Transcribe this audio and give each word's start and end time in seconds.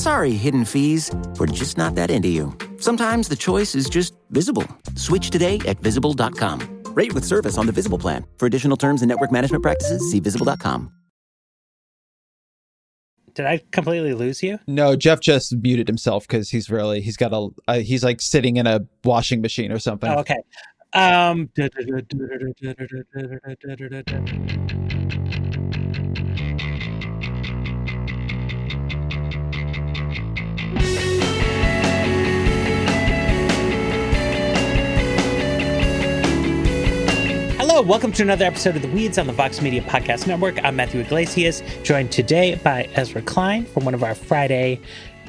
Sorry, 0.00 0.32
hidden 0.32 0.64
fees. 0.64 1.10
We're 1.38 1.44
just 1.44 1.76
not 1.76 1.94
that 1.96 2.10
into 2.10 2.28
you. 2.28 2.56
Sometimes 2.78 3.28
the 3.28 3.36
choice 3.36 3.74
is 3.74 3.86
just 3.86 4.14
visible. 4.30 4.66
Switch 4.96 5.28
today 5.28 5.58
at 5.66 5.78
visible.com. 5.80 6.84
Rate 6.94 7.12
with 7.12 7.22
service 7.22 7.58
on 7.58 7.66
the 7.66 7.72
Visible 7.72 7.98
plan. 7.98 8.24
For 8.38 8.46
additional 8.46 8.78
terms 8.78 9.02
and 9.02 9.10
network 9.10 9.30
management 9.30 9.62
practices, 9.62 10.10
see 10.10 10.18
visible.com. 10.18 10.90
Did 13.34 13.44
I 13.44 13.60
completely 13.72 14.14
lose 14.14 14.42
you? 14.42 14.58
No, 14.66 14.96
Jeff 14.96 15.20
just 15.20 15.54
muted 15.54 15.86
himself 15.86 16.26
because 16.26 16.48
he's 16.48 16.70
really 16.70 17.02
he's 17.02 17.18
got 17.18 17.34
a 17.34 17.48
uh, 17.68 17.80
he's 17.80 18.02
like 18.02 18.22
sitting 18.22 18.56
in 18.56 18.66
a 18.66 18.80
washing 19.04 19.42
machine 19.42 19.70
or 19.70 19.78
something. 19.78 20.10
Oh, 20.10 20.20
okay. 20.20 20.40
Um. 20.94 21.50
Hello, 37.58 37.82
welcome 37.82 38.12
to 38.12 38.22
another 38.22 38.44
episode 38.44 38.76
of 38.76 38.82
The 38.82 38.88
Weeds 38.88 39.18
on 39.18 39.26
the 39.26 39.32
Vox 39.32 39.60
Media 39.60 39.82
Podcast 39.82 40.26
Network. 40.26 40.62
I'm 40.64 40.76
Matthew 40.76 41.00
Yglesias, 41.00 41.62
joined 41.82 42.12
today 42.12 42.54
by 42.56 42.84
Ezra 42.94 43.22
Klein 43.22 43.64
from 43.66 43.84
one 43.84 43.94
of 43.94 44.04
our 44.04 44.14
Friday 44.14 44.80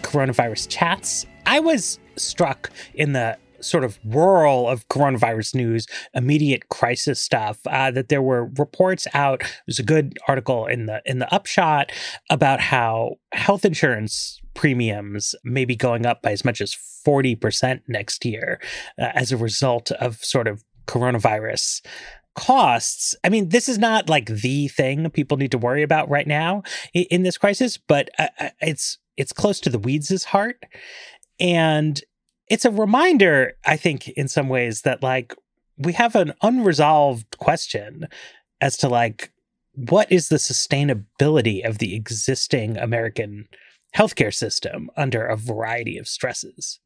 coronavirus 0.01 0.67
chats. 0.69 1.25
I 1.45 1.59
was 1.59 1.99
struck 2.17 2.69
in 2.93 3.13
the 3.13 3.37
sort 3.61 3.83
of 3.83 4.03
whirl 4.03 4.67
of 4.67 4.87
coronavirus 4.89 5.55
news, 5.55 5.87
immediate 6.13 6.69
crisis 6.69 7.21
stuff, 7.21 7.59
uh, 7.67 7.91
that 7.91 8.09
there 8.09 8.21
were 8.21 8.45
reports 8.57 9.07
out. 9.13 9.43
There's 9.67 9.79
a 9.79 9.83
good 9.83 10.17
article 10.27 10.65
in 10.65 10.87
the 10.87 11.01
in 11.05 11.19
the 11.19 11.33
upshot 11.33 11.91
about 12.29 12.59
how 12.59 13.17
health 13.33 13.65
insurance 13.65 14.40
premiums 14.53 15.35
may 15.43 15.65
be 15.65 15.75
going 15.75 16.05
up 16.05 16.21
by 16.21 16.31
as 16.31 16.45
much 16.45 16.61
as 16.61 16.75
40% 17.05 17.81
next 17.87 18.25
year 18.25 18.59
uh, 18.99 19.09
as 19.13 19.31
a 19.31 19.37
result 19.37 19.91
of 19.91 20.23
sort 20.23 20.47
of 20.47 20.63
coronavirus 20.87 21.85
costs. 22.35 23.13
I 23.23 23.29
mean 23.29 23.49
this 23.49 23.67
is 23.67 23.77
not 23.77 24.09
like 24.09 24.27
the 24.27 24.67
thing 24.69 25.09
people 25.09 25.37
need 25.37 25.51
to 25.51 25.57
worry 25.57 25.83
about 25.83 26.09
right 26.09 26.27
now 26.27 26.63
in, 26.93 27.03
in 27.11 27.23
this 27.23 27.37
crisis 27.37 27.77
but 27.77 28.09
uh, 28.17 28.27
uh, 28.39 28.49
it's 28.61 28.97
it's 29.17 29.33
close 29.33 29.59
to 29.59 29.69
the 29.69 29.79
weeds' 29.79 30.23
heart. 30.23 30.63
And 31.39 32.01
it's 32.51 32.65
a 32.65 32.71
reminder 32.71 33.53
i 33.65 33.77
think 33.77 34.09
in 34.09 34.27
some 34.27 34.49
ways 34.49 34.81
that 34.81 35.01
like 35.01 35.33
we 35.77 35.93
have 35.93 36.15
an 36.15 36.33
unresolved 36.43 37.37
question 37.39 38.07
as 38.59 38.77
to 38.77 38.87
like 38.87 39.31
what 39.73 40.11
is 40.11 40.27
the 40.27 40.35
sustainability 40.35 41.65
of 41.65 41.77
the 41.79 41.95
existing 41.95 42.77
american 42.77 43.47
healthcare 43.95 44.33
system 44.33 44.89
under 44.97 45.25
a 45.25 45.37
variety 45.37 45.97
of 45.97 46.07
stresses 46.07 46.80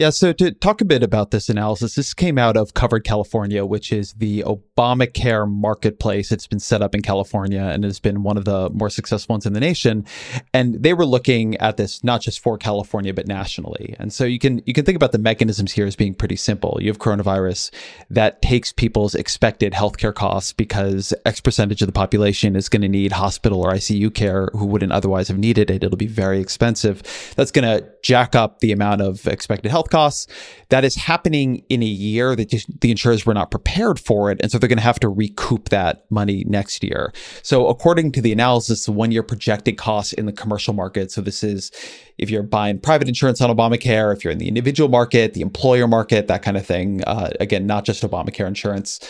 yeah, 0.00 0.08
so 0.08 0.32
to 0.32 0.50
talk 0.50 0.80
a 0.80 0.86
bit 0.86 1.02
about 1.02 1.30
this 1.30 1.50
analysis, 1.50 1.94
this 1.94 2.14
came 2.14 2.38
out 2.38 2.56
of 2.56 2.72
Covered 2.72 3.04
California, 3.04 3.66
which 3.66 3.92
is 3.92 4.14
the 4.14 4.42
Obamacare 4.44 5.46
marketplace. 5.46 6.32
It's 6.32 6.46
been 6.46 6.58
set 6.58 6.80
up 6.80 6.94
in 6.94 7.02
California 7.02 7.60
and 7.60 7.84
has 7.84 8.00
been 8.00 8.22
one 8.22 8.38
of 8.38 8.46
the 8.46 8.70
more 8.70 8.88
successful 8.88 9.34
ones 9.34 9.44
in 9.44 9.52
the 9.52 9.60
nation. 9.60 10.06
And 10.54 10.82
they 10.82 10.94
were 10.94 11.04
looking 11.04 11.54
at 11.58 11.76
this 11.76 12.02
not 12.02 12.22
just 12.22 12.40
for 12.40 12.56
California, 12.56 13.12
but 13.12 13.26
nationally. 13.26 13.94
And 13.98 14.10
so 14.10 14.24
you 14.24 14.38
can 14.38 14.62
you 14.64 14.72
can 14.72 14.86
think 14.86 14.96
about 14.96 15.12
the 15.12 15.18
mechanisms 15.18 15.72
here 15.72 15.84
as 15.84 15.96
being 15.96 16.14
pretty 16.14 16.36
simple. 16.36 16.78
You 16.80 16.88
have 16.88 16.98
coronavirus 16.98 17.70
that 18.08 18.40
takes 18.40 18.72
people's 18.72 19.14
expected 19.14 19.74
healthcare 19.74 20.14
costs 20.14 20.54
because 20.54 21.12
X 21.26 21.42
percentage 21.42 21.82
of 21.82 21.88
the 21.88 21.92
population 21.92 22.56
is 22.56 22.70
going 22.70 22.80
to 22.80 22.88
need 22.88 23.12
hospital 23.12 23.60
or 23.60 23.74
ICU 23.74 24.14
care 24.14 24.48
who 24.54 24.64
wouldn't 24.64 24.92
otherwise 24.92 25.28
have 25.28 25.38
needed 25.38 25.68
it. 25.70 25.84
It'll 25.84 25.98
be 25.98 26.06
very 26.06 26.40
expensive. 26.40 27.02
That's 27.36 27.50
going 27.50 27.64
to 27.64 27.86
jack 28.02 28.34
up 28.34 28.60
the 28.60 28.72
amount 28.72 29.00
of 29.02 29.26
expected 29.26 29.70
health 29.70 29.90
costs. 29.90 30.26
That 30.68 30.84
is 30.84 30.96
happening 30.96 31.64
in 31.68 31.82
a 31.82 31.86
year 31.86 32.36
that 32.36 32.50
the 32.80 32.90
insurers 32.90 33.26
were 33.26 33.34
not 33.34 33.50
prepared 33.50 33.98
for 33.98 34.30
it. 34.30 34.40
And 34.40 34.50
so 34.50 34.58
they're 34.58 34.68
going 34.68 34.78
to 34.78 34.82
have 34.84 35.00
to 35.00 35.08
recoup 35.08 35.68
that 35.70 36.10
money 36.10 36.44
next 36.46 36.82
year. 36.84 37.12
So, 37.42 37.68
according 37.68 38.12
to 38.12 38.20
the 38.20 38.32
analysis, 38.32 38.84
the 38.84 38.92
one 38.92 39.12
year 39.12 39.22
projected 39.22 39.76
costs 39.76 40.12
in 40.12 40.26
the 40.26 40.32
commercial 40.32 40.74
market. 40.74 41.10
So, 41.10 41.20
this 41.20 41.42
is 41.42 41.72
if 42.18 42.30
you're 42.30 42.42
buying 42.42 42.78
private 42.78 43.08
insurance 43.08 43.40
on 43.40 43.54
Obamacare, 43.54 44.14
if 44.14 44.22
you're 44.22 44.32
in 44.32 44.38
the 44.38 44.48
individual 44.48 44.88
market, 44.90 45.34
the 45.34 45.40
employer 45.40 45.88
market, 45.88 46.28
that 46.28 46.42
kind 46.42 46.56
of 46.56 46.66
thing. 46.66 47.02
Uh, 47.06 47.30
again, 47.40 47.66
not 47.66 47.84
just 47.84 48.02
Obamacare 48.02 48.46
insurance. 48.46 49.00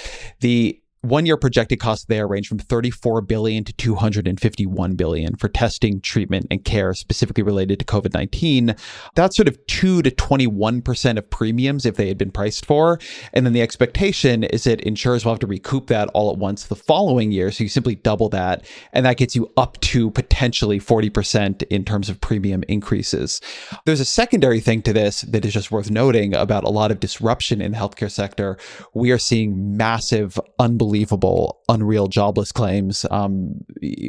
The 0.40 0.79
one 1.02 1.24
year 1.24 1.38
projected 1.38 1.80
costs 1.80 2.04
there 2.04 2.28
range 2.28 2.46
from 2.46 2.58
34 2.58 3.22
billion 3.22 3.64
to 3.64 3.72
251 3.72 4.96
billion 4.96 5.34
for 5.36 5.48
testing, 5.48 5.98
treatment, 6.00 6.46
and 6.50 6.62
care 6.62 6.92
specifically 6.92 7.42
related 7.42 7.78
to 7.78 7.86
COVID 7.86 8.12
19. 8.12 8.74
That's 9.14 9.34
sort 9.34 9.48
of 9.48 9.66
2 9.66 10.02
to 10.02 10.10
21% 10.10 11.16
of 11.16 11.30
premiums 11.30 11.86
if 11.86 11.96
they 11.96 12.08
had 12.08 12.18
been 12.18 12.30
priced 12.30 12.66
for. 12.66 12.98
And 13.32 13.46
then 13.46 13.54
the 13.54 13.62
expectation 13.62 14.44
is 14.44 14.64
that 14.64 14.82
insurers 14.82 15.24
will 15.24 15.32
have 15.32 15.40
to 15.40 15.46
recoup 15.46 15.86
that 15.86 16.10
all 16.12 16.30
at 16.30 16.36
once 16.36 16.64
the 16.64 16.76
following 16.76 17.32
year. 17.32 17.50
So 17.50 17.64
you 17.64 17.70
simply 17.70 17.94
double 17.94 18.28
that, 18.30 18.66
and 18.92 19.06
that 19.06 19.16
gets 19.16 19.34
you 19.34 19.50
up 19.56 19.80
to 19.80 20.10
potentially 20.10 20.78
40% 20.78 21.62
in 21.70 21.84
terms 21.84 22.10
of 22.10 22.20
premium 22.20 22.62
increases. 22.68 23.40
There's 23.86 24.00
a 24.00 24.04
secondary 24.04 24.60
thing 24.60 24.82
to 24.82 24.92
this 24.92 25.22
that 25.22 25.46
is 25.46 25.54
just 25.54 25.70
worth 25.70 25.90
noting 25.90 26.34
about 26.34 26.64
a 26.64 26.68
lot 26.68 26.90
of 26.90 27.00
disruption 27.00 27.62
in 27.62 27.72
the 27.72 27.78
healthcare 27.78 28.10
sector. 28.10 28.58
We 28.92 29.12
are 29.12 29.18
seeing 29.18 29.78
massive, 29.78 30.38
unbelievable 30.58 30.89
unbelievable, 30.90 31.60
unreal 31.68 32.08
jobless 32.08 32.50
claims. 32.50 33.06
Um, 33.10 33.64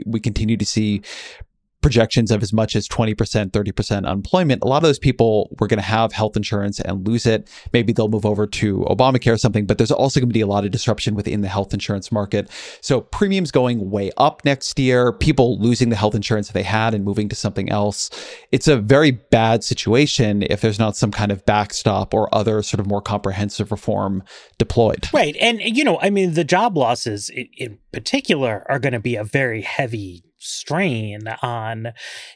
we 0.05 0.19
continue 0.19 0.57
to 0.57 0.65
see 0.65 1.01
projections 1.81 2.31
of 2.31 2.41
as 2.43 2.53
much 2.53 2.75
as 2.75 2.87
20%, 2.87 3.15
30% 3.15 3.97
unemployment, 3.97 4.63
a 4.63 4.67
lot 4.67 4.77
of 4.77 4.83
those 4.83 4.99
people 4.99 5.55
were 5.59 5.67
going 5.67 5.79
to 5.79 5.83
have 5.83 6.11
health 6.11 6.37
insurance 6.37 6.79
and 6.79 7.07
lose 7.07 7.25
it. 7.25 7.49
Maybe 7.73 7.93
they'll 7.93 8.07
move 8.07 8.25
over 8.25 8.47
to 8.47 8.85
Obamacare 8.89 9.33
or 9.33 9.37
something, 9.37 9.65
but 9.65 9.77
there's 9.77 9.91
also 9.91 10.19
going 10.19 10.29
to 10.29 10.33
be 10.33 10.41
a 10.41 10.47
lot 10.47 10.65
of 10.65 10.71
disruption 10.71 11.15
within 11.15 11.41
the 11.41 11.47
health 11.47 11.73
insurance 11.73 12.11
market. 12.11 12.49
So 12.81 13.01
premiums 13.01 13.51
going 13.51 13.89
way 13.89 14.11
up 14.17 14.43
next 14.45 14.77
year, 14.79 15.11
people 15.11 15.59
losing 15.59 15.89
the 15.89 15.95
health 15.95 16.15
insurance 16.15 16.49
they 16.49 16.63
had 16.63 16.93
and 16.93 17.03
moving 17.03 17.29
to 17.29 17.35
something 17.35 17.69
else. 17.69 18.09
It's 18.51 18.67
a 18.67 18.77
very 18.77 19.11
bad 19.11 19.63
situation 19.63 20.43
if 20.49 20.61
there's 20.61 20.79
not 20.79 20.95
some 20.95 21.11
kind 21.11 21.31
of 21.31 21.45
backstop 21.45 22.13
or 22.13 22.33
other 22.33 22.61
sort 22.61 22.79
of 22.79 22.87
more 22.87 23.01
comprehensive 23.01 23.71
reform 23.71 24.23
deployed. 24.57 25.07
Right. 25.13 25.35
And, 25.39 25.59
you 25.61 25.83
know, 25.83 25.99
I 26.01 26.09
mean, 26.09 26.33
the 26.33 26.43
job 26.43 26.77
losses 26.77 27.29
in, 27.29 27.47
in 27.57 27.79
particular 27.91 28.65
are 28.69 28.79
going 28.79 28.93
to 28.93 28.99
be 28.99 29.15
a 29.15 29.23
very 29.23 29.61
heavy 29.61 30.23
strain 30.41 31.27
on 31.41 31.93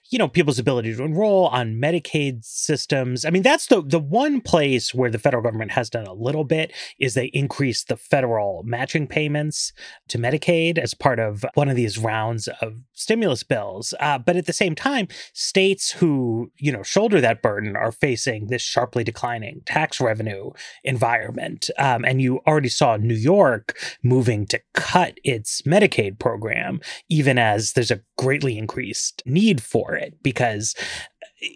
you 0.09 0.19
know 0.19 0.27
people's 0.27 0.59
ability 0.59 0.95
to 0.95 1.03
enroll 1.03 1.47
on 1.47 1.75
medicaid 1.75 2.43
systems. 2.43 3.25
I 3.25 3.29
mean 3.29 3.41
that's 3.41 3.67
the 3.67 3.81
the 3.81 3.99
one 3.99 4.41
place 4.41 4.93
where 4.93 5.09
the 5.09 5.19
federal 5.19 5.43
government 5.43 5.71
has 5.71 5.89
done 5.89 6.05
a 6.05 6.13
little 6.13 6.43
bit 6.43 6.73
is 6.99 7.13
they 7.13 7.25
increased 7.27 7.87
the 7.87 7.97
federal 7.97 8.63
matching 8.63 9.07
payments 9.07 9.73
to 10.09 10.17
medicaid 10.17 10.77
as 10.77 10.93
part 10.93 11.19
of 11.19 11.45
one 11.55 11.69
of 11.69 11.75
these 11.75 11.97
rounds 11.97 12.47
of 12.61 12.81
stimulus 12.93 13.43
bills. 13.43 13.93
Uh, 13.99 14.17
but 14.17 14.35
at 14.35 14.45
the 14.45 14.53
same 14.53 14.75
time 14.75 15.07
states 15.33 15.91
who 15.91 16.51
you 16.57 16.71
know 16.71 16.83
shoulder 16.83 17.19
that 17.21 17.41
burden 17.41 17.75
are 17.75 17.91
facing 17.91 18.47
this 18.47 18.61
sharply 18.61 19.03
declining 19.03 19.61
tax 19.65 19.99
revenue 19.99 20.51
environment. 20.83 21.69
Um, 21.77 22.05
and 22.05 22.21
you 22.21 22.39
already 22.47 22.69
saw 22.69 22.97
new 22.97 23.15
york 23.15 23.77
moving 24.03 24.45
to 24.47 24.59
cut 24.73 25.19
its 25.23 25.61
medicaid 25.63 26.19
program 26.19 26.79
even 27.09 27.37
as 27.37 27.73
there's 27.73 27.91
a 27.91 28.01
greatly 28.17 28.57
increased 28.57 29.21
need 29.25 29.61
for 29.61 29.94
it 29.95 30.21
because 30.23 30.75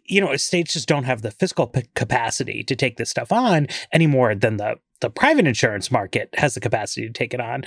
you 0.06 0.21
know 0.21 0.36
states 0.36 0.74
just 0.74 0.88
don't 0.88 1.06
have 1.06 1.21
the 1.21 1.31
fiscal 1.31 1.68
p- 1.68 1.83
capacity 1.95 2.63
to 2.63 2.75
take 2.75 2.97
this 2.97 3.09
stuff 3.09 3.31
on 3.31 3.68
any 3.91 4.07
more 4.07 4.36
than 4.36 4.57
the 4.57 4.75
the 5.01 5.09
private 5.09 5.47
insurance 5.47 5.91
market 5.91 6.30
has 6.36 6.53
the 6.53 6.59
capacity 6.59 7.07
to 7.07 7.13
take 7.13 7.33
it 7.33 7.39
on. 7.39 7.63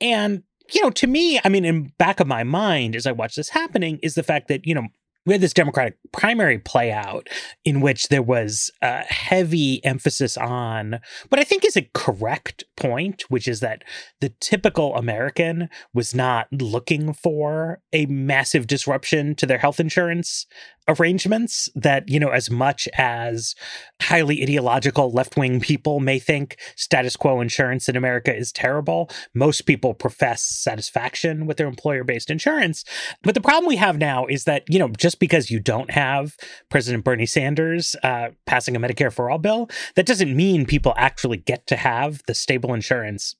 And 0.00 0.42
you 0.72 0.82
know, 0.82 0.90
to 0.90 1.06
me, 1.06 1.40
I 1.44 1.48
mean, 1.48 1.64
in 1.64 1.92
back 1.98 2.20
of 2.20 2.26
my 2.26 2.44
mind 2.44 2.94
as 2.94 3.06
I 3.06 3.12
watch 3.12 3.34
this 3.34 3.48
happening 3.50 3.98
is 4.02 4.14
the 4.14 4.22
fact 4.22 4.48
that, 4.48 4.66
you 4.66 4.74
know, 4.74 4.86
we 5.26 5.34
had 5.34 5.40
this 5.40 5.52
Democratic 5.52 5.96
primary 6.12 6.58
play 6.58 6.90
out 6.90 7.28
in 7.64 7.80
which 7.80 8.08
there 8.08 8.22
was 8.22 8.70
a 8.80 9.00
heavy 9.04 9.84
emphasis 9.84 10.36
on 10.36 11.00
what 11.28 11.40
I 11.40 11.44
think 11.44 11.64
is 11.64 11.76
a 11.76 11.88
correct 11.92 12.64
point, 12.76 13.22
which 13.28 13.46
is 13.46 13.60
that 13.60 13.84
the 14.20 14.32
typical 14.40 14.96
American 14.96 15.68
was 15.92 16.14
not 16.14 16.48
looking 16.52 17.12
for 17.12 17.80
a 17.92 18.06
massive 18.06 18.66
disruption 18.66 19.34
to 19.36 19.46
their 19.46 19.58
health 19.58 19.78
insurance 19.78 20.46
arrangements 20.90 21.68
that, 21.74 22.08
you 22.08 22.18
know, 22.18 22.30
as 22.30 22.50
much 22.50 22.88
as 22.98 23.54
highly 24.02 24.42
ideological 24.42 25.10
left 25.10 25.36
wing 25.36 25.60
people 25.60 26.00
may 26.00 26.18
think 26.18 26.58
status 26.74 27.16
quo 27.16 27.40
insurance 27.40 27.88
in 27.88 27.96
America 27.96 28.34
is 28.34 28.50
terrible, 28.50 29.08
most 29.32 29.62
people 29.62 29.94
profess 29.94 30.42
satisfaction 30.42 31.46
with 31.46 31.56
their 31.56 31.68
employer 31.68 32.02
based 32.02 32.30
insurance. 32.30 32.84
But 33.22 33.34
the 33.34 33.40
problem 33.40 33.66
we 33.66 33.76
have 33.76 33.98
now 33.98 34.26
is 34.26 34.44
that, 34.44 34.64
you 34.68 34.78
know, 34.78 34.88
just 34.88 35.20
because 35.20 35.50
you 35.50 35.60
don't 35.60 35.90
have 35.92 36.36
President 36.68 37.04
Bernie 37.04 37.26
Sanders 37.26 37.94
uh, 38.02 38.30
passing 38.46 38.74
a 38.74 38.80
Medicare 38.80 39.12
for 39.12 39.30
All 39.30 39.38
bill, 39.38 39.70
that 39.94 40.06
doesn't 40.06 40.34
mean 40.34 40.66
people 40.66 40.94
actually 40.96 41.36
get 41.38 41.66
to 41.68 41.76
have 41.76 42.22
the 42.26 42.34
stable 42.34 42.74
insurance 42.74 43.36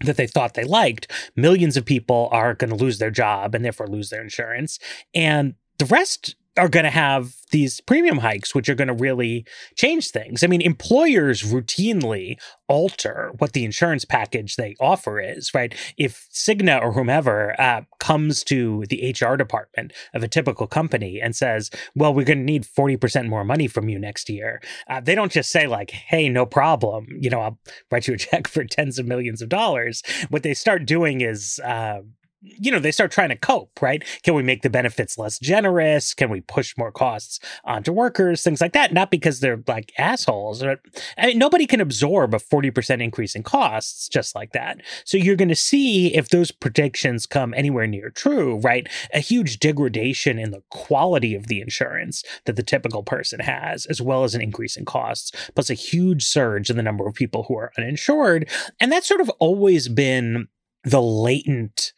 that 0.00 0.16
they 0.16 0.26
thought 0.26 0.54
they 0.54 0.64
liked, 0.64 1.12
millions 1.36 1.76
of 1.76 1.84
people 1.84 2.28
are 2.32 2.54
going 2.54 2.70
to 2.70 2.76
lose 2.76 2.98
their 2.98 3.10
job 3.10 3.54
and 3.54 3.64
therefore 3.64 3.86
lose 3.86 4.10
their 4.10 4.22
insurance. 4.22 4.80
And 5.14 5.54
the 5.78 5.84
rest 5.84 6.34
are 6.56 6.68
going 6.68 6.84
to 6.84 6.90
have 6.90 7.34
these 7.50 7.80
premium 7.80 8.18
hikes, 8.18 8.54
which 8.54 8.68
are 8.68 8.74
going 8.74 8.88
to 8.88 8.94
really 8.94 9.46
change 9.76 10.10
things. 10.10 10.42
I 10.42 10.46
mean, 10.46 10.60
employers 10.60 11.42
routinely 11.42 12.36
alter 12.68 13.32
what 13.38 13.52
the 13.52 13.64
insurance 13.64 14.04
package 14.04 14.56
they 14.56 14.74
offer 14.80 15.20
is, 15.20 15.54
right? 15.54 15.74
If 15.96 16.28
Cigna 16.32 16.82
or 16.82 16.92
whomever 16.92 17.58
uh, 17.60 17.82
comes 18.00 18.44
to 18.44 18.84
the 18.88 19.14
HR 19.18 19.36
department 19.36 19.92
of 20.14 20.22
a 20.22 20.28
typical 20.28 20.66
company 20.66 21.20
and 21.20 21.34
says, 21.34 21.70
well, 21.94 22.12
we're 22.12 22.24
going 22.24 22.38
to 22.38 22.44
need 22.44 22.64
40% 22.66 23.28
more 23.28 23.44
money 23.44 23.66
from 23.66 23.88
you 23.88 23.98
next 23.98 24.28
year, 24.28 24.62
uh, 24.88 25.00
they 25.00 25.14
don't 25.14 25.32
just 25.32 25.50
say, 25.50 25.66
like, 25.66 25.90
hey, 25.90 26.28
no 26.28 26.44
problem, 26.44 27.06
you 27.18 27.30
know, 27.30 27.40
I'll 27.40 27.58
write 27.90 28.08
you 28.08 28.14
a 28.14 28.18
check 28.18 28.46
for 28.46 28.64
tens 28.64 28.98
of 28.98 29.06
millions 29.06 29.40
of 29.40 29.48
dollars. 29.48 30.02
What 30.28 30.42
they 30.42 30.54
start 30.54 30.86
doing 30.86 31.22
is, 31.22 31.60
uh, 31.64 32.00
you 32.42 32.72
know, 32.72 32.78
they 32.78 32.90
start 32.90 33.12
trying 33.12 33.28
to 33.28 33.36
cope, 33.36 33.80
right? 33.80 34.02
Can 34.22 34.34
we 34.34 34.42
make 34.42 34.62
the 34.62 34.70
benefits 34.70 35.16
less 35.16 35.38
generous? 35.38 36.12
Can 36.12 36.28
we 36.28 36.40
push 36.40 36.76
more 36.76 36.90
costs 36.90 37.38
onto 37.64 37.92
workers? 37.92 38.42
Things 38.42 38.60
like 38.60 38.72
that. 38.72 38.92
Not 38.92 39.10
because 39.10 39.40
they're 39.40 39.62
like 39.68 39.92
assholes. 39.96 40.60
But, 40.60 40.80
I 41.16 41.28
mean, 41.28 41.38
nobody 41.38 41.66
can 41.66 41.80
absorb 41.80 42.34
a 42.34 42.38
40% 42.38 43.02
increase 43.02 43.34
in 43.34 43.42
costs 43.42 44.08
just 44.08 44.34
like 44.34 44.52
that. 44.52 44.80
So 45.04 45.16
you're 45.16 45.36
going 45.36 45.48
to 45.48 45.56
see 45.56 46.14
if 46.14 46.28
those 46.30 46.50
predictions 46.50 47.26
come 47.26 47.54
anywhere 47.54 47.86
near 47.86 48.10
true, 48.10 48.58
right? 48.58 48.88
A 49.14 49.20
huge 49.20 49.60
degradation 49.60 50.38
in 50.38 50.50
the 50.50 50.62
quality 50.70 51.34
of 51.34 51.46
the 51.46 51.60
insurance 51.60 52.24
that 52.46 52.56
the 52.56 52.62
typical 52.62 53.02
person 53.02 53.40
has, 53.40 53.86
as 53.86 54.02
well 54.02 54.24
as 54.24 54.34
an 54.34 54.42
increase 54.42 54.76
in 54.76 54.84
costs, 54.84 55.32
plus 55.54 55.70
a 55.70 55.74
huge 55.74 56.24
surge 56.24 56.70
in 56.70 56.76
the 56.76 56.82
number 56.82 57.06
of 57.06 57.14
people 57.14 57.44
who 57.44 57.56
are 57.56 57.72
uninsured. 57.78 58.48
And 58.80 58.90
that's 58.90 59.06
sort 59.06 59.20
of 59.20 59.30
always 59.38 59.88
been 59.88 60.48
the 60.84 61.02
latent 61.02 61.92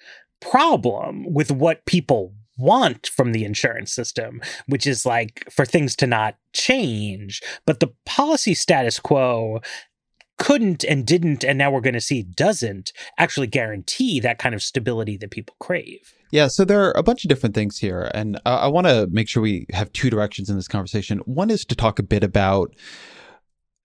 problem 0.51 1.33
with 1.33 1.51
what 1.51 1.87
people 1.87 2.35
want 2.57 3.09
from 3.09 3.33
the 3.33 3.45
insurance 3.45 3.93
system, 3.93 4.41
which 4.67 4.87
is 4.87 5.05
like 5.05 5.45
for 5.51 5.65
things 5.65 5.97
to 5.97 6.07
not 6.07 6.37
change. 6.53 7.43
But 7.67 7.81
the 7.81 7.93
policy 8.07 8.55
status 8.55 9.01
quo 9.01 9.61
couldn't 10.39 10.85
and 10.85 11.07
didn't, 11.07 11.45
and 11.45 11.59
now 11.59 11.71
we're 11.71 11.81
going 11.81 11.95
to 11.95 12.01
see 12.01 12.23
doesn't 12.23 12.93
actually 13.19 13.47
guarantee 13.47 14.21
that 14.21 14.39
kind 14.39 14.55
of 14.55 14.63
stability 14.63 15.17
that 15.17 15.31
people 15.31 15.57
crave. 15.61 16.13
Yeah, 16.31 16.49
so 16.49 16.65
there 16.65 16.83
are 16.83 16.93
a 16.97 17.03
bunch 17.03 17.25
of 17.25 17.29
different 17.29 17.55
things 17.55 17.79
here. 17.79 18.11
And 18.13 18.37
uh, 18.45 18.59
I 18.63 18.67
want 18.67 18.89
to 18.89 19.07
make 19.11 19.29
sure 19.29 19.43
we 19.43 19.67
have 19.73 19.93
two 19.93 20.11
directions 20.11 20.51
in 20.51 20.57
this 20.57 20.67
conversation. 20.67 21.19
One 21.21 21.51
is 21.51 21.65
to 21.67 21.77
talk 21.77 21.99
a 22.01 22.03
bit 22.03 22.25
about 22.25 22.75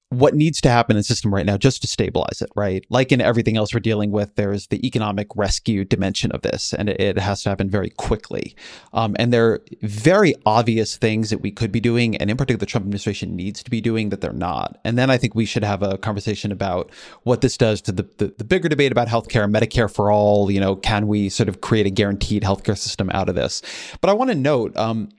what 0.10 0.34
needs 0.34 0.60
to 0.60 0.70
happen 0.70 0.96
in 0.96 1.00
the 1.00 1.04
system 1.04 1.34
right 1.34 1.46
now 1.46 1.56
just 1.56 1.84
to 1.84 1.88
stabilize 1.88 2.42
it, 2.42 2.50
right? 2.56 2.84
Like 2.90 3.12
in 3.12 3.22
everything 3.22 3.58
else 3.58 3.74
we're 3.74 3.80
dealing 3.80 4.12
with, 4.12 4.36
there's 4.36 4.68
the 4.68 4.86
economic 4.86 5.28
rescue 5.36 5.86
dimension 5.86 6.32
of 6.32 6.42
this, 6.42 6.74
and 6.74 6.90
it, 6.90 7.20
has 7.20 7.44
to 7.44 7.50
happen 7.50 7.70
very 7.70 7.90
quickly. 7.90 8.56
Um, 8.94 9.16
and 9.20 9.34
there 9.34 9.46
are 9.52 9.62
very 9.82 10.34
obvious 10.46 10.96
things 10.96 11.30
that 11.30 11.42
we 11.42 11.52
could 11.52 11.72
be 11.72 11.80
doing, 11.80 12.16
and 12.16 12.32
in 12.32 12.38
particular, 12.38 12.58
the 12.58 12.66
Trump 12.66 12.86
administration 12.86 13.36
needs 13.36 13.62
to 13.62 13.70
be 13.70 13.82
doing 13.82 14.10
that 14.10 14.22
they're 14.22 14.34
not. 14.34 14.80
And 14.84 14.98
then 14.98 15.12
I 15.12 15.18
think 15.18 15.36
we 15.36 15.46
should 15.46 15.64
have 15.64 15.84
a 15.84 15.98
conversation 15.98 16.52
about 16.52 16.92
what 17.24 17.42
this 17.42 17.58
does 17.58 17.82
to 17.82 17.92
the, 17.92 18.04
the, 18.18 18.34
the 18.38 18.44
bigger 18.44 18.70
debate 18.70 18.92
about 18.92 19.10
healthcare, 19.10 19.52
Medicare 19.52 19.94
for 19.94 20.12
all. 20.12 20.50
You 20.50 20.60
know, 20.60 20.76
can 20.76 21.08
we 21.08 21.30
sort 21.30 21.50
of 21.50 21.62
create 21.62 21.86
a 21.86 21.92
guaranteed 21.92 22.42
healthcare 22.42 22.78
system 22.78 23.12
out 23.12 23.30
of 23.30 23.36
this? 23.36 23.62
But 24.02 24.10
I 24.10 24.14
want 24.14 24.32
to 24.32 24.36
note, 24.36 24.76
um, 24.76 25.10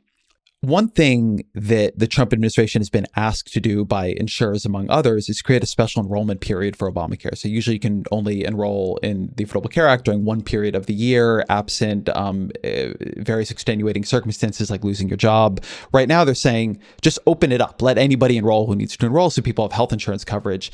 one 0.63 0.89
thing 0.89 1.43
that 1.55 1.99
the 1.99 2.07
Trump 2.07 2.35
administration 2.35 2.81
has 2.83 2.91
been 2.91 3.07
asked 3.17 3.51
to 3.55 3.61
do 3.61 3.83
by 3.83 4.09
insurers, 4.19 4.67
among 4.67 4.91
others, 4.91 5.31
is 5.31 5.41
create 5.41 5.63
a 5.63 5.67
special 5.67 6.03
enrollment 6.03 6.43
period 6.43 6.77
for 6.77 6.93
Obamacare. 6.93 7.37
So 7.37 7.49
usually 7.49 7.77
you 7.77 7.81
can 7.81 8.05
only 8.13 8.45
enroll 8.45 8.99
in 9.03 9.33
the 9.37 9.47
Affordable 9.47 9.71
Care 9.71 9.89
Act 9.89 10.05
during 10.05 10.27
one 10.27 10.43
period 10.43 10.75
of 10.75 10.85
the 10.85 10.93
year, 10.93 11.47
absent 11.49 12.11
um, 12.11 12.51
uh, 12.63 12.93
various 13.17 13.51
extenuating 13.51 14.05
circumstances 14.05 14.71
like 14.71 14.85
losing 14.85 15.09
your 15.09 15.17
job. 15.17 15.65
Right 15.93 16.09
now, 16.09 16.25
they're 16.25 16.35
saying 16.35 16.79
just 17.01 17.19
open 17.27 17.53
it 17.53 17.63
up, 17.63 17.81
let 17.81 17.97
anybody 17.97 18.37
enroll 18.37 18.67
who 18.67 18.77
needs 18.77 18.99
to 18.99 19.07
enroll, 19.07 19.31
so 19.31 19.41
people 19.41 19.65
have 19.65 19.73
health 19.73 19.95
insurance 19.95 20.27
coverage 20.27 20.71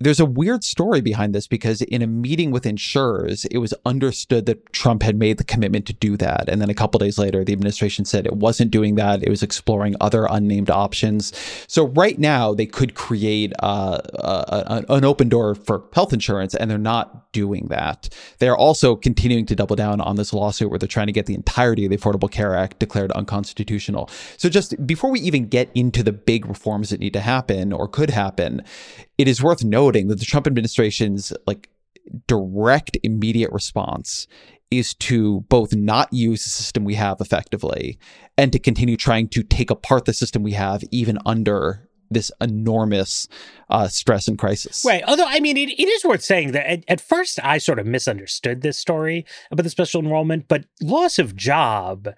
there's 0.00 0.20
a 0.20 0.26
weird 0.26 0.64
story 0.64 1.00
behind 1.00 1.34
this 1.34 1.46
because 1.46 1.80
in 1.80 2.02
a 2.02 2.06
meeting 2.06 2.50
with 2.50 2.66
insurers, 2.66 3.44
it 3.46 3.58
was 3.58 3.72
understood 3.86 4.44
that 4.46 4.72
Trump 4.72 5.02
had 5.04 5.16
made 5.16 5.38
the 5.38 5.44
commitment 5.44 5.86
to 5.86 5.92
do 5.92 6.16
that. 6.16 6.48
And 6.48 6.60
then 6.60 6.68
a 6.68 6.74
couple 6.74 6.98
days 6.98 7.16
later, 7.16 7.44
the 7.44 7.52
administration 7.52 8.04
said 8.04 8.26
it 8.26 8.36
wasn't 8.36 8.72
doing 8.72 8.96
that. 8.96 9.22
It 9.22 9.30
was 9.30 9.42
exploring 9.42 9.94
other 10.00 10.26
unnamed 10.28 10.68
options. 10.68 11.32
So 11.68 11.86
right 11.86 12.18
now, 12.18 12.54
they 12.54 12.66
could 12.66 12.94
create 12.94 13.52
uh, 13.62 14.00
a, 14.14 14.84
an 14.88 15.04
open 15.04 15.28
door 15.28 15.54
for 15.54 15.84
health 15.92 16.12
insurance, 16.12 16.54
and 16.56 16.68
they're 16.68 16.78
not 16.78 17.32
doing 17.32 17.66
that. 17.68 18.08
They're 18.38 18.56
also 18.56 18.96
continuing 18.96 19.46
to 19.46 19.54
double 19.54 19.76
down 19.76 20.00
on 20.00 20.16
this 20.16 20.32
lawsuit 20.32 20.70
where 20.70 20.78
they're 20.78 20.88
trying 20.88 21.06
to 21.06 21.12
get 21.12 21.26
the 21.26 21.34
entirety 21.34 21.84
of 21.84 21.90
the 21.90 21.98
Affordable 21.98 22.30
Care 22.30 22.54
Act 22.54 22.78
declared 22.78 23.12
unconstitutional. 23.12 24.10
So 24.38 24.48
just 24.48 24.86
before 24.86 25.10
we 25.10 25.20
even 25.20 25.48
get 25.48 25.70
into 25.74 26.02
the 26.02 26.12
big 26.12 26.46
reforms 26.46 26.90
that 26.90 27.00
need 27.00 27.12
to 27.12 27.20
happen 27.20 27.72
or 27.72 27.86
could 27.86 28.10
happen, 28.10 28.62
it 29.18 29.28
is 29.28 29.42
worth 29.42 29.64
noting 29.64 30.08
that 30.08 30.18
the 30.18 30.24
Trump 30.24 30.46
administration's 30.46 31.32
like 31.46 31.68
direct 32.26 32.98
immediate 33.02 33.52
response 33.52 34.26
is 34.70 34.94
to 34.94 35.40
both 35.42 35.74
not 35.74 36.12
use 36.12 36.44
the 36.44 36.50
system 36.50 36.84
we 36.84 36.94
have 36.94 37.20
effectively 37.20 37.98
and 38.36 38.52
to 38.52 38.58
continue 38.58 38.96
trying 38.96 39.28
to 39.28 39.42
take 39.42 39.70
apart 39.70 40.04
the 40.04 40.12
system 40.12 40.42
we 40.42 40.52
have 40.52 40.82
even 40.90 41.18
under 41.24 41.88
this 42.10 42.30
enormous 42.40 43.28
uh, 43.70 43.88
stress 43.88 44.28
and 44.28 44.38
crisis. 44.38 44.84
Right. 44.86 45.02
Although, 45.06 45.26
I 45.26 45.40
mean, 45.40 45.56
it, 45.56 45.70
it 45.70 45.88
is 45.88 46.04
worth 46.04 46.22
saying 46.22 46.52
that 46.52 46.70
at, 46.70 46.84
at, 46.86 47.00
first 47.00 47.38
I 47.42 47.58
sort 47.58 47.78
of 47.78 47.86
misunderstood 47.86 48.60
this 48.60 48.78
story 48.78 49.24
about 49.50 49.62
the 49.62 49.70
special 49.70 50.02
enrollment, 50.02 50.46
but 50.48 50.66
loss 50.82 51.18
of 51.18 51.34
job 51.34 52.08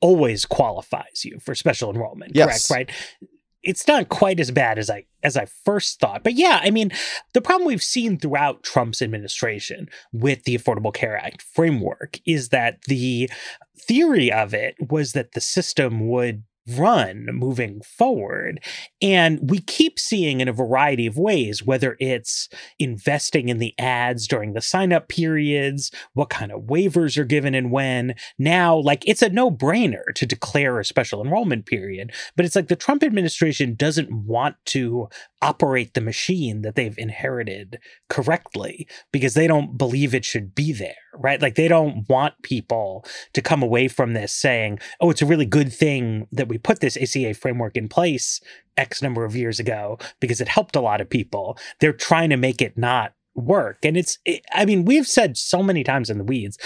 always 0.00 0.46
qualifies 0.46 1.24
you 1.24 1.38
for 1.40 1.54
special 1.54 1.90
enrollment, 1.90 2.32
yes. 2.34 2.66
correct? 2.66 2.90
Right 2.90 3.28
it's 3.62 3.86
not 3.86 4.08
quite 4.08 4.40
as 4.40 4.50
bad 4.50 4.78
as 4.78 4.90
I 4.90 5.06
as 5.22 5.36
I 5.36 5.46
first 5.46 6.00
thought. 6.00 6.24
But 6.24 6.34
yeah, 6.34 6.60
I 6.62 6.70
mean, 6.70 6.90
the 7.32 7.40
problem 7.40 7.66
we've 7.66 7.82
seen 7.82 8.18
throughout 8.18 8.62
Trump's 8.62 9.00
administration 9.02 9.88
with 10.12 10.44
the 10.44 10.56
Affordable 10.56 10.92
Care 10.92 11.16
Act 11.16 11.42
framework 11.42 12.18
is 12.26 12.48
that 12.48 12.82
the 12.82 13.30
theory 13.78 14.32
of 14.32 14.54
it 14.54 14.74
was 14.90 15.12
that 15.12 15.32
the 15.32 15.40
system 15.40 16.08
would 16.08 16.44
run 16.68 17.26
moving 17.32 17.80
forward. 17.80 18.62
And 19.00 19.50
we 19.50 19.60
keep 19.60 19.98
seeing 19.98 20.40
in 20.40 20.48
a 20.48 20.52
variety 20.52 21.06
of 21.06 21.16
ways, 21.16 21.64
whether 21.64 21.96
it's 21.98 22.48
investing 22.78 23.48
in 23.48 23.58
the 23.58 23.74
ads 23.78 24.28
during 24.28 24.52
the 24.52 24.60
sign 24.60 24.92
up 24.92 25.08
periods, 25.08 25.90
what 26.14 26.30
kind 26.30 26.52
of 26.52 26.62
waivers 26.62 27.18
are 27.18 27.24
given 27.24 27.54
and 27.54 27.70
when. 27.70 28.14
Now, 28.38 28.76
like 28.76 29.06
it's 29.06 29.22
a 29.22 29.28
no 29.28 29.50
brainer 29.50 30.12
to 30.14 30.26
declare 30.26 30.78
a 30.78 30.84
special 30.84 31.22
enrollment 31.22 31.66
period, 31.66 32.12
but 32.36 32.46
it's 32.46 32.56
like 32.56 32.68
the 32.68 32.76
Trump 32.76 33.02
administration 33.02 33.74
doesn't 33.74 34.12
want 34.12 34.56
to 34.66 35.08
operate 35.42 35.94
the 35.94 36.00
machine 36.00 36.62
that 36.62 36.76
they've 36.76 36.98
inherited 36.98 37.78
correctly 38.08 38.86
because 39.12 39.34
they 39.34 39.48
don't 39.48 39.76
believe 39.76 40.14
it 40.14 40.24
should 40.24 40.54
be 40.54 40.72
there, 40.72 40.94
right? 41.14 41.42
Like 41.42 41.56
they 41.56 41.66
don't 41.66 42.08
want 42.08 42.34
people 42.42 43.04
to 43.34 43.42
come 43.42 43.62
away 43.62 43.88
from 43.88 44.12
this 44.12 44.32
saying, 44.32 44.78
oh, 45.00 45.10
it's 45.10 45.22
a 45.22 45.26
really 45.26 45.44
good 45.44 45.72
thing 45.72 46.28
that 46.30 46.48
we 46.52 46.58
put 46.58 46.80
this 46.80 46.98
ACA 46.98 47.32
framework 47.32 47.78
in 47.78 47.88
place 47.88 48.38
X 48.76 49.00
number 49.00 49.24
of 49.24 49.34
years 49.34 49.58
ago 49.58 49.98
because 50.20 50.38
it 50.38 50.48
helped 50.48 50.76
a 50.76 50.82
lot 50.82 51.00
of 51.00 51.08
people. 51.08 51.56
They're 51.80 51.94
trying 51.94 52.28
to 52.28 52.36
make 52.36 52.60
it 52.60 52.76
not 52.76 53.14
work. 53.34 53.78
And 53.82 53.96
it's, 53.96 54.18
it, 54.26 54.44
I 54.52 54.66
mean, 54.66 54.84
we've 54.84 55.06
said 55.06 55.38
so 55.38 55.62
many 55.62 55.82
times 55.82 56.10
in 56.10 56.18
the 56.18 56.24
weeds, 56.24 56.58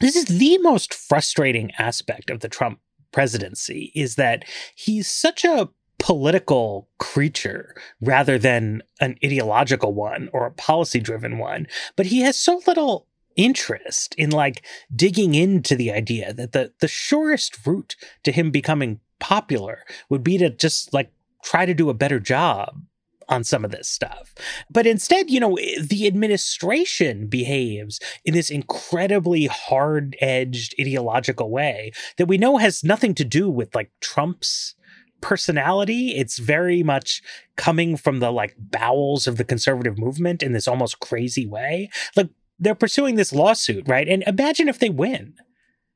this 0.00 0.16
is 0.16 0.24
the 0.24 0.58
most 0.58 0.92
frustrating 0.92 1.70
aspect 1.78 2.30
of 2.30 2.40
the 2.40 2.48
Trump 2.48 2.80
presidency 3.12 3.92
is 3.94 4.16
that 4.16 4.44
he's 4.74 5.08
such 5.08 5.44
a 5.44 5.68
political 6.00 6.88
creature 6.98 7.76
rather 8.00 8.38
than 8.38 8.82
an 9.00 9.16
ideological 9.24 9.94
one 9.94 10.28
or 10.32 10.46
a 10.46 10.50
policy 10.50 10.98
driven 10.98 11.38
one. 11.38 11.68
But 11.94 12.06
he 12.06 12.22
has 12.22 12.36
so 12.36 12.60
little 12.66 13.06
interest 13.36 14.14
in 14.16 14.30
like 14.30 14.64
digging 14.94 15.34
into 15.34 15.76
the 15.76 15.92
idea 15.92 16.32
that 16.32 16.52
the 16.52 16.72
the 16.80 16.88
surest 16.88 17.66
route 17.66 17.96
to 18.24 18.32
him 18.32 18.50
becoming 18.50 19.00
popular 19.22 19.84
would 20.08 20.24
be 20.24 20.36
to 20.36 20.50
just 20.50 20.92
like 20.92 21.12
try 21.44 21.64
to 21.64 21.74
do 21.74 21.88
a 21.88 21.94
better 21.94 22.18
job 22.18 22.82
on 23.28 23.44
some 23.44 23.64
of 23.64 23.70
this 23.70 23.88
stuff. 23.88 24.34
But 24.68 24.84
instead, 24.84 25.30
you 25.30 25.38
know, 25.38 25.54
eh, 25.56 25.80
the 25.80 26.08
administration 26.08 27.28
behaves 27.28 28.00
in 28.24 28.34
this 28.34 28.50
incredibly 28.50 29.46
hard 29.46 30.16
edged 30.20 30.74
ideological 30.78 31.50
way 31.50 31.92
that 32.18 32.26
we 32.26 32.36
know 32.36 32.58
has 32.58 32.82
nothing 32.82 33.14
to 33.14 33.24
do 33.24 33.48
with 33.48 33.74
like 33.74 33.90
Trump's 34.00 34.74
personality. 35.20 36.16
It's 36.16 36.38
very 36.38 36.82
much 36.82 37.22
coming 37.56 37.96
from 37.96 38.18
the 38.18 38.32
like 38.32 38.56
bowels 38.58 39.28
of 39.28 39.36
the 39.36 39.44
conservative 39.44 39.98
movement 39.98 40.42
in 40.42 40.52
this 40.52 40.66
almost 40.66 40.98
crazy 40.98 41.46
way. 41.46 41.90
Like 42.16 42.28
they're 42.58 42.74
pursuing 42.74 43.14
this 43.14 43.32
lawsuit, 43.32 43.88
right? 43.88 44.08
And 44.08 44.24
imagine 44.26 44.68
if 44.68 44.80
they 44.80 44.90
win. 44.90 45.34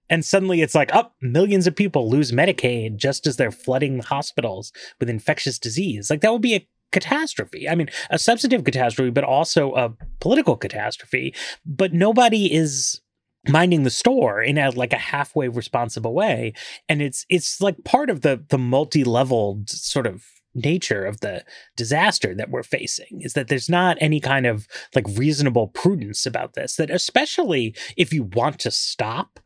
And 0.09 0.25
suddenly 0.25 0.63
it's 0.63 0.75
like, 0.75 0.95
up, 0.95 1.13
oh, 1.15 1.27
millions 1.27 1.67
of 1.67 1.75
people 1.75 2.09
lose 2.09 2.33
Medicaid 2.33 2.97
just 2.97 3.27
as 3.27 3.37
they're 3.37 3.51
flooding 3.51 4.01
hospitals 4.01 4.73
with 5.01 5.11
infectious 5.11 5.59
disease. 5.59 6.11
Like 6.11 6.21
that 6.21 6.33
would 6.33 6.43
be 6.43 6.55
a 6.55 6.69
catastrophe. 6.93 7.69
I 7.69 7.75
mean, 7.75 7.89
a 8.11 8.19
substantive 8.19 8.65
catastrophe, 8.65 9.11
but 9.11 9.25
also 9.25 9.75
a 9.75 9.95
political 10.21 10.57
catastrophe. 10.57 11.35
But 11.65 11.93
nobody 11.93 12.53
is 12.53 13.01
minding 13.49 13.83
the 13.83 13.91
store 13.91 14.43
in 14.43 14.59
a 14.59 14.71
like 14.71 14.93
a 14.93 14.99
halfway 14.99 15.47
responsible 15.47 16.15
way 16.15 16.53
and 16.89 17.01
it's 17.01 17.25
it's 17.29 17.61
like 17.61 17.85
part 17.85 18.11
of 18.11 18.23
the 18.23 18.45
the 18.49 18.59
multi-leveled 18.59 19.71
sort 19.71 20.05
of 20.05 20.25
nature 20.57 21.05
of 21.05 21.21
the 21.21 21.45
disaster 21.77 22.35
that 22.35 22.51
we're 22.51 22.63
facing 22.63 23.21
is 23.21 23.35
that 23.35 23.49
there's 23.49 23.69
not 23.69 23.97
any 24.01 24.19
kind 24.19 24.47
of 24.47 24.67
like 24.95 25.05
reasonable 25.15 25.69
prudence 25.69 26.25
about 26.25 26.55
this 26.55 26.77
that 26.77 26.91
especially 26.91 27.75
if 27.97 28.13
you 28.13 28.25
want 28.25 28.59
to 28.59 28.71
stop 28.71 29.39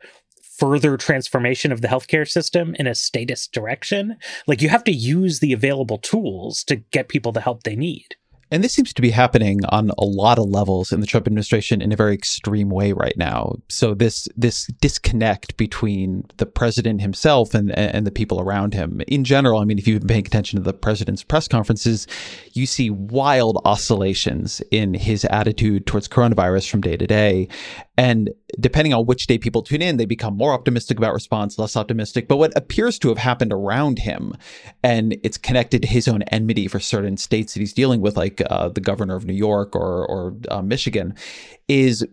further 0.61 0.99
transformation 0.99 1.73
of 1.73 1.81
the 1.81 1.89
healthcare 1.89 2.29
system 2.29 2.77
in 2.79 2.87
a 2.87 2.95
statist 2.95 3.53
direction, 3.53 4.17
like 4.47 4.61
you 4.61 4.69
have 4.69 4.85
to 4.85 4.93
use 4.93 5.41
the 5.41 5.55
available 5.55 5.99
tools 5.99 6.63
to 6.65 6.77
get 6.77 7.09
people 7.09 7.33
the 7.33 7.41
help 7.41 7.63
they 7.63 7.75
need. 7.75 8.17
And 8.53 8.65
this 8.65 8.73
seems 8.73 8.93
to 8.95 9.03
be 9.03 9.11
happening 9.11 9.61
on 9.69 9.91
a 9.97 10.05
lot 10.05 10.39
of 10.39 10.49
levels 10.49 10.91
in 10.91 11.01
the 11.01 11.07
Trump 11.07 11.27
administration 11.27 11.81
in 11.81 11.93
a 11.93 11.97
very 11.97 12.15
extreme 12.15 12.69
way 12.69 12.93
right 12.93 13.17
now. 13.17 13.55
So 13.69 13.95
this 13.95 14.29
this 14.37 14.67
disconnect 14.81 15.57
between 15.57 16.25
the 16.39 16.47
president 16.47 17.01
himself 17.01 17.55
and 17.55 17.71
and 17.71 18.07
the 18.07 18.11
people 18.11 18.41
around 18.41 18.75
him. 18.75 19.03
In 19.07 19.23
general, 19.23 19.61
I 19.61 19.65
mean, 19.65 19.79
if 19.79 19.87
you've 19.87 20.01
been 20.01 20.09
paying 20.09 20.27
attention 20.27 20.59
to 20.59 20.65
the 20.65 20.73
president's 20.73 21.23
press 21.23 21.47
conferences, 21.47 22.09
you 22.53 22.67
see 22.67 22.91
wild 22.91 23.63
oscillations 23.65 24.61
in 24.73 24.95
his 24.95 25.25
attitude 25.27 25.87
towards 25.87 26.09
coronavirus 26.09 26.69
from 26.69 26.81
day 26.81 26.97
to 26.97 27.07
day. 27.07 27.49
And 28.01 28.31
depending 28.59 28.95
on 28.95 29.05
which 29.05 29.27
day 29.27 29.37
people 29.37 29.61
tune 29.61 29.83
in, 29.83 29.99
they 29.99 30.07
become 30.07 30.35
more 30.35 30.55
optimistic 30.55 30.97
about 30.97 31.13
response, 31.13 31.59
less 31.59 31.77
optimistic. 31.77 32.29
But 32.29 32.39
what 32.39 32.57
appears 32.57 32.99
to 33.01 33.11
have 33.11 33.19
happened 33.19 33.53
around 33.53 33.99
him, 33.99 34.33
and 34.83 35.19
it's 35.23 35.37
connected 35.37 35.83
to 35.83 35.89
his 35.89 36.09
own 36.09 36.23
enmity 36.23 36.67
for 36.67 36.81
certain 36.81 37.19
states 37.19 37.53
that 37.53 37.61
he's 37.61 37.75
dealing 37.75 38.01
with, 38.01 38.17
like 38.17 38.41
uh, 38.49 38.71
the 38.71 38.81
governor 38.81 39.17
of 39.17 39.27
New 39.27 39.35
York 39.35 39.77
or 39.77 40.07
or 40.07 40.35
uh, 40.51 40.63
Michigan, 40.63 41.15
is 41.69 42.07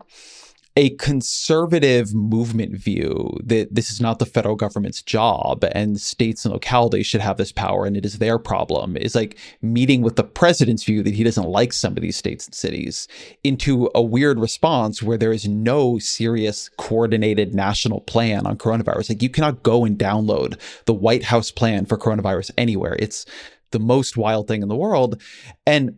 a 0.78 0.92
conservative 0.92 2.14
movement 2.14 2.78
view 2.78 3.36
that 3.44 3.74
this 3.74 3.90
is 3.90 4.00
not 4.00 4.20
the 4.20 4.28
federal 4.28 4.56
government's 4.56 5.02
job 5.02 5.66
and 5.72 6.00
states 6.00 6.46
and 6.46 6.54
localities 6.54 7.08
should 7.08 7.20
have 7.20 7.38
this 7.38 7.52
power 7.52 7.88
and 7.88 7.98
it 7.98 8.06
is 8.06 8.20
their 8.20 8.38
problem 8.38 8.96
is 8.96 9.16
like 9.16 9.40
meeting 9.64 10.04
with 10.04 10.18
the 10.18 10.24
president's 10.24 10.84
view 10.84 11.02
that 11.02 11.16
he 11.16 11.24
doesn't 11.24 11.50
like 11.50 11.74
some 11.74 11.98
of 11.98 12.02
these 12.04 12.16
states 12.16 12.46
and 12.46 12.54
cities 12.54 13.08
into 13.44 13.90
a 13.96 14.04
weird 14.04 14.40
response 14.40 15.02
where 15.02 15.18
there 15.18 15.34
is 15.34 15.48
no 15.48 15.98
serious 15.98 16.70
coordinated 16.78 17.56
national 17.56 18.02
plan 18.02 18.46
on 18.46 18.56
coronavirus. 18.56 19.10
Like 19.10 19.24
you 19.24 19.30
cannot 19.30 19.64
go 19.64 19.84
and 19.84 19.98
download 19.98 20.60
the 20.86 20.94
White 20.94 21.24
House 21.24 21.50
plan 21.50 21.88
for 21.88 21.98
coronavirus 21.98 22.52
anywhere. 22.56 22.96
It's 23.00 23.26
the 23.72 23.80
most 23.80 24.16
wild 24.16 24.48
thing 24.48 24.62
in 24.62 24.68
the 24.68 24.76
world. 24.76 25.20
And 25.66 25.98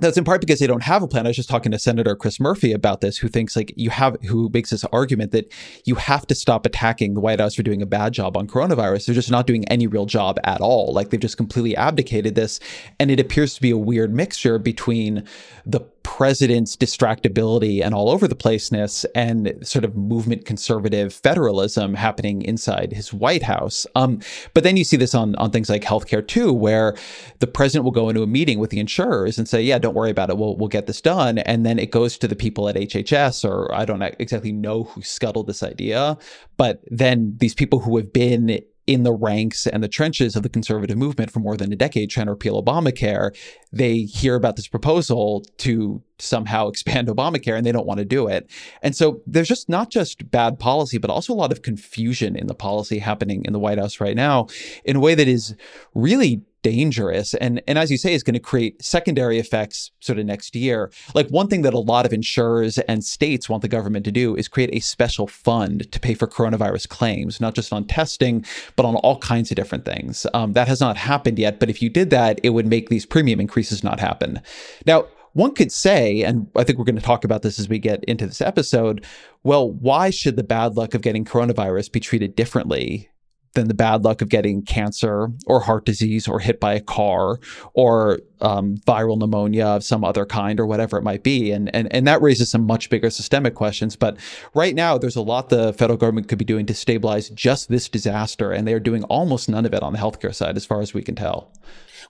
that's 0.00 0.16
in 0.16 0.24
part 0.24 0.40
because 0.40 0.58
they 0.58 0.66
don't 0.66 0.82
have 0.82 1.02
a 1.02 1.08
plan. 1.08 1.26
I 1.26 1.30
was 1.30 1.36
just 1.36 1.48
talking 1.48 1.72
to 1.72 1.78
Senator 1.78 2.16
Chris 2.16 2.40
Murphy 2.40 2.72
about 2.72 3.00
this, 3.00 3.18
who 3.18 3.28
thinks 3.28 3.56
like 3.56 3.72
you 3.76 3.90
have, 3.90 4.16
who 4.26 4.50
makes 4.52 4.70
this 4.70 4.84
argument 4.86 5.32
that 5.32 5.52
you 5.84 5.96
have 5.96 6.26
to 6.28 6.34
stop 6.34 6.66
attacking 6.66 7.14
the 7.14 7.20
White 7.20 7.40
House 7.40 7.54
for 7.54 7.62
doing 7.62 7.82
a 7.82 7.86
bad 7.86 8.12
job 8.12 8.36
on 8.36 8.46
coronavirus. 8.46 9.06
They're 9.06 9.14
just 9.14 9.30
not 9.30 9.46
doing 9.46 9.66
any 9.68 9.86
real 9.86 10.06
job 10.06 10.38
at 10.44 10.60
all. 10.60 10.92
Like 10.92 11.10
they've 11.10 11.20
just 11.20 11.36
completely 11.36 11.76
abdicated 11.76 12.34
this. 12.34 12.60
And 12.98 13.10
it 13.10 13.20
appears 13.20 13.54
to 13.54 13.62
be 13.62 13.70
a 13.70 13.78
weird 13.78 14.14
mixture 14.14 14.58
between 14.58 15.24
the 15.66 15.80
president's 16.02 16.76
distractibility 16.76 17.82
and 17.82 17.94
all 17.94 18.10
over 18.10 18.26
the 18.26 18.34
placeness 18.34 19.04
and 19.14 19.56
sort 19.62 19.84
of 19.84 19.96
movement 19.96 20.44
conservative 20.44 21.12
federalism 21.12 21.94
happening 21.94 22.42
inside 22.42 22.92
his 22.92 23.12
White 23.12 23.42
House. 23.42 23.86
Um, 23.94 24.20
but 24.54 24.64
then 24.64 24.76
you 24.76 24.84
see 24.84 24.96
this 24.96 25.14
on, 25.14 25.34
on 25.36 25.50
things 25.50 25.68
like 25.68 25.82
healthcare 25.82 26.26
too, 26.26 26.52
where 26.52 26.96
the 27.38 27.46
president 27.46 27.84
will 27.84 27.92
go 27.92 28.08
into 28.08 28.22
a 28.22 28.26
meeting 28.26 28.58
with 28.58 28.70
the 28.70 28.80
insurers 28.80 29.38
and 29.38 29.48
say, 29.48 29.62
yeah, 29.62 29.78
don't 29.78 29.94
worry 29.94 30.10
about 30.10 30.30
it. 30.30 30.38
We'll, 30.38 30.56
we'll 30.56 30.68
get 30.68 30.86
this 30.86 31.00
done. 31.00 31.38
And 31.38 31.64
then 31.64 31.78
it 31.78 31.90
goes 31.90 32.18
to 32.18 32.28
the 32.28 32.36
people 32.36 32.68
at 32.68 32.76
HHS, 32.76 33.44
or 33.44 33.72
I 33.74 33.84
don't 33.84 34.02
exactly 34.02 34.52
know 34.52 34.84
who 34.84 35.02
scuttled 35.02 35.46
this 35.46 35.62
idea, 35.62 36.16
but 36.56 36.82
then 36.90 37.34
these 37.38 37.54
people 37.54 37.80
who 37.80 37.96
have 37.96 38.12
been 38.12 38.60
in 38.90 39.04
the 39.04 39.12
ranks 39.12 39.68
and 39.68 39.84
the 39.84 39.88
trenches 39.88 40.34
of 40.34 40.42
the 40.42 40.48
conservative 40.48 40.98
movement 40.98 41.30
for 41.30 41.38
more 41.38 41.56
than 41.56 41.72
a 41.72 41.76
decade 41.76 42.10
trying 42.10 42.26
to 42.26 42.32
repeal 42.32 42.60
Obamacare, 42.60 43.32
they 43.72 44.00
hear 44.00 44.34
about 44.34 44.56
this 44.56 44.66
proposal 44.66 45.44
to 45.58 46.02
somehow 46.18 46.66
expand 46.66 47.06
Obamacare 47.06 47.56
and 47.56 47.64
they 47.64 47.70
don't 47.70 47.86
want 47.86 47.98
to 47.98 48.04
do 48.04 48.26
it. 48.26 48.50
And 48.82 48.96
so 48.96 49.20
there's 49.28 49.46
just 49.46 49.68
not 49.68 49.90
just 49.90 50.28
bad 50.32 50.58
policy, 50.58 50.98
but 50.98 51.08
also 51.08 51.32
a 51.32 51.34
lot 51.34 51.52
of 51.52 51.62
confusion 51.62 52.34
in 52.34 52.48
the 52.48 52.54
policy 52.54 52.98
happening 52.98 53.44
in 53.44 53.52
the 53.52 53.60
White 53.60 53.78
House 53.78 54.00
right 54.00 54.16
now 54.16 54.48
in 54.84 54.96
a 54.96 55.00
way 55.00 55.14
that 55.14 55.28
is 55.28 55.54
really 55.94 56.42
dangerous. 56.62 57.34
And 57.34 57.62
and 57.66 57.78
as 57.78 57.90
you 57.90 57.96
say 57.96 58.14
is 58.14 58.22
going 58.22 58.34
to 58.34 58.40
create 58.40 58.82
secondary 58.82 59.38
effects 59.38 59.90
sort 60.00 60.18
of 60.18 60.26
next 60.26 60.54
year. 60.54 60.90
Like 61.14 61.28
one 61.28 61.48
thing 61.48 61.62
that 61.62 61.74
a 61.74 61.78
lot 61.78 62.06
of 62.06 62.12
insurers 62.12 62.78
and 62.78 63.04
states 63.04 63.48
want 63.48 63.62
the 63.62 63.68
government 63.68 64.04
to 64.06 64.12
do 64.12 64.36
is 64.36 64.48
create 64.48 64.70
a 64.72 64.80
special 64.80 65.26
fund 65.26 65.90
to 65.92 66.00
pay 66.00 66.14
for 66.14 66.26
coronavirus 66.26 66.88
claims 66.88 67.40
not 67.40 67.54
just 67.54 67.72
on 67.72 67.84
testing 67.84 68.44
but 68.76 68.86
on 68.86 68.96
all 68.96 69.18
kinds 69.18 69.50
of 69.50 69.56
different 69.56 69.84
things. 69.84 70.26
Um, 70.34 70.52
that 70.54 70.68
has 70.68 70.80
not 70.80 70.96
happened 70.96 71.38
yet 71.38 71.60
but 71.60 71.70
if 71.70 71.82
you 71.82 71.90
did 71.90 72.10
that 72.10 72.40
it 72.42 72.50
would 72.50 72.66
make 72.66 72.88
these 72.88 73.06
premium 73.06 73.40
increases 73.40 73.84
not 73.84 74.00
happen. 74.00 74.40
Now 74.86 75.06
one 75.32 75.54
could 75.54 75.70
say, 75.70 76.22
and 76.22 76.48
I 76.56 76.64
think 76.64 76.78
we're 76.78 76.84
going 76.84 76.96
to 76.96 77.02
talk 77.02 77.24
about 77.24 77.42
this 77.42 77.60
as 77.60 77.68
we 77.68 77.78
get 77.78 78.02
into 78.04 78.26
this 78.26 78.40
episode, 78.40 79.04
well, 79.44 79.70
why 79.70 80.10
should 80.10 80.36
the 80.36 80.42
bad 80.42 80.76
luck 80.76 80.94
of 80.94 81.02
getting 81.02 81.24
coronavirus 81.24 81.92
be 81.92 82.00
treated 82.00 82.34
differently 82.34 83.08
than 83.54 83.68
the 83.68 83.74
bad 83.74 84.04
luck 84.04 84.22
of 84.22 84.28
getting 84.28 84.62
cancer 84.62 85.30
or 85.46 85.60
heart 85.60 85.84
disease 85.84 86.28
or 86.28 86.38
hit 86.38 86.60
by 86.60 86.74
a 86.74 86.80
car 86.80 87.40
or 87.74 88.20
um, 88.40 88.76
viral 88.86 89.18
pneumonia 89.18 89.66
of 89.66 89.84
some 89.84 90.04
other 90.04 90.24
kind 90.24 90.60
or 90.60 90.66
whatever 90.66 90.96
it 90.96 91.02
might 91.02 91.22
be. 91.22 91.50
And, 91.50 91.74
and, 91.74 91.92
and 91.92 92.06
that 92.06 92.22
raises 92.22 92.50
some 92.50 92.64
much 92.64 92.90
bigger 92.90 93.10
systemic 93.10 93.54
questions. 93.54 93.96
But 93.96 94.16
right 94.54 94.74
now, 94.74 94.98
there's 94.98 95.16
a 95.16 95.22
lot 95.22 95.48
the 95.48 95.72
federal 95.72 95.96
government 95.96 96.28
could 96.28 96.38
be 96.38 96.44
doing 96.44 96.66
to 96.66 96.74
stabilize 96.74 97.28
just 97.30 97.68
this 97.68 97.88
disaster. 97.88 98.52
And 98.52 98.66
they're 98.68 98.80
doing 98.80 99.02
almost 99.04 99.48
none 99.48 99.66
of 99.66 99.74
it 99.74 99.82
on 99.82 99.92
the 99.92 99.98
healthcare 99.98 100.34
side, 100.34 100.56
as 100.56 100.64
far 100.64 100.80
as 100.80 100.94
we 100.94 101.02
can 101.02 101.16
tell. 101.16 101.50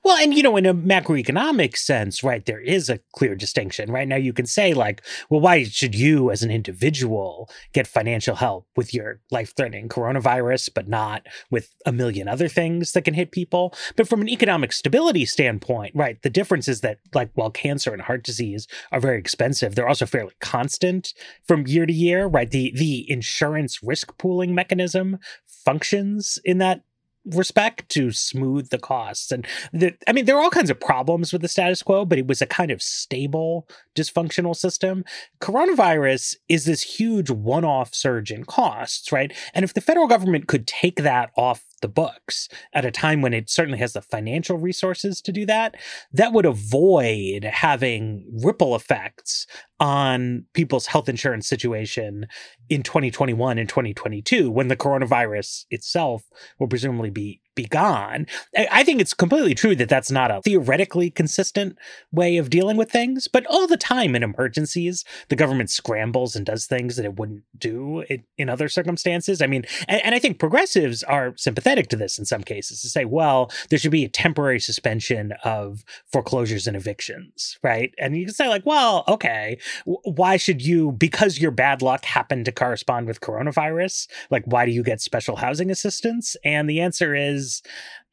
Well, 0.05 0.17
and 0.17 0.35
you 0.35 0.43
know, 0.43 0.57
in 0.57 0.67
a 0.67 0.75
macroeconomic 0.75 1.77
sense, 1.77 2.23
right, 2.23 2.45
there 2.45 2.61
is 2.61 2.89
a 2.89 3.01
clear 3.13 3.35
distinction. 3.35 3.91
Right 3.91 4.09
now, 4.09 4.17
you 4.17 4.33
can 4.33 4.47
say, 4.47 4.75
like, 4.75 5.03
well, 5.29 5.41
why 5.41 5.65
should 5.65 5.95
you 5.95 6.31
as 6.31 6.43
an 6.43 6.51
individual 6.51 7.51
get 7.73 7.87
financial 7.87 8.37
help 8.37 8.67
with 8.77 8.95
your 8.95 9.21
life 9.31 9.55
threatening 9.57 9.89
coronavirus, 9.89 10.71
but 10.75 10.89
not 10.89 11.27
with 11.51 11.75
a 11.87 11.93
million 11.93 12.29
other 12.29 12.49
things 12.49 12.93
that 12.93 13.03
can 13.03 13.15
hit 13.15 13.33
people? 13.33 13.75
But 13.97 14.09
from 14.09 14.21
an 14.21 14.29
economic 14.29 14.73
stability 14.73 15.27
standpoint, 15.27 15.95
right, 15.95 16.21
the 16.23 16.31
difference 16.31 16.69
is 16.69 16.81
that, 16.81 16.99
like, 17.15 17.31
while 17.35 17.51
cancer 17.51 17.93
and 17.93 18.03
heart 18.03 18.23
disease 18.23 18.67
are 18.93 19.01
very 19.01 19.19
expensive, 19.19 19.75
they're 19.75 19.89
also 19.89 20.07
fairly 20.07 20.33
constant 20.41 21.15
from 21.47 21.67
year 21.67 21.87
to 21.87 21.93
year, 21.93 22.27
right? 22.27 22.51
The, 22.51 22.73
the 22.75 23.11
insurance 23.11 23.83
risk 23.83 24.17
pooling 24.19 24.55
mechanism 24.55 25.19
functions 25.47 26.39
in 26.45 26.59
that 26.59 26.83
respect 27.27 27.89
to 27.91 28.11
smooth 28.13 28.71
the 28.71 28.79
costs. 28.79 29.31
And 29.31 29.47
the, 29.73 29.95
I 30.07 30.13
mean, 30.13 30.25
there 30.25 30.37
are 30.37 30.43
all 30.43 30.51
kinds 30.51 30.71
of 30.71 30.81
problems 30.81 31.33
with 31.33 31.43
the 31.43 31.49
status 31.49 31.83
quo, 31.83 32.05
but 32.05 32.19
it 32.19 32.27
was 32.27 32.41
a 32.41 32.47
kind 32.47 32.71
of 32.71 32.83
stable, 32.83 33.69
dysfunctional 33.95 34.57
system. 34.57 35.05
Coronavirus 35.41 36.37
is 36.49 36.65
this 36.65 36.83
huge 36.83 37.31
one 37.31 37.65
off 37.65 37.95
surge 37.95 38.31
in 38.31 38.45
costs, 38.45 39.13
right? 39.13 39.33
And 39.55 39.65
if 39.65 39.75
the 39.75 39.81
federal 39.81 40.07
government 40.07 40.47
could 40.47 40.67
take 40.67 40.97
that 40.97 41.31
off 41.37 41.65
the 41.83 41.89
books 41.89 42.49
at 42.73 42.85
a 42.85 42.91
time 42.91 43.23
when 43.23 43.33
it 43.33 43.49
certainly 43.49 43.79
has 43.79 43.95
the 43.95 44.03
financial 44.03 44.59
resources 44.59 45.21
to 45.23 45.33
do 45.33 45.47
that, 45.47 45.77
that 46.13 46.33
would 46.33 46.47
avoid 46.47 47.45
having 47.45 48.25
ripple 48.43 48.75
effects 48.77 49.47
on 49.79 50.45
people's 50.53 50.87
health 50.87 51.09
insurance 51.09 51.49
situation 51.49 52.27
in 52.69 52.83
2021 52.83 53.59
and 53.59 53.69
2022 53.69 54.51
when 54.51 54.69
the 54.69 54.77
coronavirus 54.77 55.65
itself 55.71 56.25
will 56.59 56.69
presumably 56.69 57.11
be 57.11 57.41
be 57.55 57.65
gone. 57.65 58.27
I 58.57 58.85
think 58.85 59.01
it's 59.01 59.15
completely 59.15 59.55
true 59.55 59.75
that 59.77 59.89
that's 59.89 60.11
not 60.11 60.31
a 60.31 60.41
theoretically 60.43 61.11
consistent 61.11 61.77
way 62.13 62.37
of 62.37 62.49
dealing 62.49 62.77
with 62.77 62.91
things, 62.91 63.29
but 63.29 63.45
all 63.47 63.67
the 63.67 63.77
time 63.77 64.15
in 64.15 64.23
emergencies, 64.23 65.05
the 65.29 65.37
government 65.37 65.69
scrambles 65.71 66.37
and 66.37 66.47
does 66.47 66.67
things 66.67 66.97
that 66.97 67.05
it 67.05 67.19
wouldn't 67.19 67.43
do 67.59 68.05
in 68.39 68.49
other 68.49 68.69
circumstances. 68.69 69.43
I 69.43 69.47
mean, 69.47 69.65
and, 69.89 70.01
and 70.05 70.15
I 70.15 70.19
think 70.21 70.39
progressives 70.39 71.03
are 71.03 71.35
sympathetic 71.37 71.89
to 71.89 71.97
this 71.97 72.19
in 72.19 72.25
some 72.25 72.43
cases 72.43 72.83
to 72.83 72.89
say, 72.89 73.05
well, 73.05 73.51
there 73.69 73.79
should 73.79 73.91
be 73.91 74.05
a 74.05 74.09
temporary 74.09 74.61
suspension 74.61 75.33
of 75.45 75.85
foreclosures 76.13 76.67
and 76.67 76.77
evictions, 76.77 77.59
right? 77.63 77.93
And 77.99 78.17
you 78.17 78.27
can 78.27 78.35
say, 78.35 78.49
like, 78.49 78.65
well, 78.65 79.05
okay, 79.09 79.59
why 79.85 80.37
should 80.37 80.63
you, 80.63 80.93
because 80.93 81.41
your 81.41 81.51
bad 81.51 81.83
luck 81.83 82.05
happened 82.05 82.45
to 82.45 82.53
correspond 82.53 83.07
with 83.07 83.21
coronavirus, 83.21 84.07
like, 84.31 84.45
why 84.45 84.67
do 84.67 84.73
you 84.73 84.85
get 84.85 85.01
special 85.01 85.37
housing 85.37 85.71
assistance? 85.71 86.37
And 86.45 86.71
the 86.71 86.81
answer 86.81 87.15
is, 87.15 87.40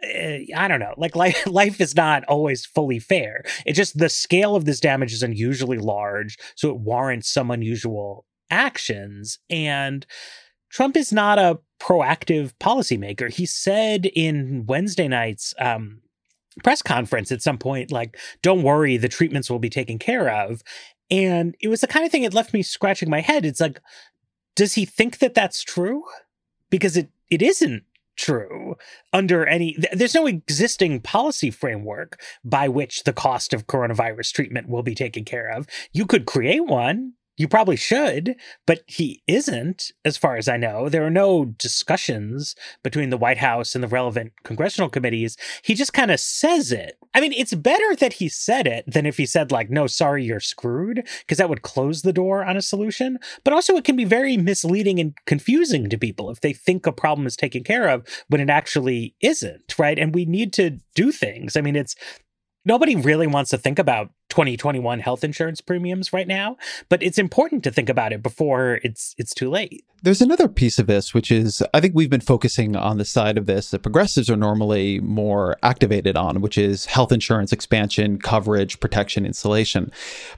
uh, 0.03 0.39
I 0.55 0.67
don't 0.67 0.79
know. 0.79 0.93
Like 0.97 1.15
life, 1.15 1.45
life 1.47 1.81
is 1.81 1.95
not 1.95 2.23
always 2.25 2.65
fully 2.65 2.99
fair. 2.99 3.43
It's 3.65 3.77
just 3.77 3.97
the 3.97 4.09
scale 4.09 4.55
of 4.55 4.65
this 4.65 4.79
damage 4.79 5.13
is 5.13 5.23
unusually 5.23 5.77
large, 5.77 6.37
so 6.55 6.69
it 6.69 6.79
warrants 6.79 7.29
some 7.29 7.51
unusual 7.51 8.25
actions. 8.49 9.39
And 9.49 10.05
Trump 10.69 10.95
is 10.95 11.11
not 11.11 11.39
a 11.39 11.59
proactive 11.79 12.53
policymaker. 12.59 13.31
He 13.31 13.45
said 13.45 14.05
in 14.05 14.65
Wednesday 14.67 15.07
night's 15.07 15.53
um, 15.59 16.01
press 16.63 16.81
conference 16.81 17.31
at 17.31 17.41
some 17.41 17.57
point, 17.57 17.91
like, 17.91 18.17
"Don't 18.41 18.63
worry, 18.63 18.97
the 18.97 19.09
treatments 19.09 19.49
will 19.49 19.59
be 19.59 19.69
taken 19.69 19.97
care 19.97 20.29
of." 20.29 20.61
And 21.09 21.55
it 21.61 21.69
was 21.69 21.81
the 21.81 21.87
kind 21.87 22.05
of 22.05 22.11
thing 22.11 22.23
that 22.23 22.33
left 22.33 22.53
me 22.53 22.61
scratching 22.61 23.09
my 23.09 23.21
head. 23.21 23.45
It's 23.45 23.61
like, 23.61 23.79
does 24.55 24.73
he 24.73 24.85
think 24.85 25.19
that 25.19 25.33
that's 25.33 25.63
true? 25.63 26.03
Because 26.69 26.97
it 26.97 27.09
it 27.29 27.41
isn't 27.41 27.83
true 28.17 28.75
under 29.13 29.45
any 29.45 29.77
there's 29.93 30.15
no 30.15 30.25
existing 30.25 30.99
policy 30.99 31.51
framework 31.51 32.19
by 32.43 32.67
which 32.67 33.03
the 33.03 33.13
cost 33.13 33.53
of 33.53 33.67
coronavirus 33.67 34.33
treatment 34.33 34.67
will 34.67 34.83
be 34.83 34.95
taken 34.95 35.23
care 35.23 35.49
of. 35.49 35.67
You 35.93 36.05
could 36.05 36.25
create 36.25 36.65
one 36.65 37.13
you 37.37 37.47
probably 37.47 37.75
should, 37.75 38.35
but 38.65 38.81
he 38.87 39.21
isn't, 39.27 39.91
as 40.03 40.17
far 40.17 40.37
as 40.37 40.47
I 40.47 40.57
know. 40.57 40.89
There 40.89 41.05
are 41.05 41.11
no 41.11 41.45
discussions 41.45 42.55
between 42.83 43.11
the 43.11 43.17
White 43.17 43.37
House 43.37 43.75
and 43.75 43.83
the 43.83 43.87
relevant 43.87 44.33
congressional 44.43 44.89
committees. 44.89 45.37
He 45.63 45.75
just 45.75 45.93
kind 45.93 46.09
of 46.09 46.19
says 46.19 46.71
it. 46.71 46.97
I 47.13 47.21
mean, 47.21 47.33
it's 47.33 47.53
better 47.53 47.95
that 47.97 48.13
he 48.13 48.27
said 48.27 48.65
it 48.65 48.85
than 48.91 49.05
if 49.05 49.17
he 49.17 49.25
said, 49.25 49.51
like, 49.51 49.69
no, 49.69 49.85
sorry, 49.87 50.25
you're 50.25 50.39
screwed, 50.39 51.07
because 51.21 51.37
that 51.37 51.49
would 51.49 51.61
close 51.61 52.01
the 52.01 52.13
door 52.13 52.43
on 52.43 52.57
a 52.57 52.61
solution. 52.61 53.19
But 53.43 53.53
also, 53.53 53.75
it 53.77 53.83
can 53.83 53.95
be 53.95 54.05
very 54.05 54.35
misleading 54.35 54.99
and 54.99 55.13
confusing 55.25 55.89
to 55.89 55.97
people 55.97 56.31
if 56.31 56.41
they 56.41 56.53
think 56.53 56.87
a 56.87 56.91
problem 56.91 57.27
is 57.27 57.35
taken 57.35 57.63
care 57.63 57.87
of 57.87 58.05
when 58.29 58.41
it 58.41 58.49
actually 58.49 59.15
isn't, 59.21 59.75
right? 59.77 59.99
And 59.99 60.13
we 60.13 60.25
need 60.25 60.53
to 60.53 60.79
do 60.95 61.11
things. 61.11 61.55
I 61.55 61.61
mean, 61.61 61.75
it's 61.75 61.95
nobody 62.65 62.95
really 62.95 63.27
wants 63.27 63.51
to 63.51 63.57
think 63.57 63.79
about 63.79 64.09
2021 64.29 64.99
health 64.99 65.23
insurance 65.23 65.61
premiums 65.61 66.13
right 66.13 66.27
now, 66.27 66.57
but 66.89 67.01
it's 67.01 67.17
important 67.17 67.63
to 67.63 67.71
think 67.71 67.89
about 67.89 68.13
it 68.13 68.21
before 68.21 68.79
it's 68.83 69.15
it's 69.17 69.33
too 69.33 69.49
late. 69.49 69.83
There's 70.03 70.21
another 70.21 70.47
piece 70.47 70.77
of 70.77 70.85
this 70.85 71.13
which 71.13 71.31
is 71.31 71.63
I 71.73 71.79
think 71.79 71.95
we've 71.95 72.09
been 72.09 72.21
focusing 72.21 72.75
on 72.75 72.97
the 72.97 73.05
side 73.05 73.37
of 73.37 73.47
this 73.47 73.71
that 73.71 73.81
progressives 73.81 74.29
are 74.29 74.35
normally 74.35 74.99
more 74.99 75.57
activated 75.63 76.15
on, 76.15 76.41
which 76.41 76.57
is 76.57 76.85
health 76.85 77.11
insurance 77.11 77.51
expansion, 77.51 78.19
coverage, 78.19 78.79
protection, 78.79 79.25
insulation. 79.25 79.91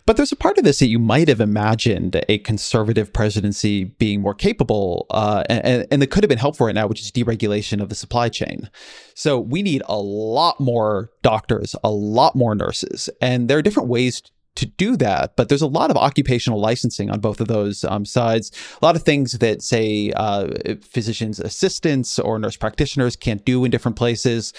But 0.06 0.18
there's 0.18 0.32
a 0.32 0.38
part 0.38 0.58
of 0.58 0.64
this 0.64 0.80
that 0.80 0.88
you 0.88 1.00
might 1.00 1.28
have 1.28 1.42
imagined 1.42 2.24
a 2.30 2.38
conservative 2.40 3.12
presidency 3.12 3.84
being 3.84 4.22
more 4.22 4.34
capable 4.34 5.08
uh, 5.10 5.44
and, 5.50 5.88
and 5.92 6.02
that 6.02 6.08
could 6.08 6.24
have 6.24 6.30
been 6.30 6.38
helpful 6.38 6.68
right 6.68 6.76
now, 6.76 6.88
which 6.88 7.02
is 7.02 7.12
deregulation 7.12 7.82
of 7.82 7.90
the 7.90 7.96
supply 7.96 8.30
chain. 8.30 8.70
So 9.14 9.40
we 9.40 9.62
need 9.62 9.84
a 9.88 9.98
lot 9.98 10.60
more 10.60 11.12
doctors, 11.22 11.76
a 11.84 11.92
lot 11.92 12.36
more 12.36 12.56
nurses, 12.56 13.10
and 13.22 13.50
there 13.50 13.58
are 13.58 13.62
different 13.62 13.79
different 13.80 13.90
ways 13.90 14.22
to 14.56 14.66
do 14.66 14.98
that, 14.98 15.38
but 15.38 15.48
there's 15.48 15.62
a 15.62 15.68
lot 15.68 15.90
of 15.90 15.96
occupational 15.96 16.60
licensing 16.60 17.10
on 17.10 17.20
both 17.22 17.40
of 17.40 17.48
those 17.48 17.86
um, 17.86 18.04
sides. 18.04 18.52
A 18.82 18.86
lot 18.86 18.98
of 18.98 19.04
things 19.04 19.38
that, 19.40 19.62
say, 19.62 20.12
uh, 20.18 20.48
physicians' 20.82 21.40
assistants 21.40 22.20
or 22.20 22.38
nurse 22.38 22.58
practitioners 22.58 23.16
can't 23.16 23.46
do 23.46 23.64
in 23.64 23.72
different 23.72 23.96
places 23.96 24.54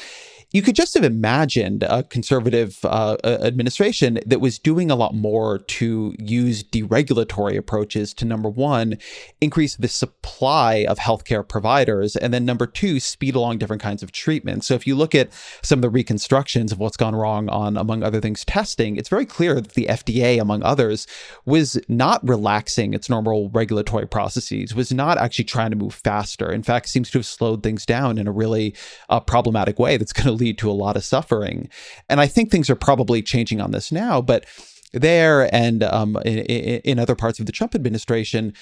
you 0.53 0.63
could 0.63 0.75
just 0.75 0.95
have 0.95 1.05
imagined 1.05 1.85
a 1.85 2.03
conservative 2.03 2.79
uh, 2.85 3.17
administration 3.25 4.19
that 4.27 4.41
was 4.41 4.59
doing 4.59 4.91
a 4.91 4.97
lot 4.97 5.15
more 5.15 5.59
to 5.59 6.15
use 6.19 6.65
deregulatory 6.65 7.57
approaches 7.57 8.13
to 8.15 8.25
number 8.25 8.49
one, 8.49 8.99
increase 9.41 9.77
the 9.77 9.87
supply 9.87 10.85
of 10.89 10.99
healthcare 10.99 11.47
providers, 11.47 12.17
and 12.17 12.35
then 12.35 12.45
number 12.45 12.67
two, 12.67 12.99
speed 12.99 13.37
along 13.37 13.59
different 13.59 13.83
kinds 13.83 14.03
of 14.03 14.11
treatment. 14.11 14.65
So 14.65 14.75
if 14.75 14.87
you 14.87 14.97
look 14.97 15.15
at 15.15 15.31
some 15.63 15.79
of 15.79 15.83
the 15.83 15.91
reconstructions 15.91 16.73
of 16.73 16.79
what's 16.79 16.97
gone 16.97 17.15
wrong 17.15 17.49
on, 17.49 17.77
among 17.77 18.03
other 18.03 18.21
things, 18.21 18.45
testing, 18.45 18.97
it's 18.97 19.09
very 19.09 19.27
clear 19.27 19.55
that 19.61 19.75
the 19.75 19.87
FDA, 19.89 20.41
among 20.41 20.65
others, 20.65 21.07
was 21.45 21.81
not 21.89 22.27
relaxing 22.27 22.93
its 22.93 23.09
normal 23.09 23.51
regulatory 23.51 24.07
processes, 24.07 24.75
was 24.75 24.93
not 24.93 25.17
actually 25.17 25.45
trying 25.45 25.71
to 25.71 25.77
move 25.77 25.95
faster. 25.95 26.51
In 26.51 26.65
fact, 26.65 26.89
seems 26.89 27.11
to 27.11 27.19
have 27.19 27.27
slowed 27.27 27.63
things 27.63 27.87
down 27.87 28.19
in 28.19 28.27
a 28.27 28.33
really 28.33 28.75
uh, 29.09 29.21
problematic 29.21 29.79
way 29.79 29.97
that's 29.97 30.13
going 30.13 30.27
to 30.27 30.39
lead 30.40 30.59
to 30.59 30.70
a 30.70 30.72
lot 30.72 30.96
of 30.96 31.05
suffering. 31.05 31.68
And 32.09 32.20
I 32.20 32.26
think 32.26 32.50
things 32.50 32.70
are 32.70 32.76
probably 32.76 33.22
changing 33.22 33.61
on 33.61 33.70
this 33.70 33.92
now, 33.92 34.20
but 34.20 34.46
there 34.92 35.55
and 35.55 35.83
um, 35.85 36.16
in, 36.24 36.38
in 36.38 36.98
other 36.98 37.14
parts 37.14 37.38
of 37.38 37.46
the 37.46 37.53
Trump 37.53 37.74
administration, 37.74 38.53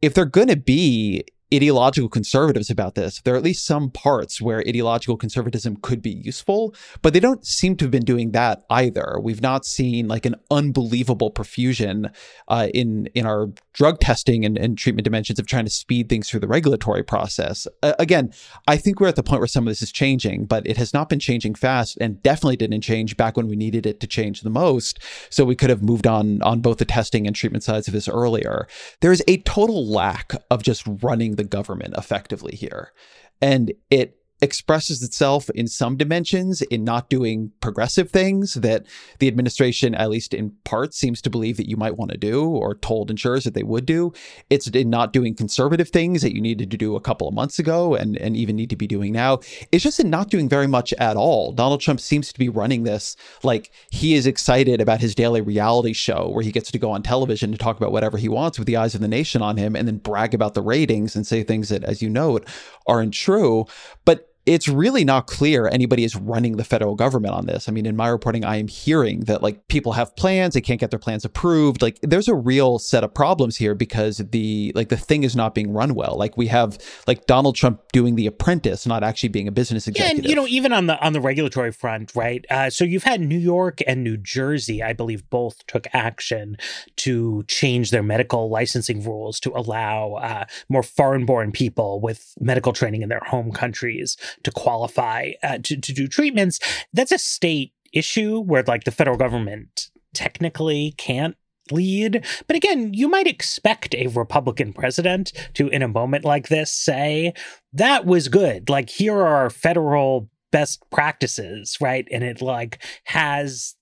if 0.00 0.14
they're 0.14 0.24
going 0.24 0.48
to 0.48 0.56
be 0.56 1.24
ideological 1.52 2.08
conservatives 2.08 2.70
about 2.70 2.94
this. 2.94 3.20
There 3.20 3.34
are 3.34 3.36
at 3.36 3.42
least 3.42 3.66
some 3.66 3.90
parts 3.90 4.40
where 4.40 4.58
ideological 4.60 5.16
conservatism 5.16 5.76
could 5.82 6.02
be 6.02 6.10
useful, 6.10 6.74
but 7.02 7.12
they 7.12 7.20
don't 7.20 7.46
seem 7.46 7.76
to 7.76 7.84
have 7.84 7.90
been 7.90 8.04
doing 8.04 8.32
that 8.32 8.64
either. 8.70 9.18
We've 9.20 9.42
not 9.42 9.64
seen 9.64 10.08
like 10.08 10.26
an 10.26 10.36
unbelievable 10.50 11.30
profusion 11.30 12.10
uh, 12.48 12.68
in 12.72 13.06
in 13.14 13.26
our 13.26 13.48
drug 13.72 14.00
testing 14.00 14.44
and, 14.44 14.58
and, 14.58 14.76
treatment 14.76 15.04
dimensions 15.04 15.38
of 15.38 15.46
trying 15.46 15.64
to 15.64 15.70
speed 15.70 16.08
things 16.08 16.28
through 16.28 16.40
the 16.40 16.48
regulatory 16.48 17.02
process. 17.02 17.66
Uh, 17.82 17.94
again, 17.98 18.32
I 18.66 18.76
think 18.76 19.00
we're 19.00 19.08
at 19.08 19.16
the 19.16 19.22
point 19.22 19.40
where 19.40 19.46
some 19.46 19.66
of 19.66 19.70
this 19.70 19.82
is 19.82 19.92
changing, 19.92 20.46
but 20.46 20.66
it 20.66 20.76
has 20.76 20.92
not 20.92 21.08
been 21.08 21.18
changing 21.18 21.54
fast 21.54 21.96
and 22.00 22.22
definitely 22.22 22.56
didn't 22.56 22.82
change 22.82 23.16
back 23.16 23.36
when 23.36 23.48
we 23.48 23.56
needed 23.56 23.86
it 23.86 24.00
to 24.00 24.06
change 24.06 24.40
the 24.40 24.50
most. 24.50 24.98
So 25.30 25.44
we 25.44 25.56
could 25.56 25.70
have 25.70 25.82
moved 25.82 26.06
on 26.06 26.42
on 26.42 26.60
both 26.60 26.78
the 26.78 26.84
testing 26.84 27.26
and 27.26 27.34
treatment 27.34 27.64
sides 27.64 27.86
of 27.88 27.94
this 27.94 28.08
earlier. 28.08 28.66
There 29.00 29.12
is 29.12 29.22
a 29.26 29.38
total 29.38 29.86
lack 29.86 30.32
of 30.50 30.62
just 30.62 30.84
running 30.86 31.36
the 31.36 31.41
the 31.42 31.48
government 31.48 31.94
effectively 31.96 32.54
here. 32.54 32.92
And 33.40 33.72
it 33.90 34.16
expresses 34.42 35.02
itself 35.04 35.48
in 35.50 35.68
some 35.68 35.96
dimensions 35.96 36.62
in 36.62 36.82
not 36.82 37.08
doing 37.08 37.52
progressive 37.60 38.10
things 38.10 38.54
that 38.54 38.84
the 39.20 39.28
administration, 39.28 39.94
at 39.94 40.10
least 40.10 40.34
in 40.34 40.50
part, 40.64 40.92
seems 40.92 41.22
to 41.22 41.30
believe 41.30 41.56
that 41.56 41.68
you 41.68 41.76
might 41.76 41.96
want 41.96 42.10
to 42.10 42.18
do 42.18 42.44
or 42.44 42.74
told 42.74 43.08
insurers 43.08 43.44
that 43.44 43.54
they 43.54 43.62
would 43.62 43.86
do. 43.86 44.12
It's 44.50 44.66
in 44.66 44.90
not 44.90 45.12
doing 45.12 45.36
conservative 45.36 45.90
things 45.90 46.22
that 46.22 46.34
you 46.34 46.40
needed 46.40 46.72
to 46.72 46.76
do 46.76 46.96
a 46.96 47.00
couple 47.00 47.28
of 47.28 47.34
months 47.34 47.60
ago 47.60 47.94
and, 47.94 48.16
and 48.16 48.36
even 48.36 48.56
need 48.56 48.70
to 48.70 48.76
be 48.76 48.88
doing 48.88 49.12
now. 49.12 49.38
It's 49.70 49.84
just 49.84 50.00
in 50.00 50.10
not 50.10 50.28
doing 50.28 50.48
very 50.48 50.66
much 50.66 50.92
at 50.94 51.16
all. 51.16 51.52
Donald 51.52 51.80
Trump 51.80 52.00
seems 52.00 52.32
to 52.32 52.38
be 52.38 52.48
running 52.48 52.82
this 52.82 53.16
like 53.44 53.70
he 53.90 54.14
is 54.14 54.26
excited 54.26 54.80
about 54.80 55.00
his 55.00 55.14
daily 55.14 55.40
reality 55.40 55.92
show 55.92 56.28
where 56.28 56.42
he 56.42 56.50
gets 56.50 56.72
to 56.72 56.78
go 56.80 56.90
on 56.90 57.04
television 57.04 57.52
to 57.52 57.58
talk 57.58 57.76
about 57.76 57.92
whatever 57.92 58.18
he 58.18 58.28
wants 58.28 58.58
with 58.58 58.66
the 58.66 58.76
eyes 58.76 58.96
of 58.96 59.00
the 59.00 59.08
nation 59.08 59.40
on 59.40 59.56
him 59.56 59.76
and 59.76 59.86
then 59.86 59.98
brag 59.98 60.34
about 60.34 60.54
the 60.54 60.62
ratings 60.62 61.14
and 61.14 61.28
say 61.28 61.44
things 61.44 61.68
that, 61.68 61.84
as 61.84 62.02
you 62.02 62.10
note, 62.10 62.48
aren't 62.88 63.14
true. 63.14 63.66
But 64.04 64.31
it's 64.44 64.66
really 64.66 65.04
not 65.04 65.28
clear 65.28 65.68
anybody 65.68 66.02
is 66.02 66.16
running 66.16 66.56
the 66.56 66.64
federal 66.64 66.96
government 66.96 67.32
on 67.34 67.46
this. 67.46 67.68
I 67.68 67.72
mean, 67.72 67.86
in 67.86 67.94
my 67.94 68.08
reporting, 68.08 68.44
I 68.44 68.56
am 68.56 68.66
hearing 68.66 69.20
that 69.20 69.42
like 69.42 69.68
people 69.68 69.92
have 69.92 70.16
plans, 70.16 70.54
they 70.54 70.60
can't 70.60 70.80
get 70.80 70.90
their 70.90 70.98
plans 70.98 71.24
approved. 71.24 71.80
Like 71.80 72.00
there's 72.02 72.26
a 72.26 72.34
real 72.34 72.80
set 72.80 73.04
of 73.04 73.14
problems 73.14 73.56
here 73.56 73.74
because 73.74 74.18
the 74.18 74.72
like 74.74 74.88
the 74.88 74.96
thing 74.96 75.22
is 75.22 75.36
not 75.36 75.54
being 75.54 75.72
run 75.72 75.94
well. 75.94 76.16
Like 76.16 76.36
we 76.36 76.48
have 76.48 76.76
like 77.06 77.26
Donald 77.26 77.54
Trump 77.54 77.80
doing 77.92 78.16
the 78.16 78.26
apprentice, 78.26 78.84
not 78.84 79.04
actually 79.04 79.28
being 79.28 79.46
a 79.46 79.52
business 79.52 79.86
executive. 79.86 80.16
Yeah, 80.16 80.22
and 80.22 80.28
you 80.28 80.34
know, 80.34 80.48
even 80.48 80.72
on 80.72 80.86
the 80.86 81.00
on 81.00 81.12
the 81.12 81.20
regulatory 81.20 81.70
front, 81.70 82.12
right? 82.16 82.44
Uh, 82.50 82.68
so 82.68 82.84
you've 82.84 83.04
had 83.04 83.20
New 83.20 83.38
York 83.38 83.78
and 83.86 84.02
New 84.02 84.16
Jersey, 84.16 84.82
I 84.82 84.92
believe, 84.92 85.28
both 85.30 85.64
took 85.68 85.86
action 85.92 86.56
to 86.96 87.44
change 87.46 87.92
their 87.92 88.02
medical 88.02 88.50
licensing 88.50 89.04
rules 89.04 89.38
to 89.40 89.52
allow 89.54 90.14
uh, 90.14 90.46
more 90.68 90.82
foreign-born 90.82 91.52
people 91.52 92.00
with 92.00 92.34
medical 92.40 92.72
training 92.72 93.02
in 93.02 93.08
their 93.08 93.22
home 93.24 93.52
countries 93.52 94.16
to 94.42 94.50
qualify 94.50 95.32
uh, 95.42 95.58
to, 95.62 95.80
to 95.80 95.92
do 95.92 96.06
treatments. 96.08 96.58
That's 96.92 97.12
a 97.12 97.18
state 97.18 97.72
issue 97.92 98.40
where 98.40 98.62
like 98.62 98.84
the 98.84 98.90
federal 98.90 99.16
government 99.16 99.90
technically 100.14 100.94
can't 100.96 101.36
lead. 101.70 102.24
But 102.46 102.56
again, 102.56 102.92
you 102.92 103.08
might 103.08 103.26
expect 103.26 103.94
a 103.94 104.08
Republican 104.08 104.72
president 104.72 105.32
to, 105.54 105.68
in 105.68 105.82
a 105.82 105.88
moment 105.88 106.24
like 106.24 106.48
this, 106.48 106.72
say, 106.72 107.34
that 107.72 108.04
was 108.04 108.28
good. 108.28 108.68
Like, 108.68 108.90
here 108.90 109.16
are 109.16 109.36
our 109.36 109.50
federal 109.50 110.28
best 110.50 110.82
practices, 110.90 111.78
right? 111.80 112.06
And 112.10 112.22
it 112.24 112.42
like 112.42 112.82
has 113.04 113.74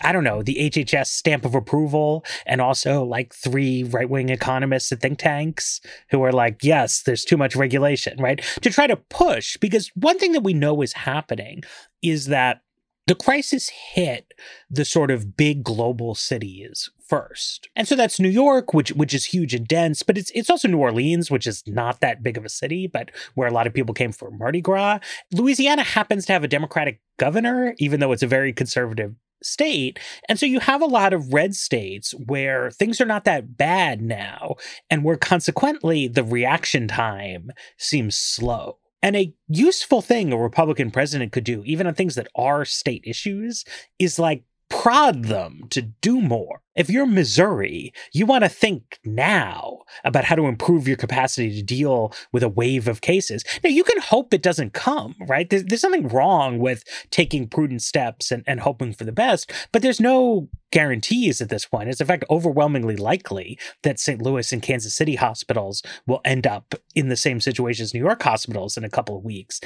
I 0.00 0.12
don't 0.12 0.24
know, 0.24 0.42
the 0.42 0.56
HHS 0.70 1.08
stamp 1.08 1.44
of 1.44 1.54
approval, 1.54 2.24
and 2.46 2.60
also 2.60 3.04
like 3.04 3.34
three 3.34 3.84
right 3.84 4.08
wing 4.08 4.30
economists 4.30 4.90
at 4.92 5.00
think 5.00 5.18
tanks 5.18 5.80
who 6.10 6.22
are 6.22 6.32
like, 6.32 6.62
yes, 6.62 7.02
there's 7.02 7.24
too 7.24 7.36
much 7.36 7.54
regulation, 7.54 8.20
right? 8.20 8.42
To 8.62 8.70
try 8.70 8.86
to 8.86 8.96
push, 8.96 9.56
because 9.58 9.90
one 9.94 10.18
thing 10.18 10.32
that 10.32 10.42
we 10.42 10.54
know 10.54 10.82
is 10.82 10.94
happening 10.94 11.62
is 12.02 12.26
that 12.26 12.62
the 13.06 13.14
crisis 13.14 13.68
hit 13.68 14.32
the 14.70 14.84
sort 14.84 15.10
of 15.10 15.36
big 15.36 15.64
global 15.64 16.14
cities 16.14 16.88
first. 17.06 17.68
And 17.74 17.86
so 17.88 17.96
that's 17.96 18.20
New 18.20 18.28
York, 18.28 18.72
which 18.72 18.90
which 18.92 19.12
is 19.12 19.26
huge 19.26 19.54
and 19.54 19.66
dense, 19.66 20.02
but 20.02 20.16
it's 20.16 20.30
it's 20.34 20.48
also 20.48 20.68
New 20.68 20.78
Orleans, 20.78 21.30
which 21.30 21.46
is 21.46 21.62
not 21.66 22.00
that 22.00 22.22
big 22.22 22.38
of 22.38 22.44
a 22.44 22.48
city, 22.48 22.86
but 22.86 23.10
where 23.34 23.48
a 23.48 23.52
lot 23.52 23.66
of 23.66 23.74
people 23.74 23.92
came 23.92 24.12
for 24.12 24.30
Mardi 24.30 24.60
Gras. 24.60 25.00
Louisiana 25.32 25.82
happens 25.82 26.26
to 26.26 26.32
have 26.32 26.44
a 26.44 26.48
Democratic 26.48 27.00
governor, 27.18 27.74
even 27.78 28.00
though 28.00 28.12
it's 28.12 28.22
a 28.22 28.28
very 28.28 28.52
conservative 28.52 29.14
state. 29.44 29.98
And 30.28 30.38
so 30.38 30.46
you 30.46 30.60
have 30.60 30.82
a 30.82 30.86
lot 30.86 31.12
of 31.12 31.32
red 31.32 31.54
states 31.54 32.12
where 32.26 32.70
things 32.70 33.00
are 33.00 33.06
not 33.06 33.24
that 33.24 33.56
bad 33.56 34.00
now, 34.00 34.56
and 34.90 35.04
where 35.04 35.16
consequently 35.16 36.08
the 36.08 36.24
reaction 36.24 36.88
time 36.88 37.50
seems 37.76 38.16
slow. 38.16 38.78
And 39.02 39.16
a 39.16 39.34
useful 39.48 40.00
thing 40.00 40.32
a 40.32 40.38
Republican 40.38 40.90
president 40.90 41.32
could 41.32 41.44
do, 41.44 41.62
even 41.64 41.86
on 41.86 41.94
things 41.94 42.14
that 42.14 42.28
are 42.36 42.64
state 42.64 43.02
issues, 43.04 43.64
is 43.98 44.18
like 44.18 44.44
prod 44.68 45.24
them 45.24 45.62
to 45.70 45.82
do 45.82 46.20
more. 46.20 46.61
If 46.74 46.88
you're 46.88 47.06
Missouri, 47.06 47.92
you 48.12 48.24
want 48.24 48.44
to 48.44 48.48
think 48.48 48.98
now 49.04 49.80
about 50.04 50.24
how 50.24 50.36
to 50.36 50.46
improve 50.46 50.88
your 50.88 50.96
capacity 50.96 51.54
to 51.54 51.62
deal 51.62 52.12
with 52.32 52.42
a 52.42 52.48
wave 52.48 52.88
of 52.88 53.02
cases. 53.02 53.44
Now, 53.62 53.70
you 53.70 53.84
can 53.84 54.00
hope 54.00 54.32
it 54.32 54.42
doesn't 54.42 54.72
come, 54.72 55.14
right? 55.20 55.48
There's, 55.48 55.64
there's 55.64 55.82
nothing 55.84 56.08
wrong 56.08 56.58
with 56.58 56.84
taking 57.10 57.46
prudent 57.46 57.82
steps 57.82 58.30
and, 58.30 58.42
and 58.46 58.60
hoping 58.60 58.94
for 58.94 59.04
the 59.04 59.12
best, 59.12 59.52
but 59.70 59.82
there's 59.82 60.00
no 60.00 60.48
guarantees 60.72 61.40
at 61.42 61.50
this 61.50 61.66
point. 61.66 61.90
It's 61.90 62.00
in 62.00 62.06
fact 62.06 62.24
overwhelmingly 62.30 62.96
likely 62.96 63.58
that 63.82 64.00
St. 64.00 64.20
Louis 64.20 64.50
and 64.52 64.62
Kansas 64.62 64.94
City 64.94 65.16
hospitals 65.16 65.82
will 66.06 66.22
end 66.24 66.46
up 66.46 66.74
in 66.94 67.08
the 67.08 67.16
same 67.16 67.40
situation 67.40 67.84
as 67.84 67.92
New 67.92 68.00
York 68.00 68.22
hospitals 68.22 68.76
in 68.76 68.84
a 68.84 68.88
couple 68.88 69.16
of 69.16 69.22
weeks. 69.22 69.60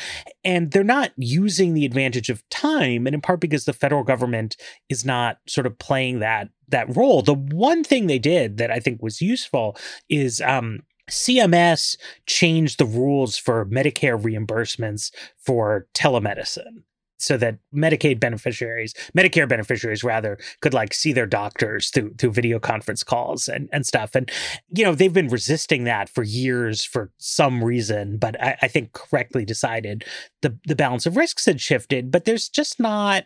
And 0.45 0.73
they're 0.73 0.83
not 0.83 1.13
using 1.17 1.75
the 1.75 1.87
advantage 1.87 2.29
of 2.29 2.47
time, 2.51 3.07
and 3.07 3.15
in 3.15 3.21
part 3.21 3.41
because 3.41 3.65
the 3.65 3.73
federal 3.73 4.03
government 4.03 4.57
is 4.89 5.05
not 5.05 5.39
sort 5.47 5.67
of 5.67 5.79
playing 5.79 6.19
that 6.19 6.49
that 6.69 6.95
role. 6.97 7.23
The 7.23 7.35
one 7.35 7.85
thing 7.85 8.07
they 8.07 8.19
did 8.19 8.59
that 8.59 8.71
I 8.71 8.81
think 8.81 9.03
was 9.03 9.21
useful 9.21 9.77
is 10.09 10.41
um, 10.41 10.81
CMS 11.11 11.97
changed 12.27 12.79
the 12.79 12.87
rules 12.87 13.37
for 13.37 13.67
Medicare 13.67 14.21
reimbursements 14.21 15.13
for 15.39 15.87
telemedicine 15.95 16.83
so 17.19 17.37
that 17.37 17.59
Medicaid 17.75 18.21
beneficiaries, 18.21 18.95
Medicare 19.17 19.49
beneficiaries 19.49 20.05
rather, 20.05 20.39
could 20.61 20.75
like 20.75 20.93
see 20.93 21.13
their 21.13 21.27
doctors 21.27 21.91
through 21.91 22.15
through 22.15 22.33
video 22.33 22.59
conference 22.59 23.03
calls 23.03 23.49
and, 23.49 23.69
and 23.73 23.87
stuff. 23.87 24.15
And 24.15 24.31
you 24.69 24.85
know, 24.85 24.95
they've 24.95 25.13
been 25.13 25.29
resisting 25.29 25.85
that 25.85 26.09
for 26.09 26.23
years 26.23 26.85
for 26.85 27.11
some 27.19 27.65
reason, 27.65 28.19
but 28.19 28.41
I, 28.43 28.57
I 28.63 28.69
think 28.69 28.93
correctly 28.93 29.45
decided 29.45 30.05
the 30.43 30.59
the 30.67 30.77
balance 30.77 31.07
of 31.07 31.17
risks 31.17 31.47
had 31.47 31.61
shifted, 31.61 32.11
but 32.11 32.25
there's 32.25 32.49
just 32.49 32.79
not 32.79 33.25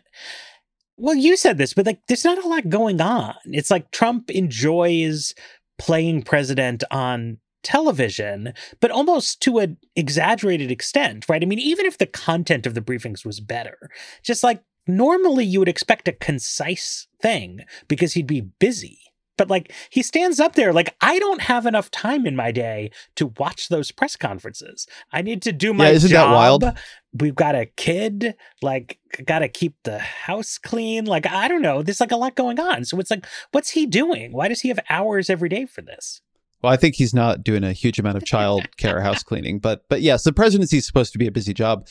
well, 1.01 1.15
you 1.15 1.35
said 1.35 1.57
this, 1.57 1.73
but 1.73 1.85
like 1.87 1.99
there's 2.07 2.23
not 2.23 2.43
a 2.43 2.47
lot 2.47 2.69
going 2.69 3.01
on. 3.01 3.33
It's 3.45 3.71
like 3.71 3.89
Trump 3.89 4.29
enjoys 4.29 5.33
playing 5.79 6.21
president 6.21 6.83
on 6.91 7.39
television, 7.63 8.53
but 8.79 8.91
almost 8.91 9.41
to 9.41 9.57
an 9.57 9.77
exaggerated 9.95 10.69
extent, 10.69 11.27
right? 11.27 11.41
I 11.41 11.45
mean, 11.45 11.59
even 11.59 11.87
if 11.87 11.97
the 11.97 12.05
content 12.05 12.67
of 12.67 12.75
the 12.75 12.81
briefings 12.81 13.25
was 13.25 13.39
better, 13.39 13.89
just 14.23 14.43
like 14.43 14.61
normally 14.85 15.43
you 15.43 15.57
would 15.57 15.67
expect 15.67 16.07
a 16.07 16.11
concise 16.11 17.07
thing 17.19 17.61
because 17.87 18.13
he'd 18.13 18.27
be 18.27 18.41
busy 18.41 18.99
but 19.41 19.49
like 19.49 19.73
he 19.89 20.03
stands 20.03 20.39
up 20.39 20.53
there 20.53 20.71
like 20.71 20.95
I 21.01 21.17
don't 21.17 21.41
have 21.41 21.65
enough 21.65 21.89
time 21.89 22.27
in 22.27 22.35
my 22.35 22.51
day 22.51 22.91
to 23.15 23.33
watch 23.39 23.69
those 23.69 23.89
press 23.89 24.15
conferences. 24.15 24.85
I 25.11 25.23
need 25.23 25.41
to 25.41 25.51
do 25.51 25.73
my 25.73 25.87
yeah, 25.87 25.93
isn't 25.93 26.11
job. 26.11 26.29
that 26.29 26.35
wild? 26.35 26.63
We've 27.13 27.35
got 27.35 27.55
a 27.55 27.65
kid, 27.65 28.35
like 28.61 28.99
got 29.25 29.39
to 29.39 29.49
keep 29.49 29.75
the 29.83 29.99
house 29.99 30.57
clean. 30.57 31.05
Like 31.05 31.27
I 31.27 31.47
don't 31.47 31.61
know, 31.61 31.81
there's 31.81 31.99
like 31.99 32.11
a 32.11 32.17
lot 32.17 32.35
going 32.35 32.59
on. 32.59 32.85
So 32.85 32.99
it's 32.99 33.11
like 33.11 33.25
what's 33.51 33.71
he 33.71 33.85
doing? 33.85 34.31
Why 34.31 34.47
does 34.47 34.61
he 34.61 34.69
have 34.69 34.79
hours 34.89 35.29
every 35.29 35.49
day 35.49 35.65
for 35.65 35.81
this? 35.81 36.21
Well, 36.61 36.71
I 36.71 36.77
think 36.77 36.95
he's 36.95 37.13
not 37.13 37.43
doing 37.43 37.63
a 37.63 37.73
huge 37.73 37.97
amount 37.97 38.17
of 38.17 38.25
child 38.25 38.77
care 38.77 39.01
house 39.03 39.23
cleaning, 39.23 39.59
but 39.59 39.83
but 39.89 40.01
yes, 40.01 40.23
the 40.23 40.33
presidency 40.33 40.77
is 40.77 40.85
supposed 40.85 41.11
to 41.13 41.19
be 41.19 41.27
a 41.27 41.31
busy 41.31 41.53
job. 41.53 41.87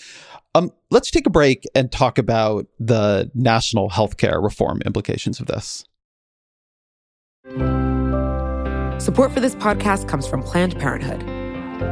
Um, 0.54 0.70
let's 0.90 1.11
take 1.11 1.26
a 1.26 1.30
break 1.30 1.64
and 1.74 1.92
talk 1.92 2.18
about 2.18 2.66
the 2.78 3.30
national 3.35 3.90
healthcare 3.90 4.42
reform 4.42 4.80
implications 4.85 5.40
of 5.40 5.46
this. 5.46 5.85
Support 9.00 9.33
for 9.33 9.40
this 9.40 9.54
podcast 9.54 10.09
comes 10.09 10.26
from 10.26 10.42
Planned 10.42 10.78
Parenthood. 10.78 11.22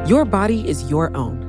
Your 0.07 0.25
body 0.25 0.67
is 0.67 0.89
your 0.89 1.15
own. 1.17 1.48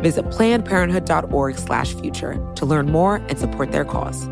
Visit 0.00 0.26
plannedparenthood.org/future 0.26 2.52
to 2.54 2.66
learn 2.66 2.90
more 2.90 3.16
and 3.16 3.38
support 3.38 3.72
their 3.72 3.84
cause. 3.84 4.28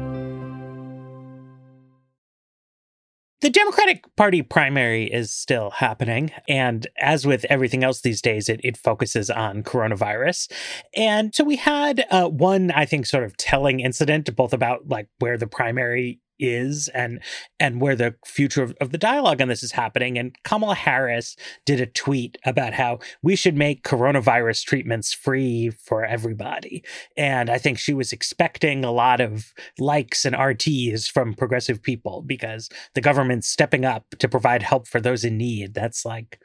The 3.45 3.51
Democratic 3.51 4.07
Party 4.17 4.41
primary 4.41 5.05
is 5.05 5.31
still 5.31 5.69
happening. 5.69 6.31
And 6.49 6.87
as 6.99 7.27
with 7.27 7.45
everything 7.51 7.85
else 7.85 8.01
these 8.01 8.23
days, 8.23 8.49
it, 8.49 8.59
it 8.65 8.79
focuses 8.79 9.29
on 9.29 9.63
coronavirus. 9.63 10.51
And 10.97 11.35
so 11.35 11.45
we 11.45 11.57
had 11.57 12.07
uh, 12.11 12.31
one, 12.31 12.71
I 12.71 12.87
think, 12.87 13.05
sort 13.05 13.23
of 13.23 13.37
telling 13.37 13.81
incident, 13.81 14.35
both 14.35 14.55
about 14.55 14.89
like 14.89 15.09
where 15.19 15.37
the 15.37 15.47
primary 15.47 16.21
is 16.39 16.89
and 16.89 17.21
and 17.61 17.81
where 17.81 17.97
the 17.97 18.15
future 18.25 18.63
of, 18.63 18.75
of, 18.81 18.91
the 18.91 18.99
dialogue 18.99 19.41
on 19.41 19.49
this 19.49 19.63
is 19.63 19.73
happening. 19.73 20.19
And 20.19 20.37
Kamala 20.45 20.75
Harris 20.75 21.37
did 21.65 21.81
a 21.81 21.87
tweet 21.87 22.39
about 22.45 22.75
how 22.75 22.99
we 23.23 23.37
should 23.37 23.57
make 23.57 23.85
coronavirus 23.85 24.65
treatments 24.65 25.13
free 25.13 25.71
for 25.71 26.05
everybody. 26.05 26.85
And 27.17 27.51
I 27.51 27.59
think 27.59 27.79
she 27.79 27.95
was 27.95 28.13
expecting 28.13 28.85
a 28.85 28.93
lot 28.93 29.21
of 29.21 29.53
likes 29.79 30.25
and 30.25 30.35
RTs 30.35 31.11
from 31.11 31.35
progressive 31.35 31.83
people 31.83 32.23
because 32.23 32.69
the 32.95 33.01
government's 33.01 33.49
stepping 33.49 33.85
up 33.85 34.07
to 34.19 34.29
provide 34.29 34.63
help 34.63 34.89
for 34.89 35.01
those 35.01 35.25
in 35.25 35.37
need. 35.37 35.75
That's 35.75 36.05
like 36.05 36.41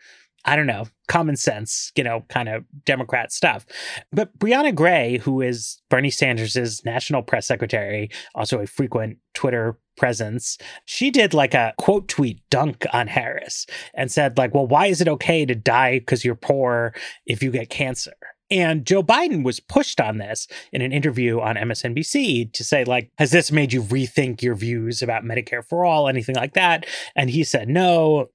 I 0.46 0.56
don't 0.56 0.68
know, 0.68 0.88
common 1.08 1.36
sense, 1.36 1.92
you 1.96 2.04
know, 2.04 2.26
kind 2.30 2.50
of 2.50 2.64
Democrat 2.86 3.32
stuff. 3.32 3.66
But 4.12 4.38
Briahna 4.40 4.74
Gray, 4.74 5.18
who 5.18 5.42
is 5.42 5.82
Bernie 5.90 6.10
Sanders' 6.10 6.84
national 6.86 7.24
press 7.24 7.46
secretary, 7.46 8.10
also 8.36 8.60
a 8.60 8.68
frequent 8.68 9.18
Twitter 9.34 9.78
presence, 9.98 10.58
she 10.86 11.12
did 11.12 11.34
like 11.34 11.54
a 11.54 11.74
quote 11.78 12.08
tweet 12.08 12.42
dunk 12.50 12.86
on 12.94 13.08
Harris 13.08 13.66
and 13.94 14.12
said, 14.12 14.38
like, 14.38 14.54
well, 14.54 14.68
why 14.68 14.88
is 14.88 15.02
it 15.02 15.08
okay 15.08 15.46
to 15.46 15.56
die 15.56 16.00
because 16.00 16.24
you're 16.24 16.36
poor 16.36 16.94
if 17.26 17.44
you 17.44 17.52
get 17.52 17.70
cancer? 17.70 18.14
And 18.52 18.86
Joe 18.86 19.04
Biden 19.04 19.44
was 19.44 19.60
pushed 19.60 20.02
on 20.02 20.18
this 20.18 20.48
in 20.72 20.82
an 20.82 20.92
interview 20.92 21.40
on 21.40 21.56
MSNBC 21.56 22.52
to 22.54 22.64
say, 22.64 22.84
like, 22.84 23.12
has 23.20 23.32
this 23.32 23.52
made 23.52 23.74
you 23.74 23.84
rethink 23.84 24.42
your 24.42 24.56
views 24.56 25.02
about 25.04 25.24
Medicare 25.24 25.64
for 25.64 25.86
all, 25.86 26.08
anything 26.08 26.36
like 26.36 26.54
that? 26.54 26.88
And 27.16 27.30
he 27.30 27.44
said, 27.44 27.70
no, 27.70 28.30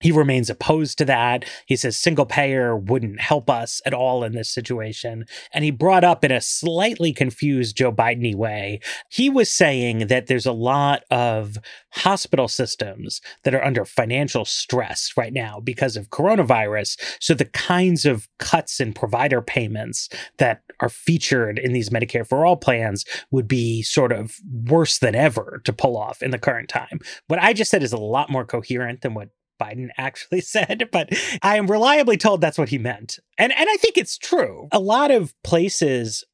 he 0.00 0.12
remains 0.12 0.50
opposed 0.50 0.98
to 0.98 1.04
that. 1.06 1.44
He 1.66 1.76
says 1.76 1.96
single 1.96 2.26
payer 2.26 2.76
wouldn't 2.76 3.20
help 3.20 3.48
us 3.48 3.80
at 3.84 3.94
all 3.94 4.24
in 4.24 4.32
this 4.32 4.48
situation. 4.48 5.26
And 5.52 5.64
he 5.64 5.70
brought 5.70 6.04
up 6.04 6.24
in 6.24 6.32
a 6.32 6.40
slightly 6.40 7.12
confused 7.12 7.76
Joe 7.76 7.92
Biden 7.92 8.34
way, 8.34 8.80
he 9.10 9.30
was 9.30 9.50
saying 9.50 10.08
that 10.08 10.26
there's 10.26 10.46
a 10.46 10.52
lot 10.52 11.04
of 11.10 11.58
hospital 11.92 12.48
systems 12.48 13.20
that 13.44 13.54
are 13.54 13.64
under 13.64 13.84
financial 13.84 14.44
stress 14.44 15.12
right 15.16 15.32
now 15.32 15.60
because 15.60 15.96
of 15.96 16.10
coronavirus. 16.10 17.00
So 17.20 17.34
the 17.34 17.46
kinds 17.46 18.06
of 18.06 18.28
cuts 18.38 18.80
in 18.80 18.92
provider 18.92 19.42
payments 19.42 20.08
that 20.38 20.62
are 20.80 20.88
featured 20.88 21.58
in 21.58 21.72
these 21.72 21.90
Medicare 21.90 22.26
for 22.26 22.44
All 22.44 22.56
plans 22.56 23.04
would 23.30 23.48
be 23.48 23.82
sort 23.82 24.12
of 24.12 24.36
worse 24.66 24.98
than 24.98 25.14
ever 25.14 25.60
to 25.64 25.72
pull 25.72 25.96
off 25.96 26.22
in 26.22 26.30
the 26.30 26.38
current 26.38 26.68
time. 26.68 27.00
What 27.26 27.42
I 27.42 27.52
just 27.52 27.70
said 27.70 27.82
is 27.82 27.92
a 27.92 27.98
lot 27.98 28.30
more 28.30 28.44
coherent 28.44 29.02
than 29.02 29.14
what 29.14 29.30
Biden 29.60 29.88
actually 29.98 30.40
said, 30.40 30.88
but 30.90 31.10
I 31.42 31.56
am 31.56 31.70
reliably 31.70 32.16
told 32.16 32.40
that's 32.40 32.58
what 32.58 32.70
he 32.70 32.78
meant. 32.78 33.18
And 33.38 33.52
and 33.52 33.68
I 33.70 33.76
think 33.76 33.96
it's 33.96 34.18
true. 34.18 34.68
A 34.72 34.80
lot 34.80 35.10
of 35.10 35.34
places 35.42 36.24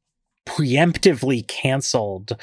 preemptively 0.46 1.46
canceled 1.46 2.36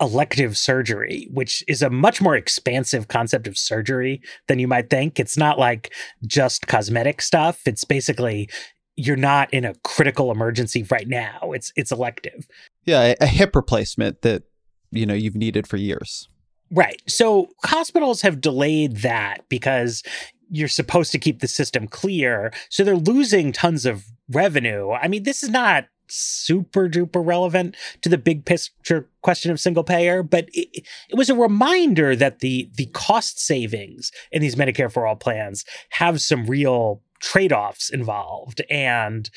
elective 0.00 0.56
surgery, 0.56 1.28
which 1.32 1.64
is 1.66 1.82
a 1.82 1.90
much 1.90 2.20
more 2.20 2.36
expansive 2.36 3.08
concept 3.08 3.46
of 3.48 3.58
surgery 3.58 4.22
than 4.46 4.58
you 4.58 4.68
might 4.68 4.90
think. 4.90 5.18
It's 5.18 5.36
not 5.36 5.58
like 5.58 5.92
just 6.26 6.68
cosmetic 6.68 7.20
stuff. 7.20 7.62
It's 7.66 7.84
basically 7.84 8.48
you're 8.96 9.16
not 9.16 9.52
in 9.52 9.64
a 9.64 9.74
critical 9.84 10.30
emergency 10.30 10.84
right 10.90 11.08
now. 11.08 11.52
It's 11.52 11.72
it's 11.76 11.92
elective. 11.92 12.46
Yeah, 12.84 13.14
a 13.20 13.26
hip 13.26 13.56
replacement 13.56 14.22
that 14.22 14.44
you 14.90 15.06
know 15.06 15.14
you've 15.14 15.36
needed 15.36 15.66
for 15.66 15.76
years. 15.76 16.28
Right. 16.70 17.00
So 17.06 17.48
hospitals 17.64 18.22
have 18.22 18.40
delayed 18.40 18.98
that 18.98 19.48
because 19.48 20.02
you're 20.50 20.68
supposed 20.68 21.12
to 21.12 21.18
keep 21.18 21.40
the 21.40 21.48
system 21.48 21.86
clear. 21.86 22.52
So 22.68 22.84
they're 22.84 22.96
losing 22.96 23.52
tons 23.52 23.86
of 23.86 24.06
revenue. 24.30 24.90
I 24.90 25.08
mean, 25.08 25.22
this 25.22 25.42
is 25.42 25.50
not 25.50 25.86
super 26.10 26.88
duper 26.88 27.24
relevant 27.24 27.76
to 28.02 28.08
the 28.08 28.18
big 28.18 28.44
picture 28.44 29.08
question 29.22 29.50
of 29.50 29.60
single 29.60 29.84
payer, 29.84 30.22
but 30.22 30.48
it, 30.52 30.86
it, 31.10 31.16
was 31.16 31.28
a 31.28 31.34
reminder 31.34 32.16
that 32.16 32.40
the 32.40 32.70
the 32.76 32.86
cost 32.86 33.38
savings 33.38 34.10
in 34.32 34.40
these 34.40 34.54
Medicare 34.54 34.90
for 34.90 35.06
all 35.06 35.16
plans 35.16 35.64
have 35.90 36.22
some 36.22 36.46
real 36.46 37.02
trade-offs 37.20 37.90
involved 37.90 38.62
and 38.70 39.28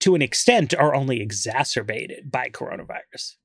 to 0.00 0.14
an 0.14 0.22
extent 0.22 0.74
are 0.74 0.94
only 0.94 1.20
exacerbated 1.20 2.30
by 2.30 2.48
coronavirus. 2.48 3.36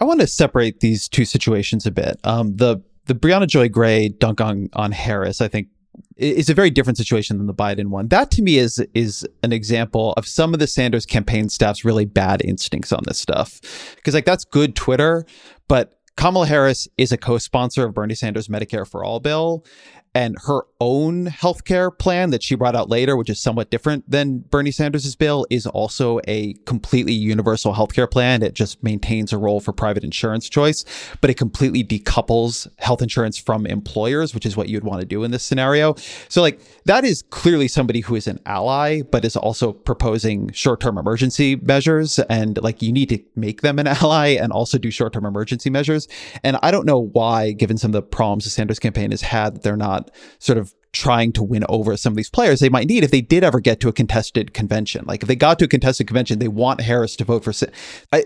I 0.00 0.04
want 0.04 0.20
to 0.20 0.26
separate 0.26 0.80
these 0.80 1.08
two 1.08 1.24
situations 1.24 1.86
a 1.86 1.90
bit. 1.90 2.18
Um, 2.24 2.56
the 2.56 2.82
the 3.06 3.14
Briahna 3.14 3.46
Joy 3.46 3.68
Gray 3.68 4.08
dunk 4.08 4.40
on, 4.40 4.68
on 4.74 4.92
Harris, 4.92 5.40
I 5.40 5.48
think, 5.48 5.68
is 6.16 6.48
a 6.48 6.54
very 6.54 6.70
different 6.70 6.96
situation 6.96 7.38
than 7.38 7.46
the 7.46 7.54
Biden 7.54 7.88
one. 7.88 8.08
That 8.08 8.30
to 8.32 8.42
me 8.42 8.58
is 8.58 8.78
is 8.94 9.26
an 9.42 9.52
example 9.52 10.12
of 10.16 10.26
some 10.26 10.54
of 10.54 10.60
the 10.60 10.66
Sanders 10.66 11.04
campaign 11.04 11.48
staff's 11.48 11.84
really 11.84 12.04
bad 12.04 12.42
instincts 12.44 12.92
on 12.92 13.00
this 13.06 13.18
stuff. 13.18 13.60
Because 13.96 14.14
like 14.14 14.24
that's 14.24 14.44
good 14.44 14.76
Twitter, 14.76 15.26
but 15.68 15.98
Kamala 16.16 16.46
Harris 16.46 16.88
is 16.98 17.12
a 17.12 17.16
co-sponsor 17.16 17.86
of 17.86 17.94
Bernie 17.94 18.14
Sanders' 18.14 18.48
Medicare 18.48 18.88
for 18.88 19.04
All 19.04 19.20
bill, 19.20 19.64
and 20.14 20.36
her 20.46 20.62
own 20.80 21.26
healthcare 21.26 21.96
plan 21.96 22.30
that 22.30 22.42
she 22.42 22.54
brought 22.54 22.76
out 22.76 22.90
later, 22.90 23.16
which 23.16 23.30
is 23.30 23.40
somewhat 23.40 23.70
different 23.70 24.08
than 24.10 24.40
Bernie 24.40 24.70
Sanders' 24.70 25.14
bill, 25.16 25.46
is 25.48 25.66
also 25.66 26.20
a 26.28 26.54
completely 26.66 27.14
universal 27.14 27.72
healthcare 27.72 28.10
plan. 28.10 28.42
It 28.42 28.54
just 28.54 28.82
maintains 28.82 29.32
a 29.32 29.38
role 29.38 29.60
for 29.60 29.72
private 29.72 30.04
insurance 30.04 30.48
choice, 30.48 30.84
but 31.20 31.30
it 31.30 31.34
completely 31.34 31.82
decouples 31.82 32.68
health 32.78 33.00
insurance 33.00 33.38
from 33.38 33.64
employers, 33.64 34.34
which 34.34 34.44
is 34.44 34.56
what 34.56 34.68
you'd 34.68 34.84
want 34.84 35.00
to 35.00 35.06
do 35.06 35.24
in 35.24 35.30
this 35.30 35.44
scenario. 35.44 35.94
So, 36.28 36.42
like, 36.42 36.60
that 36.84 37.04
is 37.04 37.22
clearly 37.30 37.68
somebody 37.68 38.00
who 38.00 38.14
is 38.14 38.26
an 38.26 38.40
ally, 38.44 39.02
but 39.02 39.24
is 39.24 39.36
also 39.36 39.72
proposing 39.72 40.52
short 40.52 40.80
term 40.80 40.98
emergency 40.98 41.56
measures. 41.56 42.18
And, 42.18 42.60
like, 42.60 42.82
you 42.82 42.92
need 42.92 43.08
to 43.10 43.22
make 43.34 43.62
them 43.62 43.78
an 43.78 43.86
ally 44.02 44.30
and 44.30 44.52
also 44.52 44.76
do 44.76 44.90
short 44.90 45.14
term 45.14 45.24
emergency 45.24 45.70
measures. 45.70 46.06
And 46.44 46.58
I 46.62 46.70
don't 46.70 46.84
know 46.84 46.98
why, 46.98 47.52
given 47.52 47.78
some 47.78 47.90
of 47.90 47.92
the 47.92 48.02
problems 48.02 48.44
the 48.44 48.50
Sanders 48.50 48.78
campaign 48.78 49.10
has 49.10 49.22
had, 49.22 49.54
that 49.54 49.62
they're 49.62 49.76
not 49.76 50.01
not 50.02 50.10
sort 50.38 50.58
of 50.58 50.74
trying 50.92 51.32
to 51.32 51.42
win 51.42 51.64
over 51.68 51.96
some 51.96 52.12
of 52.12 52.16
these 52.18 52.28
players 52.28 52.60
they 52.60 52.68
might 52.68 52.86
need 52.86 53.02
if 53.02 53.10
they 53.10 53.22
did 53.22 53.42
ever 53.42 53.60
get 53.60 53.80
to 53.80 53.88
a 53.88 53.92
contested 53.92 54.52
convention. 54.52 55.04
Like 55.06 55.22
if 55.22 55.28
they 55.28 55.36
got 55.36 55.58
to 55.58 55.64
a 55.64 55.68
contested 55.68 56.06
convention, 56.06 56.38
they 56.38 56.48
want 56.48 56.82
Harris 56.82 57.16
to 57.16 57.24
vote 57.24 57.44
for. 57.44 57.52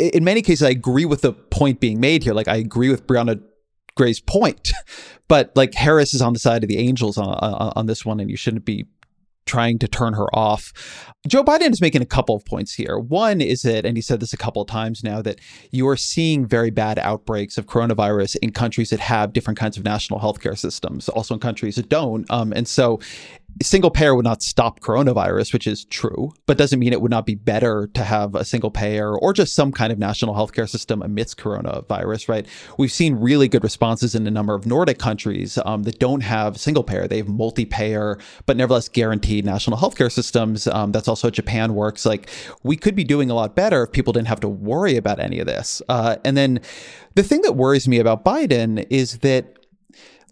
In 0.01 0.25
many 0.25 0.43
cases, 0.43 0.65
I 0.65 0.71
agree 0.71 1.05
with 1.05 1.23
the 1.23 1.33
point 1.33 1.81
being 1.81 2.01
made 2.01 2.25
here. 2.25 2.35
Like 2.35 2.49
I 2.49 2.57
agree 2.57 2.91
with 2.91 3.07
Briahna 3.07 3.41
Gray's 3.95 4.21
point, 4.21 4.73
but 5.29 5.53
like 5.55 5.75
Harris 5.75 6.13
is 6.13 6.21
on 6.21 6.33
the 6.33 6.39
side 6.39 6.65
of 6.65 6.69
the 6.69 6.79
Angels 6.79 7.17
on, 7.17 7.29
on, 7.29 7.73
on 7.77 7.87
this 7.87 8.05
one, 8.05 8.19
and 8.21 8.31
you 8.31 8.37
shouldn't 8.37 8.65
be 8.65 8.87
trying 9.47 9.79
to 9.79 9.89
turn 9.89 10.15
her 10.15 10.27
off. 10.35 10.73
Joe 11.27 11.43
Biden 11.43 11.73
is 11.73 11.81
making 11.81 12.03
a 12.03 12.07
couple 12.07 12.37
of 12.37 12.45
points 12.45 12.75
here. 12.75 12.99
One 12.99 13.41
is 13.41 13.63
that, 13.63 13.87
and 13.87 13.97
he 13.97 14.03
said 14.03 14.21
this 14.21 14.33
a 14.33 14.37
couple 14.37 14.63
of 14.63 14.69
times 14.69 15.03
now, 15.03 15.23
that 15.23 15.41
you 15.71 15.89
are 15.89 15.97
seeing 15.97 16.47
very 16.47 16.71
bad 16.71 16.99
outbreaks 16.99 17.57
of 17.59 17.67
coronavirus 17.67 18.37
in 18.43 18.53
countries 18.53 18.91
that 18.91 19.01
have 19.01 19.33
different 19.33 19.59
kinds 19.59 19.77
of 19.77 19.85
national 19.85 20.21
healthcare 20.21 20.59
systems, 20.59 21.09
also 21.09 21.35
in 21.35 21.41
countries 21.41 21.77
that 21.77 21.89
don't. 21.89 22.31
Um, 22.31 22.53
and 22.53 22.69
so 22.69 23.01
single 23.63 23.91
payer 23.91 24.15
would 24.15 24.25
not 24.25 24.43
stop 24.43 24.81
coronavirus, 24.81 25.53
which 25.53 25.67
is 25.67 25.85
true, 25.87 26.33
but 26.47 26.59
doesn't 26.59 26.79
mean 26.79 26.93
it 26.93 27.01
would 27.01 27.11
not 27.11 27.25
be 27.25 27.35
better 27.35 27.89
to 27.95 28.05
have 28.05 28.35
a 28.35 28.45
single 28.45 28.71
payer 28.71 29.17
or 29.19 29.33
just 29.33 29.55
some 29.55 29.73
kind 29.73 29.93
of 29.93 29.99
national 29.99 30.35
healthcare 30.35 30.69
system 30.69 31.03
amidst 31.03 31.39
coronavirus, 31.39 32.29
right? 32.29 32.47
We've 32.79 32.93
seen 32.93 33.15
really 33.15 33.49
good 33.49 33.65
responses 33.65 34.15
in 34.15 34.27
a 34.27 34.31
number 34.31 34.55
of 34.55 34.67
Nordic 34.67 34.99
countries 34.99 35.59
um, 35.65 35.85
that 35.85 35.99
don't 35.99 36.21
have 36.21 36.59
single 36.59 36.85
payer. 36.85 37.09
They 37.09 37.19
have 37.19 37.29
multi 37.29 37.65
payer, 37.65 38.19
but 38.45 38.57
nevertheless 38.57 38.89
guaranteed 38.89 39.45
national 39.45 39.79
healthcare 39.79 40.13
systems. 40.13 40.67
Um, 40.67 40.93
that's 40.93 41.09
also 41.09 41.29
how 41.29 41.31
Japan 41.31 41.75
works. 41.75 42.05
Like 42.05 42.29
we 42.63 42.77
could 42.77 42.95
be 42.95 43.05
doing 43.05 43.31
a 43.31 43.35
lot 43.35 43.57
better 43.57 43.85
if 43.85 43.93
people 43.93 44.13
didn't 44.13 44.29
have 44.29 44.41
to 44.41 44.49
worry 44.49 44.97
about 44.97 45.19
any 45.19 45.41
of 45.41 45.47
this. 45.47 45.81
Uh, 45.89 46.17
and 46.25 46.37
then 46.37 46.61
the 47.15 47.23
thing 47.23 47.41
that 47.43 47.53
worries 47.53 47.89
me 47.89 47.99
about 47.99 48.25
Biden 48.25 48.87
is 48.91 49.19
that 49.19 49.66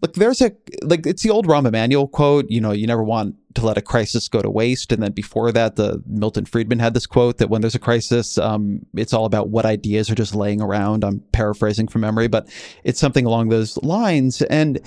Look, 0.04 0.16
there's 0.16 0.42
a 0.42 0.52
like 0.82 1.06
it's 1.06 1.22
the 1.22 1.30
old 1.30 1.46
Rahm 1.46 1.66
Emanuel 1.66 2.06
quote. 2.06 2.44
You 2.50 2.60
know, 2.60 2.72
you 2.72 2.86
never 2.86 3.02
want 3.02 3.36
to 3.54 3.64
let 3.64 3.78
a 3.78 3.80
crisis 3.80 4.28
go 4.28 4.42
to 4.42 4.50
waste. 4.50 4.92
And 4.92 5.02
then 5.02 5.12
before 5.12 5.50
that, 5.50 5.76
the 5.76 6.02
Milton 6.06 6.44
Friedman 6.44 6.78
had 6.78 6.92
this 6.92 7.06
quote 7.06 7.38
that 7.38 7.48
when 7.48 7.62
there's 7.62 7.74
a 7.74 7.78
crisis, 7.78 8.36
um, 8.36 8.84
it's 8.94 9.14
all 9.14 9.24
about 9.24 9.48
what 9.48 9.64
ideas 9.64 10.10
are 10.10 10.14
just 10.14 10.34
laying 10.34 10.60
around. 10.60 11.04
I'm 11.04 11.20
paraphrasing 11.32 11.88
from 11.88 12.02
memory, 12.02 12.28
but 12.28 12.50
it's 12.82 13.00
something 13.00 13.24
along 13.24 13.48
those 13.48 13.78
lines. 13.78 14.42
And 14.42 14.78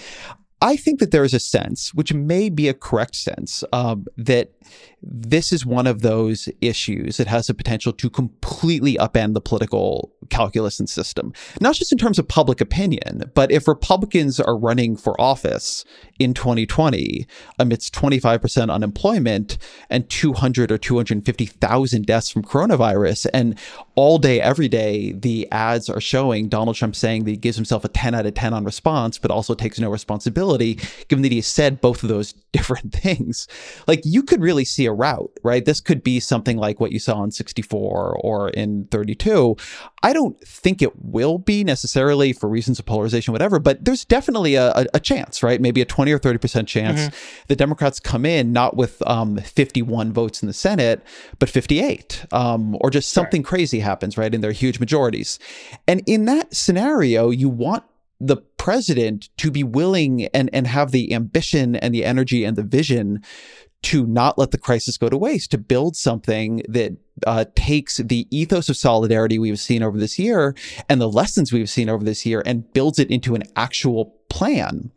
I 0.62 0.76
think 0.76 1.00
that 1.00 1.10
there 1.10 1.24
is 1.24 1.34
a 1.34 1.40
sense, 1.40 1.96
which 1.96 2.14
may 2.14 2.50
be 2.50 2.68
a 2.68 2.76
correct 2.76 3.16
sense, 3.16 3.64
um, 3.74 4.06
that 4.18 4.52
this 5.02 5.54
is 5.54 5.66
one 5.66 5.86
of 5.86 6.02
those 6.02 6.50
issues 6.60 7.18
that 7.18 7.28
has 7.28 7.48
the 7.48 7.54
potential 7.54 7.94
to 7.94 8.10
completely 8.10 8.96
upend 8.96 9.34
the 9.34 9.42
political 9.42 10.12
calculus 10.30 10.80
and 10.80 10.90
system, 10.90 11.34
not 11.62 11.76
just 11.76 11.92
in 11.92 11.98
terms 11.98 12.18
of 12.18 12.28
public 12.28 12.60
opinion, 12.60 13.32
but 13.34 13.52
if 13.52 13.68
Republicans 13.68 14.40
are 14.40 14.58
running 14.58 14.98
for 14.98 15.20
office 15.22 15.86
in 16.20 16.34
2020 16.34 17.28
amidst 17.60 17.94
25% 17.94 18.72
unemployment 18.72 19.58
and 19.90 20.10
200 20.10 20.72
or 20.72 20.78
250,000 20.78 22.06
deaths 22.06 22.30
from 22.30 22.44
coronavirus, 22.44 23.28
and 23.34 23.58
all 23.96 24.18
day, 24.18 24.42
every 24.42 24.68
day, 24.68 25.12
the 25.12 25.48
ads 25.52 25.90
are 25.90 26.02
showing 26.02 26.50
Donald 26.50 26.76
Trump 26.76 26.96
saying 26.96 27.24
that 27.24 27.32
he 27.32 27.38
gives 27.38 27.56
himself 27.56 27.86
a 27.86 27.88
10 27.88 28.16
out 28.16 28.26
of 28.26 28.34
10 28.34 28.54
on 28.54 28.64
response, 28.64 29.18
but 29.18 29.32
also 29.32 29.54
takes 29.54 29.80
no 29.80 29.90
responsibility, 29.90 30.80
given 31.08 31.22
that 31.22 31.32
he 31.32 31.42
said 31.42 31.82
both 31.82 32.04
of 32.04 32.10
those 32.10 32.34
different 32.52 32.94
things. 32.94 33.48
Like 33.88 34.02
you 34.04 34.24
could 34.24 34.42
really 34.42 34.66
see 34.66 34.87
a 34.88 34.94
route, 34.94 35.32
right? 35.44 35.64
This 35.64 35.80
could 35.80 36.04
be 36.04 36.20
something 36.20 36.58
like 36.58 36.80
what 36.80 36.92
you 36.92 37.00
saw 37.00 37.24
in 37.24 37.32
64 37.32 38.18
or 38.20 38.50
in 38.50 38.88
32. 38.90 39.56
I 40.04 40.14
don't 40.14 40.40
think 40.42 40.82
it 40.82 40.94
will 41.04 41.38
be 41.38 41.64
necessarily 41.64 42.34
for 42.34 42.50
reasons 42.50 42.80
of 42.80 42.86
polarization, 42.86 43.32
whatever, 43.32 43.60
but 43.60 43.86
there's 43.86 44.06
definitely 44.06 44.56
a, 44.56 44.72
a, 44.72 44.86
a 44.96 45.00
chance, 45.00 45.44
right? 45.44 45.62
Maybe 45.62 45.82
a 45.82 45.86
20 45.86 46.12
or 46.12 46.20
30% 46.20 46.68
chance 46.68 47.02
mm-hmm. 47.02 47.44
the 47.48 47.56
Democrats 47.56 48.00
come 48.00 48.26
in 48.26 48.52
not 48.52 48.76
with 48.76 49.06
um, 49.08 49.38
51 49.38 50.14
votes 50.14 50.42
in 50.42 50.48
the 50.48 50.54
Senate, 50.54 51.04
but 51.40 51.50
58, 51.50 52.26
um, 52.32 52.78
or 52.82 52.90
just 52.90 53.12
something 53.12 53.44
sure. 53.44 53.50
crazy 53.50 53.80
happens, 53.80 54.18
right? 54.18 54.34
And 54.34 54.44
they're 54.44 54.52
huge 54.52 54.80
majorities. 54.80 55.40
And 55.88 56.02
in 56.06 56.26
that 56.26 56.56
scenario, 56.56 57.30
you 57.30 57.50
want 57.50 57.84
the 58.20 58.38
president 58.38 59.30
to 59.38 59.52
be 59.52 59.64
willing 59.64 60.26
and, 60.28 60.50
and 60.52 60.68
have 60.68 60.92
the 60.92 61.14
ambition 61.14 61.76
and 61.76 61.94
the 61.94 62.04
energy 62.04 62.44
and 62.44 62.58
the 62.58 62.64
vision 62.64 63.22
to 63.88 64.06
not 64.06 64.38
let 64.38 64.52
the 64.52 64.58
crisis 64.58 64.98
go 64.98 65.08
to 65.08 65.18
waste, 65.18 65.50
to 65.50 65.58
build 65.58 65.96
something 65.96 66.62
that 66.68 66.92
uh, 67.26 67.46
takes 67.56 67.96
the 67.98 68.28
ethos 68.32 68.68
of 68.68 68.76
solidarity 68.76 69.40
we've 69.40 69.62
seen 69.62 69.82
over 69.82 69.98
this 69.98 70.20
year 70.20 70.54
and 70.90 71.00
the 71.00 71.08
lessons 71.08 71.54
we've 71.54 71.70
seen 71.70 71.88
over 71.88 72.04
this 72.04 72.26
year 72.26 72.44
and 72.46 72.74
builds 72.74 73.00
it 73.00 73.10
into 73.10 73.34
an 73.34 73.44
actual 73.56 74.14
plan. 74.30 74.92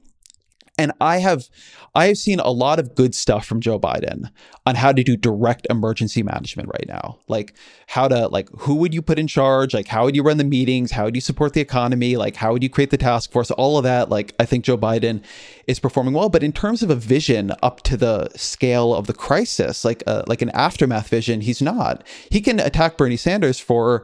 And 0.80 0.92
I 0.98 1.18
have 1.18 1.48
I 1.94 2.06
have 2.06 2.16
seen 2.16 2.40
a 2.40 2.50
lot 2.50 2.78
of 2.78 2.94
good 2.94 3.14
stuff 3.14 3.44
from 3.44 3.60
Joe 3.60 3.78
Biden 3.78 4.30
on 4.64 4.76
how 4.76 4.92
to 4.92 5.04
do 5.04 5.14
direct 5.14 5.66
emergency 5.68 6.22
management 6.22 6.70
right 6.70 6.86
now. 6.88 7.18
Like 7.28 7.54
how 7.88 8.08
to 8.08 8.28
like 8.28 8.48
who 8.60 8.76
would 8.76 8.94
you 8.94 9.02
put 9.02 9.18
in 9.18 9.26
charge? 9.26 9.74
Like 9.74 9.88
how 9.88 10.04
would 10.04 10.16
you 10.16 10.22
run 10.22 10.38
the 10.38 10.44
meetings? 10.44 10.92
How 10.92 11.04
would 11.04 11.14
you 11.14 11.20
support 11.20 11.52
the 11.52 11.60
economy? 11.60 12.16
Like 12.16 12.36
how 12.36 12.52
would 12.52 12.62
you 12.62 12.70
create 12.70 12.90
the 12.90 12.96
task 12.96 13.30
force? 13.30 13.50
All 13.50 13.76
of 13.76 13.84
that 13.84 14.08
like 14.08 14.34
I 14.40 14.46
think 14.46 14.64
Joe 14.64 14.78
Biden 14.78 15.22
is 15.66 15.78
performing 15.78 16.14
well, 16.14 16.30
but 16.30 16.42
in 16.42 16.52
terms 16.52 16.82
of 16.82 16.88
a 16.88 16.96
vision 16.96 17.52
up 17.62 17.82
to 17.82 17.98
the 17.98 18.30
scale 18.36 18.94
of 18.94 19.06
the 19.06 19.12
crisis, 19.12 19.84
like 19.84 20.02
uh, 20.06 20.22
like 20.26 20.40
an 20.40 20.50
aftermath 20.50 21.08
vision, 21.08 21.42
he's 21.42 21.60
not. 21.60 22.06
He 22.30 22.40
can 22.40 22.58
attack 22.58 22.96
Bernie 22.96 23.18
Sanders 23.18 23.60
for 23.60 24.02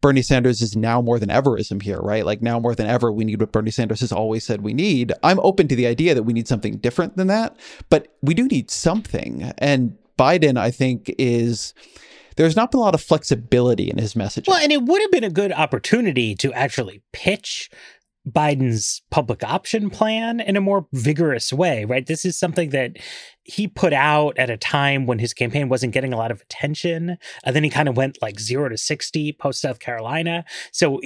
Bernie 0.00 0.22
Sanders 0.22 0.62
is 0.62 0.76
now 0.76 1.00
more 1.00 1.18
than 1.18 1.28
everism 1.28 1.82
here, 1.82 1.98
right? 1.98 2.24
Like 2.24 2.42
now 2.42 2.60
more 2.60 2.74
than 2.74 2.86
ever, 2.86 3.10
we 3.10 3.24
need 3.24 3.40
what 3.40 3.52
Bernie 3.52 3.70
Sanders 3.70 4.00
has 4.00 4.12
always 4.12 4.44
said 4.44 4.60
we 4.60 4.74
need. 4.74 5.12
I'm 5.22 5.40
open 5.40 5.68
to 5.68 5.76
the 5.76 5.86
idea 5.86 6.14
that 6.14 6.24
we 6.24 6.32
need 6.32 6.48
something 6.48 6.76
different 6.76 7.16
than 7.16 7.26
that, 7.28 7.56
but 7.90 8.14
we 8.22 8.34
do 8.34 8.46
need 8.46 8.70
something. 8.70 9.52
And 9.58 9.96
Biden, 10.18 10.58
I 10.58 10.70
think, 10.70 11.14
is 11.18 11.74
there's 12.36 12.56
not 12.56 12.70
been 12.70 12.80
a 12.80 12.82
lot 12.82 12.94
of 12.94 13.00
flexibility 13.00 13.90
in 13.90 13.98
his 13.98 14.14
message. 14.14 14.46
Well, 14.46 14.58
and 14.58 14.70
it 14.70 14.82
would 14.82 15.00
have 15.00 15.10
been 15.10 15.24
a 15.24 15.30
good 15.30 15.52
opportunity 15.52 16.34
to 16.36 16.52
actually 16.52 17.02
pitch 17.12 17.70
Biden's 18.28 19.02
public 19.10 19.44
option 19.44 19.88
plan 19.88 20.40
in 20.40 20.56
a 20.56 20.60
more 20.60 20.86
vigorous 20.92 21.52
way, 21.52 21.84
right? 21.84 22.06
This 22.06 22.24
is 22.24 22.36
something 22.36 22.70
that 22.70 22.96
he 23.44 23.68
put 23.68 23.92
out 23.92 24.36
at 24.38 24.50
a 24.50 24.56
time 24.56 25.06
when 25.06 25.20
his 25.20 25.32
campaign 25.32 25.68
wasn't 25.68 25.92
getting 25.94 26.12
a 26.12 26.16
lot 26.16 26.32
of 26.32 26.40
attention. 26.40 27.18
And 27.44 27.54
then 27.54 27.62
he 27.62 27.70
kind 27.70 27.88
of 27.88 27.96
went 27.96 28.20
like 28.20 28.40
zero 28.40 28.68
to 28.68 28.76
60 28.76 29.32
post 29.34 29.60
South 29.60 29.78
Carolina. 29.78 30.44
So 30.72 31.00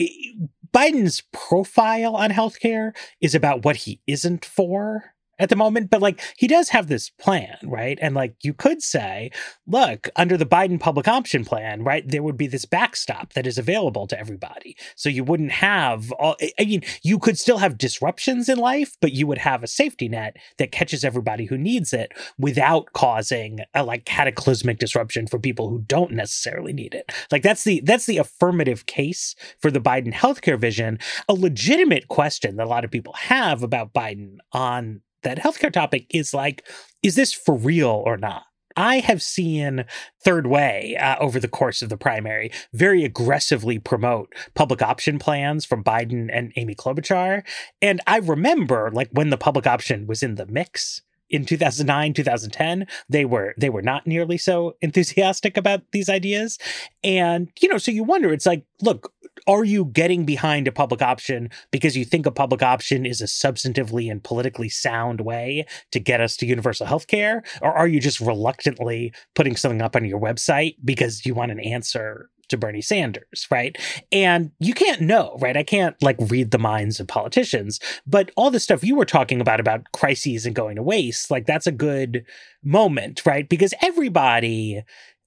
Biden's 0.73 1.23
profile 1.33 2.17
on 2.17 2.31
healthcare 2.31 2.93
is 3.21 3.35
about 3.35 3.65
what 3.65 3.77
he 3.77 4.01
isn't 4.07 4.45
for 4.45 5.15
at 5.41 5.49
the 5.49 5.57
moment, 5.57 5.91
but 5.91 6.03
like 6.03 6.21
he 6.37 6.47
does 6.47 6.69
have 6.69 6.87
this 6.87 7.11
plan, 7.11 7.57
right? 7.65 7.99
And 8.01 8.15
like 8.15 8.35
you 8.43 8.53
could 8.53 8.83
say, 8.83 9.31
look, 9.67 10.09
under 10.15 10.37
the 10.37 10.47
Biden 10.47 10.79
public 10.79 11.09
option 11.09 11.45
plan, 11.45 11.83
right, 11.83 12.07
there 12.07 12.23
would 12.23 12.37
be 12.37 12.47
this 12.47 12.67
backstop 12.67 13.33
that 13.33 13.47
is 13.47 13.59
available 13.59 14.07
to 14.07 14.21
everybody. 14.21 14.77
So 14.95 15.09
you 15.09 15.25
wouldn't 15.25 15.53
have 15.53 16.13
all, 16.13 16.37
I 16.59 16.65
mean, 16.65 16.83
you 17.03 17.19
could 17.19 17.39
still 17.39 17.59
have 17.59 17.79
disruptions 17.79 18.49
in 18.49 18.59
life, 18.59 18.97
but 19.01 19.13
you 19.13 19.27
would 19.27 19.39
have 19.39 19.65
a 19.65 19.67
safety 19.67 20.09
net 20.09 20.37
that 20.59 20.73
catches 20.73 21.05
everybody 21.05 21.47
who 21.47 21.57
needs 21.57 21.93
it 21.95 22.13
without 22.39 22.93
causing 22.93 23.61
a 23.75 23.83
like 23.83 24.05
cataclysmic 24.05 24.79
disruption 24.79 25.27
for 25.27 25.39
people 25.39 25.71
who 25.71 25.81
don't 25.87 26.13
necessarily 26.13 26.75
need 26.75 26.95
it. 26.95 27.11
Like 27.33 27.43
that's 27.43 27.65
the 27.65 27.81
that's 27.85 28.07
the 28.07 28.19
affirmative 28.19 28.85
case 28.85 29.35
for 29.59 29.71
the 29.71 29.81
Biden 29.81 30.13
healthcare 30.13 30.59
vision. 30.59 30.99
A 31.29 31.33
legitimate 31.33 32.09
question 32.09 32.57
that 32.57 32.67
a 32.67 32.69
lot 32.69 32.85
of 32.85 32.91
people 32.91 33.15
have 33.15 33.63
about 33.63 33.95
Biden 33.95 34.37
on 34.53 35.01
that 35.23 35.39
healthcare 35.39 35.73
topic 35.73 36.07
is 36.11 36.35
like, 36.35 36.67
is 37.03 37.15
this 37.15 37.33
for 37.33 37.55
real 37.55 38.03
or 38.05 38.17
not? 38.17 38.45
I 38.77 39.01
have 39.01 39.23
seen 39.23 39.85
Third 40.25 40.47
Way 40.47 40.97
uh, 40.97 41.17
over 41.19 41.41
the 41.41 41.49
course 41.49 41.83
of 41.83 41.89
the 41.89 41.97
primary 41.97 42.53
very 42.73 43.05
aggressively 43.05 43.79
promote 43.79 44.33
public 44.55 44.81
option 44.81 45.19
plans 45.19 45.65
from 45.65 45.83
Biden 45.83 46.31
and 46.33 46.53
Amy 46.57 46.75
Klobuchar. 46.75 47.43
And 47.83 48.01
I 48.07 48.19
remember, 48.19 48.91
like, 48.93 49.11
when 49.13 49.31
the 49.31 49.37
public 49.37 49.67
option 49.67 50.07
was 50.07 50.23
in 50.23 50.37
the 50.37 50.47
mix, 50.47 51.03
in 51.31 51.45
2009 51.45 52.13
2010 52.13 52.87
they 53.09 53.25
were 53.25 53.55
they 53.57 53.71
were 53.71 53.83
not 53.83 54.07
nearly 54.07 54.37
so 54.37 54.77
enthusiastic 54.81 55.57
about 55.57 55.83
these 55.93 56.09
ideas. 56.09 56.59
And 57.03 57.49
you 57.61 57.69
know 57.69 57.79
so 57.79 57.91
you 57.91 58.05
wonder 58.05 58.33
it's 58.33 58.47
like 58.47 58.65
look 58.83 59.13
are 59.47 59.65
you 59.65 59.87
getting 59.87 60.25
behind 60.25 60.69
a 60.69 60.73
public 60.73 61.03
option 61.03 61.51
because 61.71 61.97
you 61.97 62.05
think 62.05 62.27
a 62.27 62.31
public 62.31 62.63
option 62.63 63.07
is 63.07 63.21
a 63.21 63.25
substantively 63.25 64.11
and 64.11 64.23
politically 64.23 64.69
sound 64.69 65.21
way 65.21 65.67
to 65.93 66.01
get 66.01 66.21
us 66.21 66.37
to 66.37 66.47
universal 66.47 66.87
health 66.87 67.07
care? 67.07 67.43
Or 67.63 67.73
are 67.73 67.89
you 67.89 68.01
just 68.01 68.21
reluctantly 68.21 69.13
putting 69.35 69.57
something 69.57 69.83
up 69.83 69.97
on 69.97 70.05
your 70.05 70.21
website 70.21 70.77
because 70.85 71.25
you 71.25 71.35
want 71.35 71.53
an 71.53 71.61
answer 71.61 72.31
to 72.51 72.59
Bernie 72.59 72.83
Sanders, 72.83 73.47
right? 73.51 73.77
And 74.13 74.53
you 74.59 74.75
can't 74.75 75.01
know, 75.01 75.37
right? 75.41 75.57
I 75.57 75.63
can't 75.63 76.01
like 76.03 76.17
read 76.19 76.51
the 76.51 76.59
minds 76.59 77.01
of 77.01 77.09
politicians, 77.09 77.81
but 78.07 78.31
all 78.37 78.51
the 78.51 78.61
stuff 78.61 78.85
you 78.85 78.97
were 78.97 79.05
talking 79.05 79.41
about 79.41 79.61
about 79.61 79.93
crises 79.93 80.47
and 80.47 80.55
going 80.55 80.77
to 80.77 80.83
waste, 80.83 81.31
like 81.31 81.47
that's 81.47 81.67
a 81.67 81.73
good 81.73 82.25
moment, 82.63 83.23
right? 83.25 83.49
Because 83.49 83.75
everybody 83.83 84.83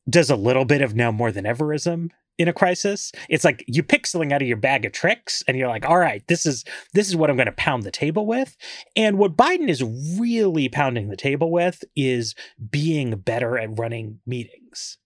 does 0.10 0.30
a 0.30 0.36
little 0.36 0.66
bit 0.66 0.82
of 0.82 0.96
now 0.96 1.12
more 1.12 1.32
than 1.32 1.46
everism 1.46 2.10
in 2.38 2.48
a 2.48 2.54
crisis. 2.54 3.12
It's 3.30 3.46
like 3.46 3.64
you 3.68 3.84
something 4.06 4.34
out 4.34 4.42
of 4.42 4.48
your 4.48 4.58
bag 4.58 4.86
of 4.86 4.92
tricks 4.92 5.44
and 5.48 5.58
you're 5.58 5.68
like, 5.68 5.86
all 5.86 5.98
right, 5.98 6.24
this 6.28 6.46
is 6.46 6.66
this 6.94 7.08
is 7.08 7.16
what 7.16 7.30
I'm 7.30 7.36
going 7.36 7.46
to 7.46 7.52
pound 7.54 7.84
the 7.84 7.92
table 7.92 8.26
with. 8.26 8.58
And 8.96 9.18
what 9.18 9.38
Biden 9.38 9.70
is 9.70 9.84
really 10.20 10.70
pounding 10.70 11.10
the 11.10 11.18
table 11.18 11.52
with 11.52 11.84
is 11.96 12.36
being 12.72 13.16
better 13.18 13.58
at 13.58 13.78
running 13.78 14.20
meetings. 14.26 14.98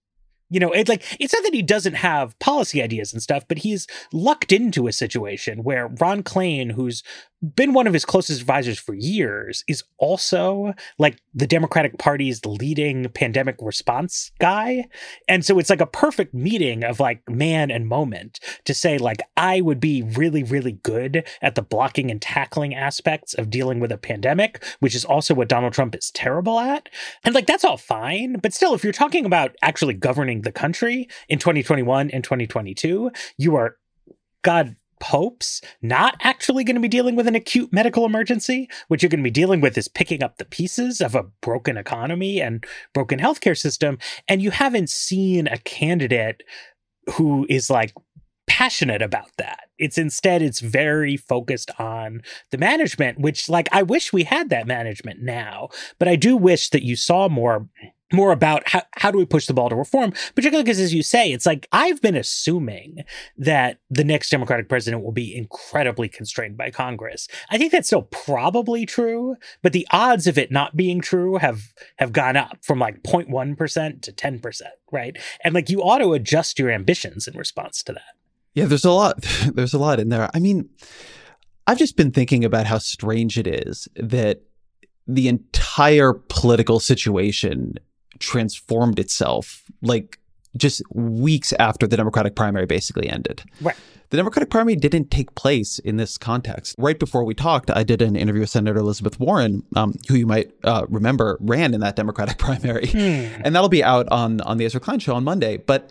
You 0.50 0.60
know, 0.60 0.72
it's 0.72 0.88
like 0.88 1.04
it's 1.20 1.34
not 1.34 1.42
that 1.44 1.54
he 1.54 1.62
doesn't 1.62 1.94
have 1.94 2.38
policy 2.38 2.82
ideas 2.82 3.12
and 3.12 3.22
stuff, 3.22 3.44
but 3.46 3.58
he's 3.58 3.86
lucked 4.12 4.50
into 4.50 4.86
a 4.86 4.92
situation 4.92 5.62
where 5.62 5.88
Ron 5.88 6.22
Klain, 6.22 6.72
who's 6.72 7.02
been 7.54 7.72
one 7.72 7.86
of 7.86 7.92
his 7.92 8.04
closest 8.04 8.40
advisors 8.40 8.78
for 8.78 8.94
years, 8.94 9.62
is 9.68 9.84
also 9.98 10.74
like 10.98 11.20
the 11.34 11.46
Democratic 11.46 11.98
Party's 11.98 12.44
leading 12.44 13.08
pandemic 13.10 13.56
response 13.60 14.32
guy. 14.40 14.86
And 15.28 15.44
so 15.44 15.58
it's 15.58 15.70
like 15.70 15.80
a 15.80 15.86
perfect 15.86 16.34
meeting 16.34 16.82
of 16.82 16.98
like 16.98 17.22
man 17.28 17.70
and 17.70 17.86
moment 17.86 18.40
to 18.64 18.74
say, 18.74 18.98
like, 18.98 19.22
I 19.36 19.60
would 19.60 19.78
be 19.80 20.02
really, 20.02 20.42
really 20.42 20.72
good 20.72 21.26
at 21.40 21.54
the 21.54 21.62
blocking 21.62 22.10
and 22.10 22.20
tackling 22.20 22.74
aspects 22.74 23.34
of 23.34 23.50
dealing 23.50 23.78
with 23.78 23.92
a 23.92 23.98
pandemic, 23.98 24.64
which 24.80 24.94
is 24.94 25.04
also 25.04 25.34
what 25.34 25.48
Donald 25.48 25.72
Trump 25.72 25.94
is 25.94 26.10
terrible 26.10 26.58
at. 26.58 26.88
And 27.24 27.34
like, 27.34 27.46
that's 27.46 27.64
all 27.64 27.76
fine. 27.76 28.38
But 28.40 28.52
still, 28.52 28.74
if 28.74 28.82
you're 28.82 28.92
talking 28.92 29.24
about 29.24 29.54
actually 29.62 29.94
governing 29.94 30.42
the 30.42 30.52
country 30.52 31.08
in 31.28 31.38
2021 31.38 32.10
and 32.10 32.24
2022, 32.24 33.12
you 33.36 33.54
are 33.54 33.76
God 34.42 34.76
hopes 35.02 35.60
not 35.82 36.16
actually 36.22 36.64
going 36.64 36.76
to 36.76 36.80
be 36.80 36.88
dealing 36.88 37.16
with 37.16 37.26
an 37.26 37.34
acute 37.34 37.72
medical 37.72 38.04
emergency. 38.04 38.68
What 38.88 39.02
you're 39.02 39.10
going 39.10 39.20
to 39.20 39.24
be 39.24 39.30
dealing 39.30 39.60
with 39.60 39.76
is 39.78 39.88
picking 39.88 40.22
up 40.22 40.38
the 40.38 40.44
pieces 40.44 41.00
of 41.00 41.14
a 41.14 41.24
broken 41.40 41.76
economy 41.76 42.40
and 42.40 42.64
broken 42.94 43.18
healthcare 43.18 43.56
system. 43.56 43.98
And 44.28 44.42
you 44.42 44.50
haven't 44.50 44.90
seen 44.90 45.46
a 45.46 45.58
candidate 45.58 46.42
who 47.14 47.46
is 47.48 47.70
like 47.70 47.94
passionate 48.46 49.02
about 49.02 49.30
that. 49.36 49.68
It's 49.78 49.98
instead, 49.98 50.42
it's 50.42 50.60
very 50.60 51.16
focused 51.16 51.70
on 51.78 52.22
the 52.50 52.58
management, 52.58 53.20
which, 53.20 53.48
like, 53.48 53.68
I 53.70 53.82
wish 53.82 54.12
we 54.12 54.24
had 54.24 54.50
that 54.50 54.66
management 54.66 55.22
now, 55.22 55.68
but 55.98 56.08
I 56.08 56.16
do 56.16 56.36
wish 56.36 56.70
that 56.70 56.82
you 56.82 56.96
saw 56.96 57.28
more 57.28 57.68
more 58.12 58.32
about 58.32 58.68
how, 58.68 58.82
how 58.92 59.10
do 59.10 59.18
we 59.18 59.26
push 59.26 59.46
the 59.46 59.54
ball 59.54 59.68
to 59.68 59.76
reform, 59.76 60.12
particularly 60.34 60.64
because, 60.64 60.80
as 60.80 60.94
you 60.94 61.02
say, 61.02 61.32
it's 61.32 61.46
like 61.46 61.68
I've 61.72 62.00
been 62.00 62.16
assuming 62.16 63.04
that 63.36 63.78
the 63.90 64.04
next 64.04 64.30
Democratic 64.30 64.68
president 64.68 65.02
will 65.02 65.12
be 65.12 65.36
incredibly 65.36 66.08
constrained 66.08 66.56
by 66.56 66.70
Congress. 66.70 67.28
I 67.50 67.58
think 67.58 67.72
that's 67.72 67.88
still 67.88 68.02
probably 68.02 68.86
true, 68.86 69.36
but 69.62 69.72
the 69.72 69.86
odds 69.90 70.26
of 70.26 70.38
it 70.38 70.50
not 70.50 70.76
being 70.76 71.00
true 71.00 71.36
have 71.36 71.72
have 71.96 72.12
gone 72.12 72.36
up 72.36 72.58
from 72.62 72.78
like 72.78 73.02
0.1% 73.02 74.02
to 74.02 74.12
10%, 74.12 74.62
right? 74.92 75.16
And 75.44 75.54
like 75.54 75.68
you 75.68 75.82
ought 75.82 75.98
to 75.98 76.12
adjust 76.12 76.58
your 76.58 76.70
ambitions 76.70 77.28
in 77.28 77.36
response 77.36 77.82
to 77.84 77.92
that. 77.92 78.14
Yeah, 78.54 78.64
there's 78.64 78.84
a 78.84 78.90
lot 78.90 79.20
there's 79.54 79.74
a 79.74 79.78
lot 79.78 80.00
in 80.00 80.08
there. 80.08 80.30
I 80.34 80.38
mean, 80.38 80.68
I've 81.66 81.78
just 81.78 81.96
been 81.96 82.10
thinking 82.10 82.44
about 82.44 82.66
how 82.66 82.78
strange 82.78 83.38
it 83.38 83.46
is 83.46 83.86
that 83.96 84.40
the 85.06 85.28
entire 85.28 86.12
political 86.12 86.80
situation 86.80 87.74
transformed 88.18 88.98
itself 88.98 89.62
like 89.82 90.18
just 90.56 90.82
weeks 90.92 91.52
after 91.54 91.86
the 91.86 91.96
Democratic 91.96 92.34
primary 92.34 92.66
basically 92.66 93.08
ended. 93.08 93.42
Right. 93.60 93.76
The 94.10 94.16
Democratic 94.16 94.48
primary 94.48 94.74
didn't 94.74 95.10
take 95.10 95.34
place 95.34 95.78
in 95.78 95.98
this 95.98 96.16
context. 96.16 96.74
Right 96.78 96.98
before 96.98 97.24
we 97.24 97.34
talked, 97.34 97.70
I 97.70 97.82
did 97.82 98.00
an 98.00 98.16
interview 98.16 98.40
with 98.40 98.48
Senator 98.48 98.78
Elizabeth 98.78 99.20
Warren, 99.20 99.64
um, 99.76 99.96
who 100.08 100.14
you 100.14 100.26
might 100.26 100.50
uh, 100.64 100.86
remember 100.88 101.36
ran 101.40 101.74
in 101.74 101.80
that 101.80 101.94
Democratic 101.94 102.38
primary, 102.38 102.86
hmm. 102.86 103.42
and 103.44 103.54
that'll 103.54 103.68
be 103.68 103.84
out 103.84 104.08
on 104.10 104.40
on 104.42 104.56
the 104.56 104.64
Ezra 104.64 104.80
Klein 104.80 104.98
show 104.98 105.14
on 105.14 105.24
Monday. 105.24 105.58
But 105.58 105.90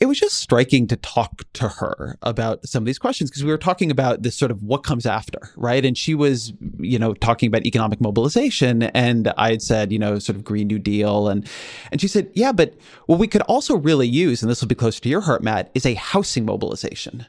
it 0.00 0.06
was 0.06 0.18
just 0.18 0.36
striking 0.36 0.86
to 0.86 0.96
talk 0.96 1.42
to 1.54 1.68
her 1.68 2.18
about 2.22 2.66
some 2.66 2.82
of 2.82 2.86
these 2.86 2.98
questions 2.98 3.30
because 3.30 3.42
we 3.44 3.50
were 3.50 3.58
talking 3.58 3.90
about 3.90 4.22
this 4.22 4.36
sort 4.36 4.50
of 4.50 4.62
what 4.62 4.84
comes 4.84 5.06
after, 5.06 5.50
right? 5.56 5.84
And 5.84 5.98
she 5.98 6.14
was, 6.14 6.52
you 6.78 6.98
know, 6.98 7.14
talking 7.14 7.48
about 7.48 7.66
economic 7.66 8.00
mobilization, 8.00 8.84
and 8.84 9.32
I 9.36 9.50
had 9.50 9.62
said, 9.62 9.92
you 9.92 9.98
know, 9.98 10.18
sort 10.18 10.36
of 10.36 10.44
Green 10.44 10.68
New 10.68 10.78
Deal, 10.78 11.28
and 11.28 11.48
and 11.90 12.00
she 12.00 12.08
said, 12.08 12.30
yeah, 12.34 12.52
but 12.52 12.74
what 13.06 13.18
we 13.18 13.26
could 13.26 13.42
also 13.42 13.76
really 13.76 14.08
use, 14.08 14.42
and 14.42 14.50
this 14.50 14.60
will 14.60 14.68
be 14.68 14.74
close 14.74 15.00
to 15.00 15.08
your 15.08 15.22
heart, 15.22 15.42
Matt, 15.42 15.70
is 15.74 15.84
a 15.84 15.94
housing 15.94 16.44
mobilization 16.44 17.26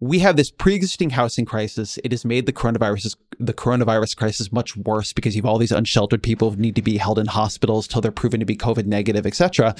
we 0.00 0.18
have 0.20 0.36
this 0.36 0.50
pre-existing 0.50 1.10
housing 1.10 1.44
crisis. 1.44 1.98
It 2.02 2.12
has 2.12 2.24
made 2.24 2.46
the 2.46 2.52
coronavirus 2.52 3.16
the 3.38 3.54
coronavirus 3.54 4.16
crisis 4.16 4.52
much 4.52 4.76
worse 4.76 5.12
because 5.12 5.34
you 5.34 5.42
have 5.42 5.48
all 5.48 5.58
these 5.58 5.72
unsheltered 5.72 6.22
people 6.22 6.50
who 6.50 6.56
need 6.56 6.76
to 6.76 6.82
be 6.82 6.98
held 6.98 7.18
in 7.18 7.26
hospitals 7.26 7.86
till 7.86 8.00
they're 8.00 8.10
proven 8.10 8.40
to 8.40 8.46
be 8.46 8.56
COVID 8.56 8.86
negative, 8.86 9.26
etc. 9.26 9.74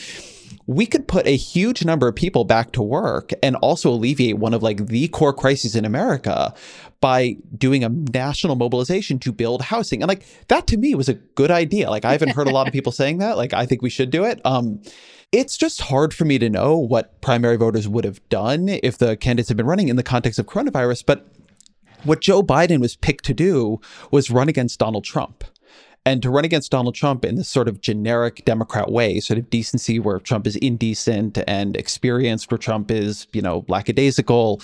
We 0.66 0.86
could 0.86 1.08
put 1.08 1.26
a 1.26 1.36
huge 1.36 1.84
number 1.84 2.08
of 2.08 2.14
people 2.14 2.44
back 2.44 2.72
to 2.72 2.82
work 2.82 3.32
and 3.42 3.56
also 3.56 3.90
alleviate 3.90 4.38
one 4.38 4.54
of 4.54 4.62
like 4.62 4.86
the 4.86 5.08
core 5.08 5.32
crises 5.32 5.74
in 5.74 5.84
America 5.84 6.54
by 7.00 7.36
doing 7.56 7.82
a 7.82 7.88
national 7.88 8.56
mobilization 8.56 9.18
to 9.20 9.32
build 9.32 9.62
housing. 9.62 10.02
And 10.02 10.08
like 10.08 10.26
that 10.48 10.66
to 10.68 10.76
me 10.76 10.94
was 10.94 11.08
a 11.08 11.14
good 11.14 11.50
idea. 11.50 11.90
Like 11.90 12.04
I 12.04 12.12
haven't 12.12 12.30
heard 12.30 12.46
a 12.46 12.50
lot 12.50 12.66
of 12.66 12.72
people 12.72 12.92
saying 12.92 13.18
that. 13.18 13.36
Like 13.36 13.54
I 13.54 13.64
think 13.64 13.80
we 13.82 13.90
should 13.90 14.10
do 14.10 14.24
it. 14.24 14.40
Um, 14.44 14.80
it's 15.32 15.56
just 15.56 15.82
hard 15.82 16.12
for 16.12 16.24
me 16.24 16.38
to 16.38 16.50
know 16.50 16.76
what 16.76 17.20
primary 17.20 17.56
voters 17.56 17.86
would 17.86 18.04
have 18.04 18.26
done 18.28 18.68
if 18.68 18.98
the 18.98 19.16
candidates 19.16 19.48
had 19.48 19.56
been 19.56 19.66
running 19.66 19.88
in 19.88 19.96
the 19.96 20.02
context 20.02 20.38
of 20.38 20.46
coronavirus. 20.46 21.04
But 21.06 21.26
what 22.02 22.20
Joe 22.20 22.42
Biden 22.42 22.80
was 22.80 22.96
picked 22.96 23.24
to 23.26 23.34
do 23.34 23.80
was 24.10 24.30
run 24.30 24.48
against 24.48 24.78
Donald 24.80 25.04
Trump. 25.04 25.44
And 26.06 26.22
to 26.22 26.30
run 26.30 26.46
against 26.46 26.70
Donald 26.70 26.94
Trump 26.94 27.26
in 27.26 27.36
this 27.36 27.48
sort 27.48 27.68
of 27.68 27.82
generic 27.82 28.44
Democrat 28.46 28.90
way, 28.90 29.20
sort 29.20 29.38
of 29.38 29.50
decency 29.50 29.98
where 29.98 30.18
Trump 30.18 30.46
is 30.46 30.56
indecent 30.56 31.38
and 31.46 31.76
experienced 31.76 32.50
where 32.50 32.58
Trump 32.58 32.90
is, 32.90 33.26
you 33.32 33.42
know, 33.42 33.66
lackadaisical. 33.68 34.62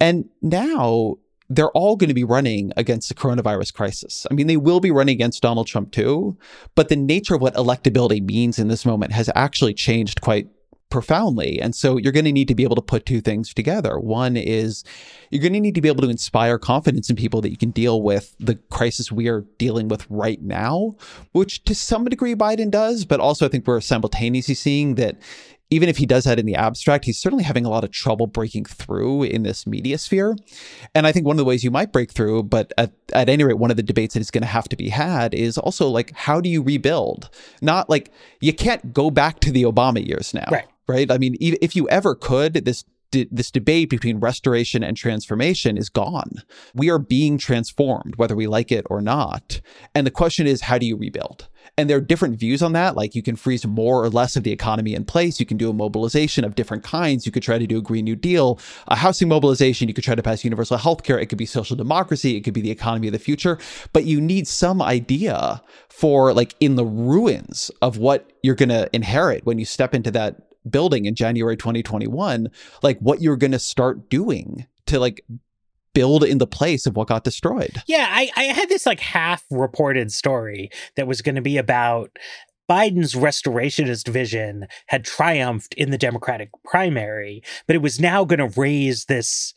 And 0.00 0.28
now 0.40 1.16
they're 1.54 1.70
all 1.70 1.96
going 1.96 2.08
to 2.08 2.14
be 2.14 2.24
running 2.24 2.72
against 2.76 3.08
the 3.08 3.14
coronavirus 3.14 3.74
crisis. 3.74 4.26
I 4.30 4.34
mean, 4.34 4.46
they 4.46 4.56
will 4.56 4.80
be 4.80 4.90
running 4.90 5.14
against 5.14 5.42
Donald 5.42 5.66
Trump 5.66 5.92
too, 5.92 6.36
but 6.74 6.88
the 6.88 6.96
nature 6.96 7.34
of 7.34 7.42
what 7.42 7.54
electability 7.54 8.22
means 8.22 8.58
in 8.58 8.68
this 8.68 8.86
moment 8.86 9.12
has 9.12 9.30
actually 9.34 9.74
changed 9.74 10.20
quite 10.20 10.48
profoundly. 10.88 11.58
And 11.60 11.74
so 11.74 11.96
you're 11.96 12.12
going 12.12 12.26
to 12.26 12.32
need 12.32 12.48
to 12.48 12.54
be 12.54 12.64
able 12.64 12.76
to 12.76 12.82
put 12.82 13.06
two 13.06 13.22
things 13.22 13.54
together. 13.54 13.98
One 13.98 14.36
is 14.36 14.84
you're 15.30 15.40
going 15.40 15.54
to 15.54 15.60
need 15.60 15.74
to 15.74 15.80
be 15.80 15.88
able 15.88 16.02
to 16.02 16.10
inspire 16.10 16.58
confidence 16.58 17.08
in 17.08 17.16
people 17.16 17.40
that 17.40 17.50
you 17.50 17.56
can 17.56 17.70
deal 17.70 18.02
with 18.02 18.36
the 18.38 18.56
crisis 18.70 19.10
we 19.10 19.26
are 19.26 19.46
dealing 19.56 19.88
with 19.88 20.06
right 20.10 20.40
now, 20.42 20.96
which 21.32 21.64
to 21.64 21.74
some 21.74 22.04
degree 22.04 22.34
Biden 22.34 22.70
does, 22.70 23.06
but 23.06 23.20
also 23.20 23.46
I 23.46 23.48
think 23.48 23.66
we're 23.66 23.80
simultaneously 23.80 24.54
seeing 24.54 24.96
that 24.96 25.16
even 25.72 25.88
if 25.88 25.96
he 25.96 26.04
does 26.04 26.24
that 26.24 26.38
in 26.38 26.44
the 26.44 26.54
abstract, 26.54 27.06
he's 27.06 27.18
certainly 27.18 27.44
having 27.44 27.64
a 27.64 27.70
lot 27.70 27.82
of 27.82 27.90
trouble 27.90 28.26
breaking 28.26 28.66
through 28.66 29.22
in 29.22 29.42
this 29.42 29.66
media 29.66 29.96
sphere. 29.96 30.36
And 30.94 31.06
I 31.06 31.12
think 31.12 31.24
one 31.24 31.34
of 31.34 31.38
the 31.38 31.46
ways 31.46 31.64
you 31.64 31.70
might 31.70 31.92
break 31.92 32.12
through, 32.12 32.42
but 32.42 32.74
at, 32.76 32.92
at 33.14 33.30
any 33.30 33.42
rate, 33.42 33.56
one 33.56 33.70
of 33.70 33.78
the 33.78 33.82
debates 33.82 34.12
that 34.12 34.20
is 34.20 34.30
going 34.30 34.42
to 34.42 34.48
have 34.48 34.68
to 34.68 34.76
be 34.76 34.90
had 34.90 35.32
is 35.32 35.56
also 35.56 35.88
like, 35.88 36.12
how 36.14 36.42
do 36.42 36.50
you 36.50 36.62
rebuild? 36.62 37.30
Not 37.62 37.88
like 37.88 38.12
you 38.40 38.52
can't 38.52 38.92
go 38.92 39.10
back 39.10 39.40
to 39.40 39.50
the 39.50 39.62
Obama 39.62 40.06
years 40.06 40.34
now. 40.34 40.48
Right. 40.52 40.66
Right. 40.86 41.10
I 41.10 41.16
mean, 41.16 41.36
if 41.40 41.74
you 41.74 41.88
ever 41.88 42.14
could, 42.14 42.52
this 42.52 42.84
this 43.12 43.50
debate 43.50 43.90
between 43.90 44.20
restoration 44.20 44.82
and 44.82 44.96
transformation 44.96 45.76
is 45.76 45.90
gone. 45.90 46.42
We 46.74 46.90
are 46.90 46.98
being 46.98 47.36
transformed, 47.36 48.16
whether 48.16 48.34
we 48.34 48.46
like 48.46 48.72
it 48.72 48.86
or 48.88 49.02
not. 49.02 49.60
And 49.94 50.06
the 50.06 50.10
question 50.10 50.46
is, 50.46 50.62
how 50.62 50.78
do 50.78 50.86
you 50.86 50.96
rebuild? 50.96 51.48
And 51.78 51.88
there 51.88 51.96
are 51.96 52.02
different 52.02 52.38
views 52.38 52.62
on 52.62 52.72
that. 52.74 52.96
Like 52.96 53.14
you 53.14 53.22
can 53.22 53.34
freeze 53.34 53.66
more 53.66 54.04
or 54.04 54.10
less 54.10 54.36
of 54.36 54.42
the 54.42 54.52
economy 54.52 54.94
in 54.94 55.04
place. 55.04 55.40
You 55.40 55.46
can 55.46 55.56
do 55.56 55.70
a 55.70 55.72
mobilization 55.72 56.44
of 56.44 56.54
different 56.54 56.82
kinds. 56.82 57.24
You 57.24 57.32
could 57.32 57.42
try 57.42 57.58
to 57.58 57.66
do 57.66 57.78
a 57.78 57.82
Green 57.82 58.04
New 58.04 58.16
Deal, 58.16 58.58
a 58.88 58.96
housing 58.96 59.28
mobilization. 59.28 59.88
You 59.88 59.94
could 59.94 60.04
try 60.04 60.14
to 60.14 60.22
pass 60.22 60.44
universal 60.44 60.76
health 60.76 61.02
care. 61.02 61.18
It 61.18 61.26
could 61.26 61.38
be 61.38 61.46
social 61.46 61.74
democracy. 61.74 62.36
It 62.36 62.42
could 62.42 62.52
be 62.52 62.60
the 62.60 62.70
economy 62.70 63.08
of 63.08 63.12
the 63.12 63.18
future. 63.18 63.58
But 63.94 64.04
you 64.04 64.20
need 64.20 64.46
some 64.46 64.82
idea 64.82 65.62
for 65.88 66.34
like 66.34 66.54
in 66.60 66.76
the 66.76 66.84
ruins 66.84 67.70
of 67.80 67.96
what 67.96 68.30
you're 68.42 68.54
going 68.54 68.68
to 68.68 68.90
inherit 68.92 69.46
when 69.46 69.58
you 69.58 69.64
step 69.64 69.94
into 69.94 70.10
that 70.10 70.36
building 70.68 71.06
in 71.06 71.14
January 71.14 71.56
2021, 71.56 72.50
like 72.82 72.98
what 72.98 73.22
you're 73.22 73.36
going 73.36 73.52
to 73.52 73.58
start 73.58 74.08
doing 74.08 74.66
to 74.86 75.00
like 75.00 75.24
build 75.94 76.24
in 76.24 76.38
the 76.38 76.46
place 76.46 76.86
of 76.86 76.96
what 76.96 77.08
got 77.08 77.24
destroyed. 77.24 77.82
Yeah, 77.86 78.06
I, 78.10 78.30
I 78.36 78.44
had 78.44 78.68
this 78.68 78.86
like 78.86 79.00
half 79.00 79.44
reported 79.50 80.12
story 80.12 80.70
that 80.96 81.06
was 81.06 81.22
going 81.22 81.34
to 81.34 81.42
be 81.42 81.58
about 81.58 82.18
Biden's 82.70 83.14
restorationist 83.14 84.08
vision 84.08 84.66
had 84.86 85.04
triumphed 85.04 85.74
in 85.74 85.90
the 85.90 85.98
Democratic 85.98 86.50
primary, 86.64 87.42
but 87.66 87.76
it 87.76 87.82
was 87.82 88.00
now 88.00 88.24
going 88.24 88.38
to 88.38 88.60
raise 88.60 89.06
this 89.06 89.52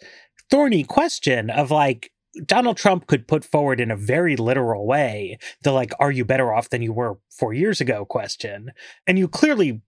thorny 0.49 0.83
question 0.83 1.49
of 1.49 1.71
like, 1.71 2.11
Donald 2.45 2.75
Trump 2.75 3.07
could 3.07 3.29
put 3.29 3.45
forward 3.45 3.79
in 3.79 3.89
a 3.89 3.95
very 3.95 4.35
literal 4.35 4.85
way 4.85 5.37
the 5.61 5.71
like, 5.71 5.93
are 6.01 6.11
you 6.11 6.25
better 6.25 6.53
off 6.53 6.69
than 6.69 6.81
you 6.81 6.91
were 6.91 7.17
four 7.29 7.53
years 7.53 7.79
ago 7.79 8.03
question. 8.03 8.71
And 9.07 9.17
you 9.17 9.29
clearly 9.29 9.81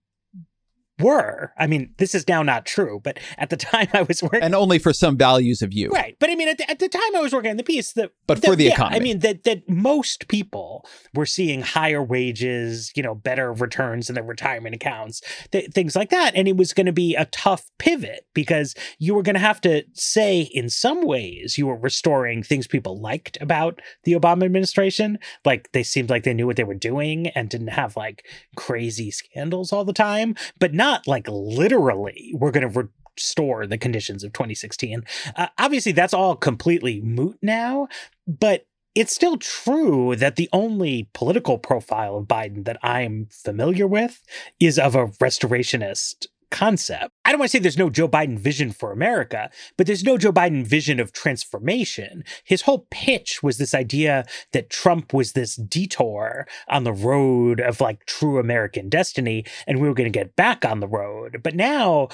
were. 1.00 1.52
I 1.58 1.66
mean, 1.66 1.94
this 1.98 2.14
is 2.14 2.26
now 2.28 2.42
not 2.42 2.66
true, 2.66 3.00
but 3.02 3.18
at 3.36 3.50
the 3.50 3.56
time 3.56 3.88
I 3.92 4.02
was 4.02 4.22
working, 4.22 4.42
and 4.42 4.54
only 4.54 4.78
for 4.78 4.92
some 4.92 5.16
values 5.16 5.62
of 5.62 5.72
you, 5.72 5.90
right? 5.90 6.16
But 6.18 6.30
I 6.30 6.34
mean, 6.34 6.48
at 6.48 6.58
the, 6.58 6.70
at 6.70 6.78
the 6.78 6.88
time 6.88 7.16
I 7.16 7.20
was 7.20 7.32
working 7.32 7.50
on 7.50 7.56
the 7.56 7.64
piece, 7.64 7.92
that 7.92 8.12
but 8.26 8.44
for 8.44 8.56
the 8.56 8.64
yeah, 8.64 8.72
economy, 8.72 8.96
I 8.96 9.00
mean 9.00 9.18
that 9.20 9.44
that 9.44 9.68
most 9.68 10.28
people 10.28 10.86
were 11.14 11.26
seeing 11.26 11.62
higher 11.62 12.02
wages, 12.02 12.92
you 12.94 13.02
know, 13.02 13.14
better 13.14 13.52
returns 13.52 14.08
in 14.08 14.14
their 14.14 14.24
retirement 14.24 14.74
accounts, 14.74 15.22
th- 15.52 15.70
things 15.72 15.94
like 15.94 16.10
that, 16.10 16.34
and 16.34 16.48
it 16.48 16.56
was 16.56 16.72
going 16.72 16.86
to 16.86 16.92
be 16.92 17.14
a 17.14 17.26
tough 17.26 17.64
pivot 17.78 18.26
because 18.34 18.74
you 18.98 19.14
were 19.14 19.22
going 19.22 19.34
to 19.34 19.40
have 19.40 19.60
to 19.60 19.84
say, 19.94 20.42
in 20.52 20.68
some 20.68 21.06
ways, 21.06 21.56
you 21.58 21.66
were 21.66 21.78
restoring 21.78 22.42
things 22.42 22.66
people 22.66 23.00
liked 23.00 23.38
about 23.40 23.80
the 24.04 24.12
Obama 24.12 24.44
administration, 24.44 25.18
like 25.44 25.70
they 25.72 25.82
seemed 25.82 26.10
like 26.10 26.24
they 26.24 26.34
knew 26.34 26.46
what 26.46 26.56
they 26.56 26.64
were 26.64 26.74
doing 26.74 27.28
and 27.28 27.48
didn't 27.48 27.68
have 27.68 27.96
like 27.96 28.24
crazy 28.56 29.10
scandals 29.10 29.72
all 29.72 29.84
the 29.84 29.92
time, 29.92 30.34
but 30.58 30.74
not 30.74 30.87
not 30.88 31.06
like 31.06 31.26
literally 31.28 32.32
we're 32.34 32.50
going 32.50 32.70
to 32.70 32.90
restore 33.16 33.66
the 33.66 33.78
conditions 33.78 34.24
of 34.24 34.32
2016. 34.32 35.04
Uh, 35.36 35.48
obviously, 35.58 35.92
that's 35.92 36.14
all 36.14 36.34
completely 36.36 37.00
moot 37.00 37.38
now, 37.42 37.88
but 38.26 38.66
it's 38.94 39.14
still 39.14 39.36
true 39.36 40.16
that 40.16 40.36
the 40.36 40.48
only 40.52 41.08
political 41.12 41.58
profile 41.58 42.16
of 42.16 42.26
Biden 42.26 42.64
that 42.64 42.78
I'm 42.82 43.28
familiar 43.30 43.86
with 43.86 44.22
is 44.58 44.78
of 44.78 44.94
a 44.94 45.06
restorationist 45.06 46.26
concept. 46.50 47.12
I 47.24 47.30
don't 47.30 47.38
want 47.38 47.50
to 47.50 47.56
say 47.56 47.60
there's 47.60 47.78
no 47.78 47.90
Joe 47.90 48.08
Biden 48.08 48.38
vision 48.38 48.72
for 48.72 48.92
America, 48.92 49.50
but 49.76 49.86
there's 49.86 50.04
no 50.04 50.16
Joe 50.16 50.32
Biden 50.32 50.66
vision 50.66 50.98
of 51.00 51.12
transformation. 51.12 52.24
His 52.44 52.62
whole 52.62 52.86
pitch 52.90 53.42
was 53.42 53.58
this 53.58 53.74
idea 53.74 54.24
that 54.52 54.70
Trump 54.70 55.12
was 55.12 55.32
this 55.32 55.56
detour 55.56 56.46
on 56.68 56.84
the 56.84 56.92
road 56.92 57.60
of 57.60 57.80
like 57.80 58.06
true 58.06 58.38
American 58.38 58.88
destiny, 58.88 59.44
and 59.66 59.80
we 59.80 59.88
were 59.88 59.94
going 59.94 60.10
to 60.10 60.18
get 60.18 60.36
back 60.36 60.64
on 60.64 60.80
the 60.80 60.88
road. 60.88 61.40
But 61.42 61.54
now, 61.54 62.08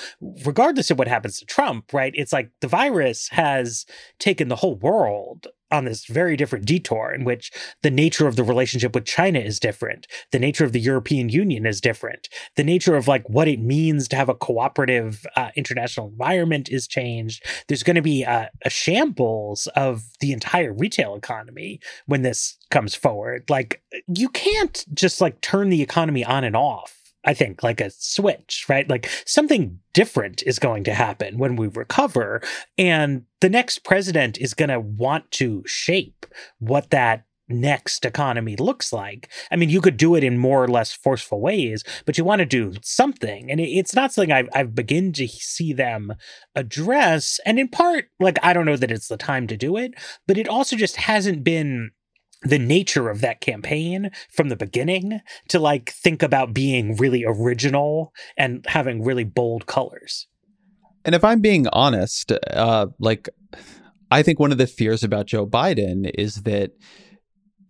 regardless 0.45 0.91
of 0.91 0.99
what 0.99 1.09
happens 1.09 1.39
to 1.39 1.47
Trump, 1.47 1.93
right, 1.93 2.13
it's 2.17 2.33
like 2.33 2.51
the 2.61 2.69
virus 2.69 3.29
has 3.29 3.87
taken 4.19 4.49
the 4.49 4.57
whole 4.57 4.77
world 4.77 5.49
on 5.71 5.85
this 5.85 6.05
very 6.07 6.37
different 6.37 6.65
detour 6.65 7.13
in 7.13 7.25
which 7.25 7.51
the 7.83 7.91
nature 7.91 8.27
of 8.27 8.37
the 8.37 8.45
relationship 8.45 8.95
with 8.95 9.05
China 9.05 9.39
is 9.39 9.59
different. 9.59 10.07
The 10.33 10.39
nature 10.39 10.65
of 10.65 10.73
the 10.73 10.81
European 10.81 11.29
Union 11.29 11.67
is 11.67 11.81
different. 11.81 12.29
The 12.57 12.65
nature 12.65 12.97
of 12.97 13.09
like 13.09 13.29
what 13.29 13.49
it 13.49 13.61
means 13.61 14.09
to 14.09 14.17
have 14.17 14.29
a 14.29 14.35
cooperative 14.35 15.27
uh, 15.37 15.51
international 15.57 16.09
environment 16.09 16.69
is 16.69 16.87
changed. 16.87 17.45
There's 17.69 17.83
going 17.83 17.97
to 17.97 18.03
be 18.03 18.23
a, 18.23 18.51
a 18.65 18.71
shambles 18.71 19.67
of 19.77 20.05
the 20.21 20.33
entire 20.33 20.73
retail 20.73 21.15
economy 21.15 21.81
when 22.07 22.23
this 22.23 22.57
comes 22.71 22.95
forward. 22.95 23.45
Like 23.49 23.83
you 24.09 24.29
can't 24.29 24.85
just 24.95 25.21
like 25.21 25.41
turn 25.41 25.71
the 25.71 25.83
economy 25.83 26.25
on 26.25 26.45
and 26.45 26.57
off 26.57 27.04
I 27.25 27.35
think, 27.35 27.63
like 27.63 27.81
a 27.81 27.91
switch, 27.91 28.67
right? 28.69 28.89
Like 28.89 29.09
something 29.27 29.81
different 29.93 30.43
is 30.45 30.59
going 30.59 30.85
to 30.85 30.95
happen 30.95 31.39
when 31.39 31.57
we 31.57 31.69
recover. 31.69 32.43
And 32.79 33.25
the 33.41 33.49
next 33.49 33.85
president 33.85 34.39
is 34.39 34.55
going 34.55 34.69
to 34.69 34.81
want 34.81 35.31
to 35.33 35.63
shape 35.67 36.27
what 36.59 36.91
that 36.91 37.25
next 37.49 38.05
economy 38.05 38.57
looks 38.57 38.93
like. 38.93 39.29
I 39.51 39.57
mean, 39.57 39.69
you 39.69 39.81
could 39.81 39.97
do 39.97 40.15
it 40.15 40.25
in 40.25 40.39
more 40.39 40.65
or 40.65 40.69
less 40.69 40.93
forceful 40.93 41.41
ways, 41.41 41.85
but 42.07 42.17
you 42.17 42.25
want 42.25 42.41
to 42.41 42.47
do 42.47 42.73
something. 42.83 43.51
And 43.51 43.61
it's 43.61 43.95
not 43.95 44.13
something 44.13 44.33
I've, 44.33 44.49
I've 44.55 44.75
begun 44.75 45.13
to 45.13 45.29
see 45.29 45.73
them 45.73 46.15
address. 46.55 47.41
And 47.45 47.59
in 47.59 47.69
part, 47.69 48.07
like, 48.19 48.39
I 48.43 48.53
don't 48.53 48.67
know 48.67 48.77
that 48.77 48.91
it's 48.91 49.09
the 49.09 49.17
time 49.17 49.47
to 49.49 49.57
do 49.57 49.77
it, 49.77 49.95
but 50.27 50.39
it 50.39 50.49
also 50.49 50.77
just 50.77 50.97
hasn't 50.97 51.45
been 51.45 51.91
the 52.45 52.59
nature 52.59 53.09
of 53.09 53.21
that 53.23 53.41
campaign 53.41 54.11
from 54.31 54.49
the 54.49 54.57
beginning 54.57 55.21
to 55.49 55.59
like 55.59 55.91
think 55.91 56.23
about 56.23 56.55
being 56.55 56.97
really 56.97 57.25
original 57.27 58.13
and 58.37 58.65
having 58.69 59.03
really 59.03 59.25
bold 59.25 59.67
colors. 59.67 60.27
And 61.05 61.15
if 61.15 61.25
I'm 61.25 61.41
being 61.41 61.67
honest, 61.73 62.33
uh, 62.51 62.87
like 62.99 63.29
I 64.11 64.23
think 64.23 64.39
one 64.39 64.53
of 64.53 64.59
the 64.59 64.67
fears 64.67 65.03
about 65.03 65.27
Joe 65.27 65.47
Biden 65.47 66.11
is 66.17 66.43
that 66.43 66.73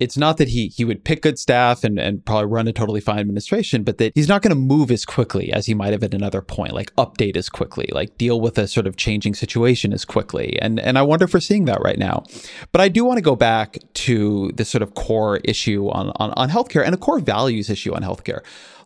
it's 0.00 0.16
not 0.16 0.36
that 0.38 0.48
he 0.48 0.68
he 0.68 0.84
would 0.84 1.04
pick 1.04 1.22
good 1.22 1.38
staff 1.38 1.84
and, 1.84 1.98
and 1.98 2.24
probably 2.24 2.46
run 2.46 2.68
a 2.68 2.72
totally 2.72 3.00
fine 3.00 3.18
administration, 3.18 3.82
but 3.82 3.98
that 3.98 4.12
he's 4.14 4.28
not 4.28 4.42
going 4.42 4.50
to 4.50 4.56
move 4.56 4.90
as 4.90 5.04
quickly 5.04 5.52
as 5.52 5.66
he 5.66 5.74
might 5.74 5.92
have 5.92 6.02
at 6.02 6.14
another 6.14 6.42
point, 6.42 6.72
like 6.72 6.94
update 6.96 7.36
as 7.36 7.48
quickly, 7.48 7.88
like 7.92 8.16
deal 8.18 8.40
with 8.40 8.58
a 8.58 8.66
sort 8.66 8.86
of 8.86 8.96
changing 8.96 9.34
situation 9.34 9.92
as 9.92 10.04
quickly. 10.04 10.58
And 10.60 10.80
and 10.80 10.98
I 10.98 11.02
wonder 11.02 11.24
if 11.24 11.34
we're 11.34 11.40
seeing 11.40 11.64
that 11.66 11.80
right 11.82 11.98
now. 11.98 12.24
But 12.72 12.80
I 12.80 12.88
do 12.88 13.04
want 13.04 13.18
to 13.18 13.22
go 13.22 13.36
back 13.36 13.78
to 13.94 14.50
this 14.54 14.68
sort 14.68 14.82
of 14.82 14.94
core 14.94 15.38
issue 15.44 15.88
on, 15.88 16.12
on, 16.16 16.32
on 16.32 16.50
healthcare 16.50 16.84
and 16.84 16.94
a 16.94 16.98
core 16.98 17.20
values 17.20 17.70
issue 17.70 17.94
on 17.94 18.02
healthcare. 18.02 18.40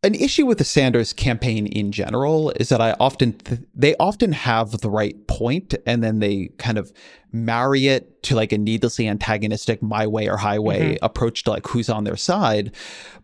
An 0.04 0.14
issue 0.14 0.46
with 0.46 0.58
the 0.58 0.64
Sanders 0.64 1.12
campaign 1.12 1.66
in 1.66 1.90
general 1.90 2.50
is 2.50 2.68
that 2.68 2.80
I 2.80 2.94
often 3.00 3.32
th- 3.32 3.62
they 3.74 3.96
often 3.96 4.30
have 4.30 4.80
the 4.80 4.90
right 4.90 5.26
point 5.26 5.74
and 5.86 6.04
then 6.04 6.20
they 6.20 6.50
kind 6.58 6.78
of 6.78 6.92
marry 7.32 7.88
it 7.88 8.22
to 8.24 8.34
like 8.34 8.52
a 8.52 8.58
needlessly 8.58 9.08
antagonistic 9.08 9.82
my 9.82 10.06
way 10.06 10.28
or 10.28 10.36
highway 10.36 10.94
mm-hmm. 10.94 11.04
approach 11.04 11.44
to 11.44 11.50
like 11.50 11.66
who's 11.66 11.88
on 11.88 12.04
their 12.04 12.16
side. 12.16 12.74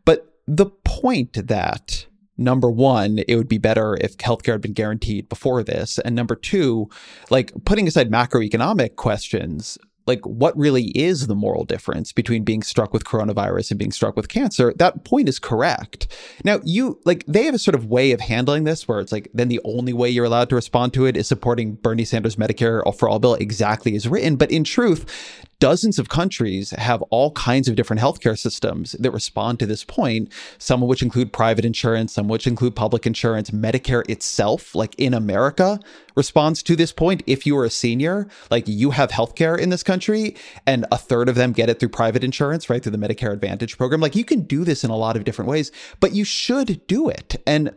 But 0.05 0.33
the 0.47 0.67
point 0.67 1.47
that 1.49 2.07
number 2.37 2.71
one, 2.71 3.21
it 3.29 3.37
would 3.37 3.49
be 3.49 3.59
better 3.59 3.97
if 4.01 4.17
healthcare 4.19 4.53
had 4.53 4.61
been 4.61 4.73
guaranteed 4.73 5.29
before 5.29 5.63
this. 5.63 5.99
And 5.99 6.15
number 6.15 6.35
two, 6.35 6.89
like 7.31 7.53
putting 7.65 7.87
aside 7.87 8.11
macroeconomic 8.11 8.97
questions, 8.97 9.79
like 10.07 10.25
what 10.27 10.57
really 10.57 10.87
is 10.97 11.27
the 11.27 11.35
moral 11.35 11.65
difference 11.65 12.13
between 12.13 12.45
being 12.45 12.63
struck 12.63 12.93
with 12.93 13.05
coronavirus 13.05 13.71
and 13.71 13.79
being 13.79 13.93
struck 13.93 14.17
with 14.17 14.29
cancer? 14.29 14.73
That 14.77 15.05
point 15.05 15.29
is 15.29 15.39
correct. 15.39 16.09
Now 16.45 16.61
you 16.65 17.01
like 17.05 17.25
they 17.27 17.45
have 17.45 17.55
a 17.55 17.59
sort 17.59 17.75
of 17.75 17.87
way 17.87 18.13
of 18.13 18.21
handling 18.21 18.65
this 18.65 18.87
where 18.87 19.01
it's 19.01 19.13
like 19.13 19.29
then 19.35 19.49
the 19.49 19.61
only 19.65 19.93
way 19.93 20.09
you're 20.11 20.25
allowed 20.25 20.49
to 20.51 20.55
respond 20.55 20.93
to 20.95 21.07
it 21.07 21.17
is 21.17 21.29
supporting 21.29 21.75
bernie 21.75 22.05
sanders 22.05 22.37
medicare 22.37 22.83
for 22.97 23.09
all 23.09 23.19
bill 23.19 23.35
exactly 23.35 23.97
as 23.97 24.09
written. 24.09 24.37
But 24.37 24.51
in 24.51 24.65
truth 24.65 25.45
dozens 25.65 25.99
of 25.99 26.11
countries 26.11 26.73
have 26.73 27.01
all 27.09 27.31
kinds 27.31 27.69
of 27.69 27.75
different 27.75 28.03
healthcare 28.03 28.39
systems 28.39 28.93
that 29.01 29.11
respond 29.13 29.59
to 29.59 29.65
this 29.65 29.83
point, 29.83 30.31
some 30.59 30.83
of 30.83 30.91
which 30.91 31.01
include 31.01 31.33
private 31.33 31.65
insurance, 31.65 32.13
some 32.13 32.29
which 32.29 32.47
include 32.47 32.77
public 32.77 33.07
insurance. 33.07 33.51
Medicare 33.51 34.07
itself, 34.11 34.75
like 34.75 34.95
in 34.99 35.15
America, 35.15 35.81
responds 36.17 36.63
to 36.63 36.77
this 36.77 36.93
point. 36.93 37.23
If 37.27 37.47
you 37.47 37.57
are 37.57 37.65
a 37.65 37.71
senior, 37.71 38.29
like 38.51 38.69
you 38.69 38.91
have 38.91 39.11
healthcare 39.11 39.59
in 39.59 39.71
this 39.71 39.83
country, 39.83 40.37
and 40.67 40.85
a 40.93 40.99
third 40.99 41.31
of 41.31 41.35
them 41.35 41.53
get 41.53 41.71
it 41.71 41.81
through 41.81 41.89
private 41.89 42.23
insurance, 42.23 42.69
right? 42.69 42.83
Through 42.83 42.93
the 42.93 42.99
Medicare 42.99 43.33
Advantage 43.33 43.79
program. 43.79 44.03
Like 44.03 44.15
you 44.15 44.25
can 44.27 44.43
do 44.43 44.65
this 44.65 44.85
in 44.85 44.91
a 44.91 44.97
lot 44.99 45.17
of 45.17 45.25
different 45.25 45.51
ways, 45.51 45.73
but 45.99 46.13
you 46.13 46.25
should 46.25 46.87
do 46.87 47.09
it. 47.09 47.37
And 47.47 47.73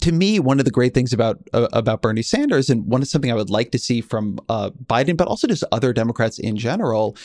to 0.00 0.12
me, 0.12 0.38
one 0.40 0.58
of 0.58 0.64
the 0.64 0.70
great 0.70 0.94
things 0.94 1.12
about 1.12 1.38
uh, 1.52 1.68
about 1.72 2.02
Bernie 2.02 2.22
Sanders, 2.22 2.68
and 2.68 2.86
one 2.86 3.02
of 3.02 3.08
something 3.08 3.30
I 3.30 3.34
would 3.34 3.50
like 3.50 3.70
to 3.72 3.78
see 3.78 4.00
from 4.00 4.38
uh, 4.48 4.70
Biden, 4.70 5.16
but 5.16 5.28
also 5.28 5.46
just 5.46 5.64
other 5.72 5.92
Democrats 5.92 6.38
in 6.38 6.56
general, 6.56 7.16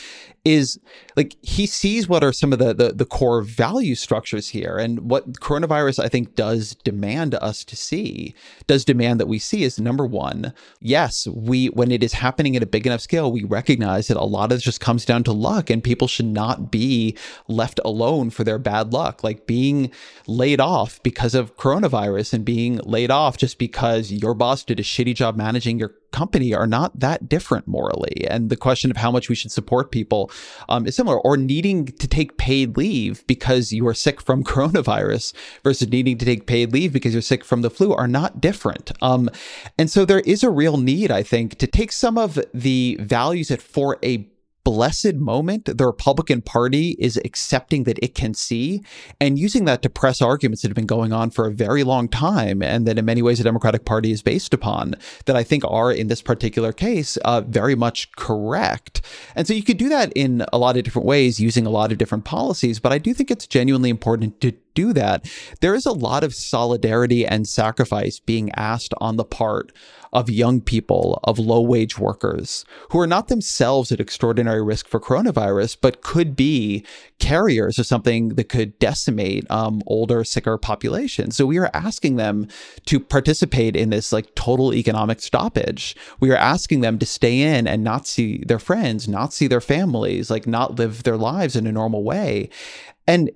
is 0.45 0.80
like 1.15 1.36
he 1.41 1.65
sees 1.65 2.07
what 2.07 2.24
are 2.24 2.32
some 2.32 2.53
of 2.53 2.59
the, 2.59 2.74
the, 2.74 2.93
the 2.93 3.05
core 3.05 3.41
value 3.41 3.95
structures 3.95 4.49
here, 4.49 4.78
and 4.78 5.09
what 5.09 5.34
coronavirus 5.34 6.03
I 6.03 6.07
think 6.09 6.36
does 6.36 6.76
demand 6.84 7.36
us 7.36 7.63
to 7.65 7.76
see, 7.76 8.36
does 8.67 8.86
demand 8.86 9.20
that 9.20 9.28
we 9.28 9.39
see 9.39 9.63
is 9.63 9.80
number 9.80 10.05
one, 10.05 10.53
yes, 10.80 11.28
we 11.28 11.67
when 11.67 11.91
it 11.91 12.03
is 12.03 12.13
happening 12.13 12.55
at 12.55 12.63
a 12.63 12.67
big 12.67 12.86
enough 12.86 13.01
scale, 13.01 13.32
we 13.32 13.43
recognize 13.43 14.07
that 14.07 14.17
a 14.17 14.24
lot 14.24 14.51
of 14.51 14.57
this 14.57 14.63
just 14.63 14.82
comes 14.82 15.05
down 15.05 15.24
to 15.24 15.32
luck, 15.32 15.70
and 15.70 15.84
people 15.84 16.07
should 16.07 16.26
not 16.26 16.72
be 16.72 17.17
left 17.47 17.80
alone 17.84 18.30
for 18.30 18.43
their 18.43 18.59
bad 18.59 18.93
luck, 18.93 19.24
like 19.24 19.47
being 19.47 19.91
laid 20.28 20.59
off 20.59 21.01
because 21.03 21.34
of 21.34 21.57
coronavirus 21.57 22.34
and 22.34 22.45
being 22.45 22.59
being 22.60 22.78
laid 22.80 23.10
off 23.10 23.38
just 23.38 23.57
because 23.57 24.12
your 24.12 24.34
boss 24.34 24.66
did 24.66 24.82
a 24.82 24.84
shitty 24.84 25.16
job 25.16 25.38
managing 25.38 25.80
your 25.80 25.93
company 26.12 26.53
are 26.53 26.68
not 26.68 26.99
that 26.99 27.30
different 27.30 27.66
morally. 27.68 28.28
And 28.30 28.49
the 28.49 28.57
question 28.57 28.91
of 28.91 28.97
how 28.97 29.12
much 29.12 29.30
we 29.30 29.36
should 29.36 29.53
support 29.53 29.91
people 29.91 30.30
um, 30.68 30.86
is 30.86 30.93
similar, 30.93 31.22
or 31.22 31.38
needing 31.38 31.86
to 31.86 32.05
take 32.05 32.38
paid 32.38 32.76
leave 32.76 33.26
because 33.28 33.72
you 33.72 33.88
are 33.88 33.93
sick 33.93 34.20
from 34.20 34.43
coronavirus 34.53 35.34
versus 35.64 35.88
needing 35.88 36.18
to 36.18 36.26
take 36.26 36.47
paid 36.47 36.74
leave 36.74 36.91
because 36.91 37.14
you're 37.14 37.22
sick 37.22 37.45
from 37.45 37.62
the 37.62 37.70
flu 37.70 37.93
are 37.93 38.10
not 38.10 38.41
different. 38.41 38.91
Um, 39.01 39.30
and 39.78 39.89
so 39.89 40.03
there 40.03 40.20
is 40.22 40.43
a 40.43 40.49
real 40.49 40.76
need, 40.76 41.12
I 41.12 41.24
think, 41.24 41.57
to 41.60 41.68
take 41.68 41.93
some 41.93 42.18
of 42.18 42.38
the 42.53 42.97
values 42.99 43.47
that 43.47 43.62
for 43.62 43.97
a 44.03 44.28
blessed 44.70 45.15
moment 45.15 45.65
the 45.65 45.86
Republican 45.88 46.43
Party 46.43 46.95
is 46.99 47.17
accepting 47.26 47.86
that 47.86 47.97
it 48.03 48.13
can 48.13 48.36
see 48.36 48.84
and 49.20 49.39
using 49.39 49.65
that 49.65 49.82
to 49.82 49.89
press 49.89 50.22
arguments 50.22 50.61
that 50.61 50.67
have 50.67 50.76
been 50.76 50.86
going 50.86 51.11
on 51.11 51.32
for 51.32 51.47
a 51.47 51.51
very 51.51 51.84
long 51.84 52.07
time 52.07 52.61
and 52.61 52.86
that 52.86 52.99
in 52.99 53.03
many 53.03 53.24
ways 53.24 53.39
the 53.39 53.43
Democratic 53.43 53.84
Party 53.84 54.11
is 54.11 54.22
based 54.22 54.53
upon 54.53 54.93
that 55.26 55.36
I 55.36 55.41
think 55.41 55.63
are 55.67 55.91
in 55.91 56.07
this 56.07 56.22
particular 56.22 56.72
case 56.72 57.17
uh, 57.26 57.41
very 57.41 57.74
much 57.74 58.11
correct. 58.11 59.01
And 59.36 59.47
so 59.47 59.55
you 59.55 59.63
could 59.63 59.80
do 59.80 59.89
that 59.89 60.13
in 60.13 60.45
a 60.53 60.59
lot 60.59 60.78
of 60.78 60.84
different 60.84 61.07
ways 61.07 61.39
using 61.39 61.65
a 61.65 61.72
lot 61.72 61.91
of 61.91 61.97
different 61.97 62.26
policies, 62.26 62.80
but 62.80 62.91
I 62.91 62.99
do 62.99 63.11
think 63.11 63.32
it's 63.32 63.47
genuinely 63.47 63.89
important 63.89 64.39
to 64.41 64.53
do 64.76 64.93
that. 64.93 65.28
There 65.61 65.74
is 65.74 65.88
a 65.88 65.91
lot 65.91 66.24
of 66.24 66.36
solidarity 66.36 67.26
and 67.26 67.47
sacrifice 67.47 68.20
being 68.20 68.51
asked 68.51 68.93
on 69.01 69.17
the 69.17 69.26
part 69.26 69.72
of 70.12 70.30
young 70.30 70.62
people, 70.62 71.20
of 71.24 71.38
low 71.38 71.62
wage 71.62 71.97
workers 71.97 72.66
who 72.89 72.99
are 72.99 73.07
not 73.07 73.28
themselves 73.28 73.91
at 73.91 73.99
extraordinary 73.99 74.62
risk 74.62 74.88
for 74.88 74.99
coronavirus, 74.99 75.78
but 75.82 76.01
could 76.01 76.36
be 76.36 76.86
carriers 77.20 77.78
of 77.78 77.86
something 77.86 78.30
that 78.30 78.49
could 78.49 78.78
decimate 78.80 79.49
um, 79.51 79.82
older, 79.86 80.24
sicker 80.24 80.57
populations. 80.57 81.36
So 81.36 81.45
we 81.45 81.57
are 81.57 81.70
asking 81.74 82.16
them 82.16 82.47
to 82.86 82.99
participate 82.99 83.76
in 83.76 83.89
this 83.89 84.12
like 84.12 84.34
total 84.36 84.74
economic 84.74 85.20
stoppage. 85.22 85.95
We 86.20 86.32
are 86.32 86.38
asking 86.38 86.82
them 86.82 86.97
to 86.99 87.05
stay 87.05 87.41
in 87.41 87.68
and 87.68 87.84
not 87.84 88.07
see 88.07 88.43
their 88.45 88.60
friends, 88.60 89.07
not 89.07 89.34
see 89.34 89.47
their 89.47 89.62
families, 89.62 90.30
like 90.30 90.47
not 90.47 90.80
live 90.80 91.03
their 91.03 91.18
lives 91.18 91.55
in 91.55 91.68
a 91.68 91.72
normal 91.72 92.03
way. 92.03 92.49
And 93.07 93.32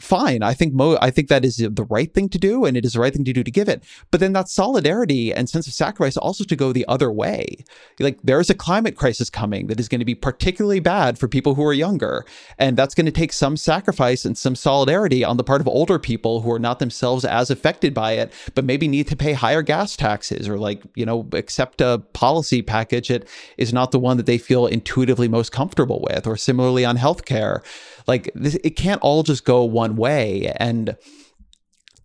fine. 0.00 0.42
I 0.42 0.54
think 0.54 0.74
mo- 0.74 0.98
I 1.00 1.10
think 1.10 1.28
that 1.28 1.44
is 1.44 1.56
the 1.56 1.86
right 1.88 2.12
thing 2.12 2.28
to 2.30 2.38
do, 2.38 2.64
and 2.64 2.76
it 2.76 2.84
is 2.84 2.92
the 2.92 3.00
right 3.00 3.12
thing 3.12 3.24
to 3.24 3.32
do 3.32 3.42
to 3.42 3.50
give 3.50 3.68
it. 3.68 3.82
But 4.10 4.20
then 4.20 4.32
that 4.32 4.48
solidarity 4.48 5.32
and 5.32 5.48
sense 5.48 5.66
of 5.66 5.72
sacrifice 5.72 6.16
also 6.16 6.44
to 6.44 6.56
go 6.56 6.72
the 6.72 6.86
other 6.86 7.10
way. 7.10 7.64
Like 7.98 8.18
there 8.22 8.40
is 8.40 8.50
a 8.50 8.54
climate 8.54 8.96
crisis 8.96 9.30
coming 9.30 9.66
that 9.66 9.80
is 9.80 9.88
going 9.88 9.98
to 9.98 10.04
be 10.04 10.14
particularly 10.14 10.80
bad 10.80 11.18
for 11.18 11.28
people 11.28 11.54
who 11.54 11.64
are 11.64 11.72
younger, 11.72 12.24
and 12.58 12.76
that's 12.76 12.94
going 12.94 13.06
to 13.06 13.12
take 13.12 13.32
some 13.32 13.56
sacrifice 13.56 14.24
and 14.24 14.38
some 14.38 14.54
solidarity 14.54 15.24
on 15.24 15.36
the 15.36 15.44
part 15.44 15.60
of 15.60 15.68
older 15.68 15.98
people 15.98 16.42
who 16.42 16.52
are 16.52 16.58
not 16.58 16.78
themselves 16.78 17.24
as 17.24 17.50
affected 17.50 17.92
by 17.92 18.12
it, 18.12 18.32
but 18.54 18.64
maybe 18.64 18.88
need 18.88 19.08
to 19.08 19.16
pay 19.16 19.32
higher 19.32 19.62
gas 19.62 19.96
taxes 19.96 20.48
or 20.48 20.58
like 20.58 20.82
you 20.94 21.06
know 21.06 21.28
accept 21.32 21.80
a 21.80 22.02
policy 22.12 22.62
package 22.62 23.08
that 23.08 23.26
is 23.56 23.72
not 23.72 23.90
the 23.90 23.98
one 23.98 24.16
that 24.16 24.26
they 24.26 24.38
feel 24.38 24.66
intuitively 24.66 25.28
most 25.28 25.52
comfortable 25.52 26.00
with. 26.08 26.26
Or 26.26 26.36
similarly 26.36 26.84
on 26.84 26.96
healthcare, 26.96 27.62
like 28.08 28.30
this, 28.34 28.58
it 28.64 28.70
can't 28.70 29.02
all 29.02 29.22
just 29.22 29.44
go 29.44 29.64
one 29.64 29.94
way. 29.94 30.52
And 30.56 30.96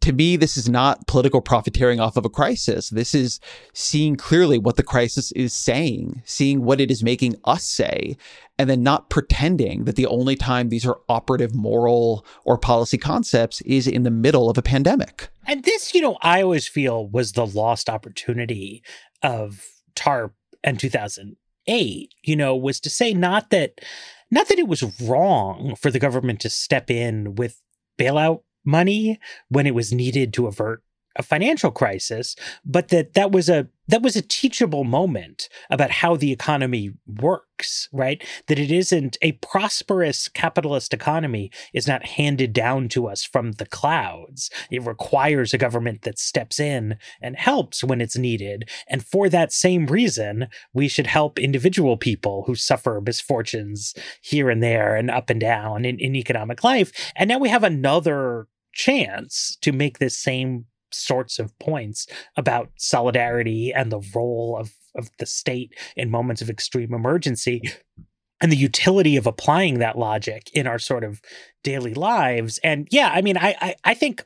to 0.01 0.11
me, 0.11 0.35
this 0.35 0.57
is 0.57 0.67
not 0.67 1.07
political 1.07 1.39
profiteering 1.39 2.01
off 2.01 2.17
of 2.17 2.25
a 2.25 2.29
crisis. 2.29 2.89
This 2.89 3.15
is 3.15 3.39
seeing 3.73 4.17
clearly 4.17 4.57
what 4.57 4.75
the 4.75 4.83
crisis 4.83 5.31
is 5.31 5.53
saying, 5.53 6.21
seeing 6.25 6.65
what 6.65 6.81
it 6.81 6.91
is 6.91 7.01
making 7.01 7.37
us 7.45 7.63
say, 7.63 8.17
and 8.59 8.69
then 8.69 8.83
not 8.83 9.09
pretending 9.09 9.85
that 9.85 9.95
the 9.95 10.05
only 10.07 10.35
time 10.35 10.67
these 10.67 10.85
are 10.85 10.99
operative 11.07 11.55
moral 11.55 12.25
or 12.43 12.57
policy 12.57 12.97
concepts 12.97 13.61
is 13.61 13.87
in 13.87 14.03
the 14.03 14.11
middle 14.11 14.49
of 14.49 14.57
a 14.57 14.61
pandemic. 14.61 15.29
And 15.47 15.63
this, 15.63 15.95
you 15.95 16.01
know, 16.01 16.17
I 16.21 16.41
always 16.41 16.67
feel 16.67 17.07
was 17.07 17.31
the 17.31 17.47
lost 17.47 17.89
opportunity 17.89 18.83
of 19.21 19.65
TARP 19.95 20.33
and 20.65 20.77
2008, 20.77 22.13
you 22.23 22.35
know, 22.35 22.57
was 22.57 22.81
to 22.81 22.89
say 22.89 23.13
not 23.13 23.51
that 23.51 23.79
not 24.33 24.47
that 24.47 24.59
it 24.59 24.67
was 24.67 24.83
wrong 25.01 25.75
for 25.75 25.91
the 25.91 25.99
government 25.99 26.39
to 26.41 26.49
step 26.49 26.89
in 26.89 27.35
with 27.35 27.61
bailout 27.99 28.41
money 28.65 29.19
when 29.49 29.67
it 29.67 29.75
was 29.75 29.93
needed 29.93 30.33
to 30.33 30.47
avert 30.47 30.83
a 31.15 31.21
financial 31.21 31.69
crisis, 31.69 32.35
but 32.65 32.87
that 32.87 33.13
that 33.13 33.31
was 33.31 33.47
a 33.47 33.67
that 33.87 34.01
was 34.01 34.15
a 34.15 34.21
teachable 34.21 34.83
moment 34.83 35.49
about 35.69 35.91
how 35.91 36.15
the 36.15 36.31
economy 36.31 36.91
works, 37.05 37.89
right? 37.91 38.23
That 38.47 38.59
it 38.59 38.71
isn't 38.71 39.17
a 39.21 39.33
prosperous 39.33 40.29
capitalist 40.29 40.93
economy 40.93 41.51
is 41.73 41.87
not 41.87 42.05
handed 42.05 42.53
down 42.53 42.87
to 42.89 43.07
us 43.07 43.23
from 43.23 43.53
the 43.53 43.65
clouds. 43.65 44.49
It 44.71 44.85
requires 44.85 45.53
a 45.53 45.57
government 45.57 46.03
that 46.03 46.17
steps 46.17 46.59
in 46.59 46.97
and 47.21 47.35
helps 47.35 47.83
when 47.83 47.99
it's 47.99 48.17
needed. 48.17 48.69
And 48.87 49.05
for 49.05 49.27
that 49.29 49.51
same 49.51 49.85
reason, 49.87 50.47
we 50.73 50.87
should 50.87 51.07
help 51.07 51.37
individual 51.37 51.97
people 51.97 52.43
who 52.47 52.55
suffer 52.55 53.01
misfortunes 53.05 53.93
here 54.21 54.49
and 54.49 54.63
there 54.63 54.95
and 54.95 55.11
up 55.11 55.29
and 55.29 55.41
down 55.41 55.83
in, 55.83 55.99
in 55.99 56.15
economic 56.15 56.63
life. 56.63 56.91
And 57.15 57.27
now 57.27 57.37
we 57.37 57.49
have 57.49 57.63
another 57.63 58.47
chance 58.73 59.57
to 59.61 59.71
make 59.71 59.99
this 59.99 60.17
same 60.17 60.65
sorts 60.93 61.39
of 61.39 61.57
points 61.59 62.07
about 62.37 62.69
solidarity 62.77 63.73
and 63.73 63.91
the 63.91 64.01
role 64.13 64.57
of, 64.59 64.73
of 64.95 65.09
the 65.19 65.25
state 65.25 65.73
in 65.95 66.09
moments 66.09 66.41
of 66.41 66.49
extreme 66.49 66.93
emergency. 66.93 67.61
and 68.41 68.51
the 68.51 68.57
utility 68.57 69.15
of 69.15 69.25
applying 69.25 69.79
that 69.79 69.97
logic 69.97 70.49
in 70.53 70.67
our 70.67 70.77
sort 70.77 71.05
of 71.05 71.21
daily 71.63 71.93
lives. 71.93 72.59
And 72.61 72.89
yeah, 72.91 73.09
I 73.13 73.21
mean, 73.21 73.37
I, 73.37 73.55
I, 73.61 73.75
I 73.85 73.93
think 73.93 74.25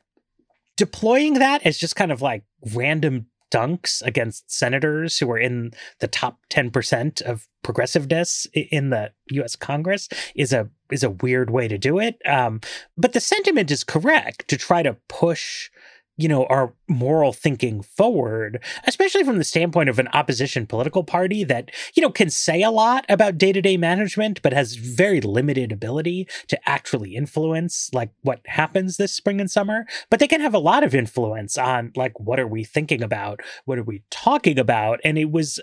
deploying 0.76 1.36
that 1.36 1.64
as 1.66 1.78
just 1.78 1.96
kind 1.96 2.12
of 2.12 2.22
like 2.22 2.44
random 2.74 3.28
dunks 3.52 4.02
against 4.02 4.52
senators 4.52 5.18
who 5.18 5.30
are 5.32 5.38
in 5.38 5.72
the 6.00 6.08
top 6.08 6.40
10% 6.50 7.22
of 7.22 7.48
progressiveness 7.64 8.46
in 8.54 8.90
the 8.90 9.12
US 9.32 9.56
Congress 9.56 10.10
is 10.36 10.54
a 10.54 10.70
is 10.92 11.04
a 11.04 11.10
weird 11.10 11.50
way 11.50 11.68
to 11.68 11.78
do 11.78 12.00
it. 12.00 12.18
Um, 12.26 12.62
but 12.98 13.14
the 13.14 13.20
sentiment 13.20 13.72
is 13.72 13.84
correct 13.84 14.48
to 14.48 14.58
try 14.58 14.84
to 14.84 14.98
push 15.10 15.70
you 16.18 16.28
know, 16.28 16.46
our 16.48 16.74
moral 16.88 17.34
thinking 17.34 17.82
forward, 17.82 18.64
especially 18.86 19.24
from 19.24 19.38
the 19.38 19.44
standpoint 19.44 19.90
of 19.90 20.00
an 20.00 20.08
opposition 20.10 20.66
political 20.66 21.04
party 21.04 21.44
that, 21.44 21.72
you 21.96 22.02
know, 22.02 22.10
can 22.10 22.30
say 22.30 22.62
a 22.62 22.72
lot 22.72 23.06
about 23.10 23.38
day 23.38 23.52
to 23.52 23.62
day 23.62 23.78
management, 23.78 24.42
but 24.42 24.54
has 24.54 24.76
very 24.76 25.22
limited 25.22 25.72
ability 25.72 26.28
to 26.48 26.70
actually 26.70 27.16
influence 27.16 27.90
like 27.94 28.12
what 28.22 28.40
happens 28.46 28.98
this 28.98 29.14
spring 29.14 29.42
and 29.42 29.52
summer. 29.52 29.86
But 30.10 30.20
they 30.20 30.28
can 30.28 30.42
have 30.42 30.54
a 30.54 30.60
lot 30.60 30.84
of 30.84 30.96
influence 30.96 31.58
on 31.58 31.92
like, 31.96 32.20
what 32.20 32.40
are 32.40 32.48
we 32.48 32.64
thinking 32.64 33.02
about? 33.02 33.42
What 33.66 33.78
are 33.78 33.84
we 33.84 34.04
talking 34.10 34.60
about? 34.60 35.00
And 35.04 35.18
it 35.18 35.32
was, 35.32 35.60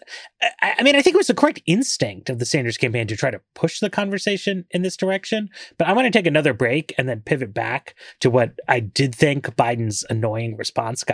I 0.60 0.82
mean, 0.82 0.96
I 0.96 1.02
think 1.02 1.14
it 1.14 1.18
was 1.18 1.28
the 1.28 1.34
correct 1.34 1.62
instinct 1.66 2.28
of 2.28 2.38
the 2.38 2.46
Sanders 2.46 2.76
campaign 2.76 3.06
to 3.06 3.16
try 3.16 3.30
to 3.30 3.40
push 3.54 3.80
the 3.80 3.90
conversation 3.90 4.64
in 4.70 4.82
this 4.82 4.96
direction. 4.96 5.48
But 5.78 5.88
I 5.88 5.92
want 5.92 6.06
to 6.06 6.10
take 6.10 6.26
another 6.26 6.52
break 6.52 6.94
and 6.98 7.08
then 7.08 7.20
pivot 7.20 7.54
back 7.54 7.94
to 8.20 8.30
what 8.30 8.58
I 8.68 8.80
did 8.80 9.14
think 9.14 9.56
Biden's 9.56 10.04
annoying 10.10 10.56
response 10.56 11.04
got 11.04 11.13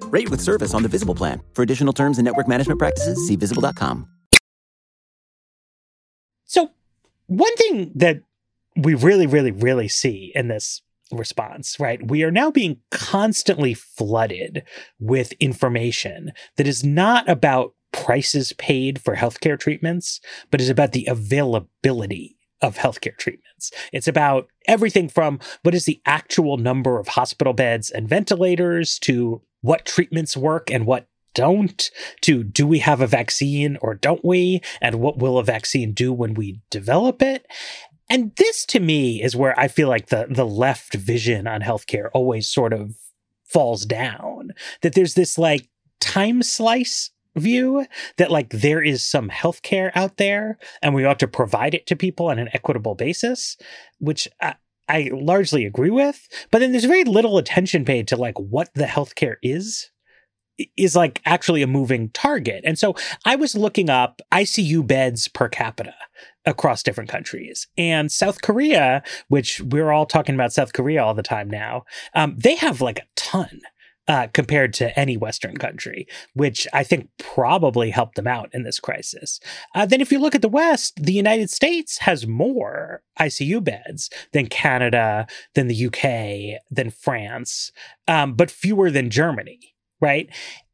Rate 0.11 0.29
with 0.29 0.41
service 0.41 0.73
on 0.73 0.83
the 0.83 0.89
Visible 0.89 1.15
plan. 1.15 1.41
For 1.53 1.61
additional 1.61 1.93
terms 1.93 2.17
and 2.17 2.25
network 2.25 2.47
management 2.47 2.79
practices, 2.79 3.27
see 3.27 3.35
visible.com. 3.35 4.07
So, 6.45 6.71
one 7.27 7.55
thing 7.55 7.91
that 7.95 8.23
we 8.75 8.93
really, 8.93 9.25
really, 9.25 9.51
really 9.51 9.87
see 9.87 10.31
in 10.35 10.49
this 10.49 10.81
response, 11.11 11.79
right? 11.79 12.05
We 12.05 12.23
are 12.23 12.31
now 12.31 12.51
being 12.51 12.81
constantly 12.89 13.73
flooded 13.73 14.63
with 14.99 15.33
information 15.33 16.31
that 16.57 16.67
is 16.67 16.83
not 16.83 17.27
about 17.29 17.73
prices 17.91 18.53
paid 18.53 19.01
for 19.01 19.15
healthcare 19.15 19.59
treatments, 19.59 20.21
but 20.49 20.61
is 20.61 20.69
about 20.69 20.93
the 20.93 21.05
availability 21.05 22.37
of 22.61 22.77
healthcare 22.77 23.17
treatments. 23.17 23.71
It's 23.91 24.07
about 24.07 24.47
everything 24.67 25.09
from 25.09 25.39
what 25.63 25.73
is 25.73 25.85
the 25.85 26.01
actual 26.05 26.57
number 26.57 26.99
of 26.99 27.09
hospital 27.09 27.53
beds 27.53 27.89
and 27.89 28.07
ventilators 28.07 28.99
to 28.99 29.41
what 29.61 29.85
treatments 29.85 30.35
work 30.35 30.71
and 30.71 30.85
what 30.85 31.07
don't 31.33 31.91
to 32.21 32.43
do 32.43 32.67
we 32.67 32.79
have 32.79 32.99
a 33.01 33.07
vaccine 33.07 33.77
or 33.81 33.93
don't 33.93 34.23
we 34.25 34.61
and 34.81 34.95
what 34.95 35.17
will 35.17 35.37
a 35.37 35.43
vaccine 35.43 35.93
do 35.93 36.11
when 36.11 36.33
we 36.33 36.61
develop 36.69 37.21
it? 37.21 37.45
And 38.09 38.35
this 38.35 38.65
to 38.65 38.81
me 38.81 39.23
is 39.23 39.37
where 39.37 39.57
i 39.57 39.69
feel 39.69 39.87
like 39.87 40.09
the 40.09 40.27
the 40.29 40.45
left 40.45 40.93
vision 40.95 41.47
on 41.47 41.61
healthcare 41.61 42.09
always 42.13 42.47
sort 42.47 42.73
of 42.73 42.95
falls 43.45 43.85
down 43.85 44.51
that 44.81 44.95
there's 44.95 45.13
this 45.13 45.37
like 45.37 45.69
time 45.99 46.43
slice 46.43 47.11
view 47.35 47.85
that 48.17 48.31
like 48.31 48.49
there 48.49 48.81
is 48.81 49.05
some 49.05 49.29
healthcare 49.29 49.91
out 49.95 50.17
there 50.17 50.57
and 50.81 50.93
we 50.93 51.05
ought 51.05 51.19
to 51.19 51.27
provide 51.27 51.73
it 51.73 51.87
to 51.87 51.95
people 51.95 52.27
on 52.27 52.39
an 52.39 52.49
equitable 52.53 52.95
basis 52.95 53.55
which 53.99 54.27
I, 54.41 54.55
I 54.91 55.09
largely 55.13 55.65
agree 55.65 55.89
with. 55.89 56.27
But 56.51 56.59
then 56.59 56.71
there's 56.71 56.83
very 56.83 57.05
little 57.05 57.37
attention 57.37 57.85
paid 57.85 58.09
to 58.09 58.17
like 58.17 58.37
what 58.37 58.69
the 58.75 58.85
healthcare 58.85 59.35
is 59.41 59.89
is 60.77 60.95
like 60.95 61.21
actually 61.25 61.61
a 61.61 61.67
moving 61.67 62.09
target. 62.09 62.61
And 62.65 62.77
so 62.77 62.93
I 63.25 63.35
was 63.35 63.55
looking 63.55 63.89
up 63.89 64.21
ICU 64.31 64.85
beds 64.85 65.27
per 65.27 65.47
capita 65.47 65.95
across 66.45 66.83
different 66.83 67.09
countries. 67.09 67.67
And 67.77 68.11
South 68.11 68.41
Korea, 68.41 69.01
which 69.29 69.61
we're 69.61 69.91
all 69.91 70.05
talking 70.05 70.35
about 70.35 70.53
South 70.53 70.73
Korea 70.73 71.03
all 71.03 71.13
the 71.13 71.23
time 71.23 71.49
now, 71.49 71.83
um, 72.13 72.35
they 72.37 72.55
have 72.55 72.81
like 72.81 72.99
a 72.99 73.07
ton 73.15 73.61
uh, 74.07 74.27
compared 74.33 74.73
to 74.73 74.97
any 74.99 75.17
Western 75.17 75.57
country, 75.57 76.07
which 76.33 76.67
I 76.73 76.83
think 76.83 77.09
probably 77.17 77.91
helped 77.91 78.15
them 78.15 78.27
out 78.27 78.49
in 78.53 78.63
this 78.63 78.79
crisis. 78.79 79.39
Uh, 79.75 79.85
then, 79.85 80.01
if 80.01 80.11
you 80.11 80.19
look 80.19 80.35
at 80.35 80.41
the 80.41 80.49
West, 80.49 80.93
the 81.01 81.13
United 81.13 81.49
States 81.49 81.99
has 81.99 82.27
more 82.27 83.03
ICU 83.19 83.63
beds 83.63 84.09
than 84.33 84.47
Canada, 84.47 85.27
than 85.55 85.67
the 85.67 85.85
UK, 85.85 86.61
than 86.69 86.89
France, 86.89 87.71
um, 88.07 88.33
but 88.33 88.51
fewer 88.51 88.89
than 88.89 89.09
Germany, 89.09 89.75
right? 89.99 90.29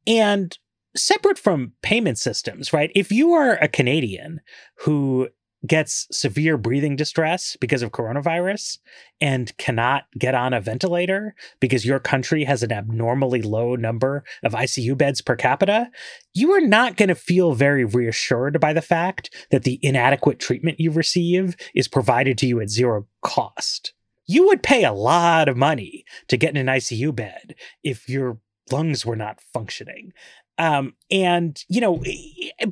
And 0.05 0.57
separate 0.95 1.37
from 1.37 1.73
payment 1.81 2.17
systems, 2.17 2.73
right? 2.73 2.91
If 2.95 3.11
you 3.11 3.33
are 3.33 3.53
a 3.61 3.67
Canadian 3.67 4.41
who 4.79 5.29
gets 5.65 6.07
severe 6.11 6.57
breathing 6.57 6.95
distress 6.95 7.57
because 7.59 7.81
of 7.81 7.91
coronavirus 7.91 8.77
and 9.19 9.55
cannot 9.57 10.03
get 10.17 10.35
on 10.35 10.53
a 10.53 10.61
ventilator 10.61 11.35
because 11.59 11.85
your 11.85 11.99
country 11.99 12.43
has 12.43 12.61
an 12.61 12.71
abnormally 12.71 13.41
low 13.41 13.75
number 13.75 14.23
of 14.43 14.53
ICU 14.53 14.97
beds 14.97 15.21
per 15.21 15.35
capita, 15.35 15.89
you 16.33 16.51
are 16.51 16.61
not 16.61 16.95
going 16.95 17.09
to 17.09 17.15
feel 17.15 17.53
very 17.53 17.83
reassured 17.83 18.59
by 18.59 18.73
the 18.73 18.81
fact 18.81 19.33
that 19.49 19.63
the 19.63 19.79
inadequate 19.81 20.39
treatment 20.39 20.79
you 20.79 20.91
receive 20.91 21.55
is 21.73 21.87
provided 21.87 22.37
to 22.37 22.45
you 22.45 22.59
at 22.61 22.69
zero 22.69 23.07
cost. 23.23 23.93
You 24.27 24.45
would 24.47 24.61
pay 24.61 24.83
a 24.83 24.93
lot 24.93 25.47
of 25.47 25.57
money 25.57 26.03
to 26.27 26.37
get 26.37 26.51
in 26.51 26.57
an 26.57 26.67
ICU 26.67 27.15
bed 27.15 27.55
if 27.83 28.07
your 28.09 28.39
lungs 28.71 29.05
were 29.05 29.15
not 29.15 29.39
functioning. 29.53 30.11
Um, 30.57 30.93
and 31.11 31.63
you 31.69 31.81
know, 31.81 32.03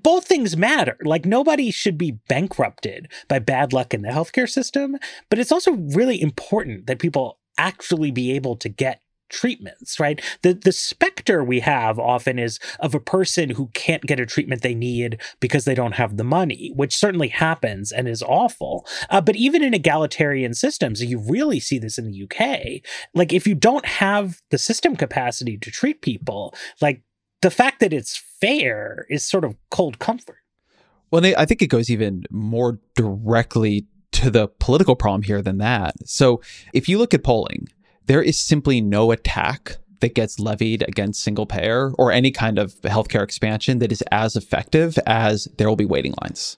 both 0.01 0.25
things 0.25 0.57
matter. 0.57 0.97
Like 1.03 1.25
nobody 1.25 1.71
should 1.71 1.97
be 1.97 2.11
bankrupted 2.27 3.11
by 3.27 3.39
bad 3.39 3.73
luck 3.73 3.93
in 3.93 4.01
the 4.01 4.09
healthcare 4.09 4.49
system, 4.49 4.97
but 5.29 5.39
it's 5.39 5.51
also 5.51 5.73
really 5.73 6.21
important 6.21 6.87
that 6.87 6.99
people 6.99 7.39
actually 7.57 8.11
be 8.11 8.33
able 8.33 8.55
to 8.57 8.69
get 8.69 9.01
treatments, 9.29 9.99
right? 9.99 10.21
The 10.43 10.53
the 10.53 10.71
specter 10.71 11.43
we 11.43 11.59
have 11.61 11.97
often 11.99 12.37
is 12.39 12.59
of 12.79 12.93
a 12.93 12.99
person 12.99 13.51
who 13.51 13.67
can't 13.73 14.03
get 14.03 14.19
a 14.19 14.25
treatment 14.25 14.61
they 14.61 14.75
need 14.75 15.19
because 15.39 15.65
they 15.65 15.75
don't 15.75 15.93
have 15.93 16.17
the 16.17 16.23
money, 16.23 16.71
which 16.75 16.95
certainly 16.95 17.29
happens 17.29 17.91
and 17.91 18.07
is 18.07 18.23
awful. 18.23 18.85
Uh, 19.09 19.21
but 19.21 19.35
even 19.35 19.63
in 19.63 19.73
egalitarian 19.73 20.53
systems, 20.53 21.03
you 21.03 21.19
really 21.19 21.59
see 21.59 21.79
this 21.79 21.97
in 21.97 22.05
the 22.05 22.23
UK. 22.23 22.81
Like 23.13 23.33
if 23.33 23.47
you 23.47 23.55
don't 23.55 23.85
have 23.85 24.41
the 24.51 24.57
system 24.57 24.95
capacity 24.95 25.57
to 25.57 25.71
treat 25.71 26.01
people, 26.01 26.53
like 26.81 27.01
the 27.45 27.51
fact 27.51 27.79
that 27.79 27.93
it's 27.93 28.17
fair 28.17 29.05
is 29.07 29.23
sort 29.23 29.43
of 29.43 29.55
cold 29.69 29.99
comfort. 29.99 30.39
Well, 31.11 31.23
I 31.37 31.45
think 31.45 31.61
it 31.61 31.67
goes 31.67 31.91
even 31.91 32.23
more 32.31 32.79
directly 32.95 33.85
to 34.13 34.31
the 34.31 34.47
political 34.47 34.95
problem 34.95 35.21
here 35.21 35.43
than 35.43 35.59
that. 35.59 35.93
So, 36.05 36.41
if 36.73 36.89
you 36.89 36.97
look 36.97 37.13
at 37.13 37.23
polling, 37.23 37.67
there 38.07 38.23
is 38.23 38.39
simply 38.39 38.81
no 38.81 39.11
attack 39.11 39.77
that 39.99 40.15
gets 40.15 40.39
levied 40.39 40.83
against 40.87 41.21
single 41.21 41.45
payer 41.45 41.91
or 41.99 42.11
any 42.11 42.31
kind 42.31 42.57
of 42.57 42.73
healthcare 42.81 43.21
expansion 43.21 43.77
that 43.77 43.91
is 43.91 44.01
as 44.11 44.35
effective 44.35 44.97
as 45.05 45.47
there 45.59 45.69
will 45.69 45.75
be 45.75 45.85
waiting 45.85 46.15
lines. 46.23 46.57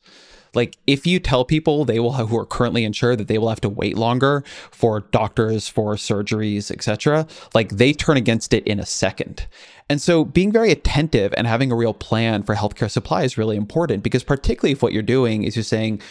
Like 0.57 0.75
if 0.87 1.05
you 1.05 1.19
tell 1.19 1.45
people 1.45 1.85
they 1.85 1.99
will 1.99 2.13
have, 2.13 2.29
who 2.29 2.37
are 2.39 2.45
currently 2.45 2.83
insured 2.83 3.19
that 3.19 3.27
they 3.27 3.37
will 3.37 3.49
have 3.49 3.61
to 3.61 3.69
wait 3.69 3.95
longer 3.95 4.43
for 4.71 5.01
doctors, 5.11 5.69
for 5.69 5.93
surgeries, 5.93 6.71
etc., 6.71 7.27
like 7.53 7.69
they 7.69 7.93
turn 7.93 8.17
against 8.17 8.55
it 8.55 8.65
in 8.65 8.79
a 8.79 8.85
second. 8.85 9.47
And 9.87 10.01
so 10.01 10.25
being 10.25 10.51
very 10.51 10.71
attentive 10.71 11.31
and 11.37 11.45
having 11.45 11.71
a 11.71 11.75
real 11.75 11.93
plan 11.93 12.41
for 12.41 12.55
healthcare 12.55 12.89
supply 12.89 13.21
is 13.21 13.37
really 13.37 13.55
important 13.55 14.01
because 14.01 14.23
particularly 14.23 14.71
if 14.73 14.81
what 14.81 14.93
you're 14.93 15.03
doing 15.03 15.43
is 15.43 15.55
you're 15.55 15.61
saying 15.61 16.01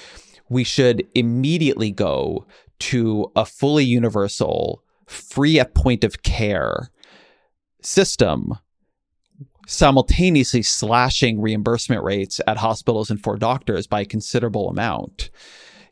we 0.48 0.62
should 0.62 1.04
immediately 1.16 1.90
go 1.90 2.46
to 2.78 3.32
a 3.34 3.44
fully 3.44 3.84
universal, 3.84 4.80
free 5.06 5.58
at 5.58 5.74
point 5.74 6.04
of 6.04 6.22
care 6.22 6.90
system 7.82 8.54
simultaneously 9.66 10.62
slashing 10.62 11.40
reimbursement 11.40 12.02
rates 12.02 12.40
at 12.46 12.56
hospitals 12.56 13.10
and 13.10 13.22
for 13.22 13.36
doctors 13.36 13.86
by 13.86 14.00
a 14.00 14.06
considerable 14.06 14.68
amount 14.68 15.30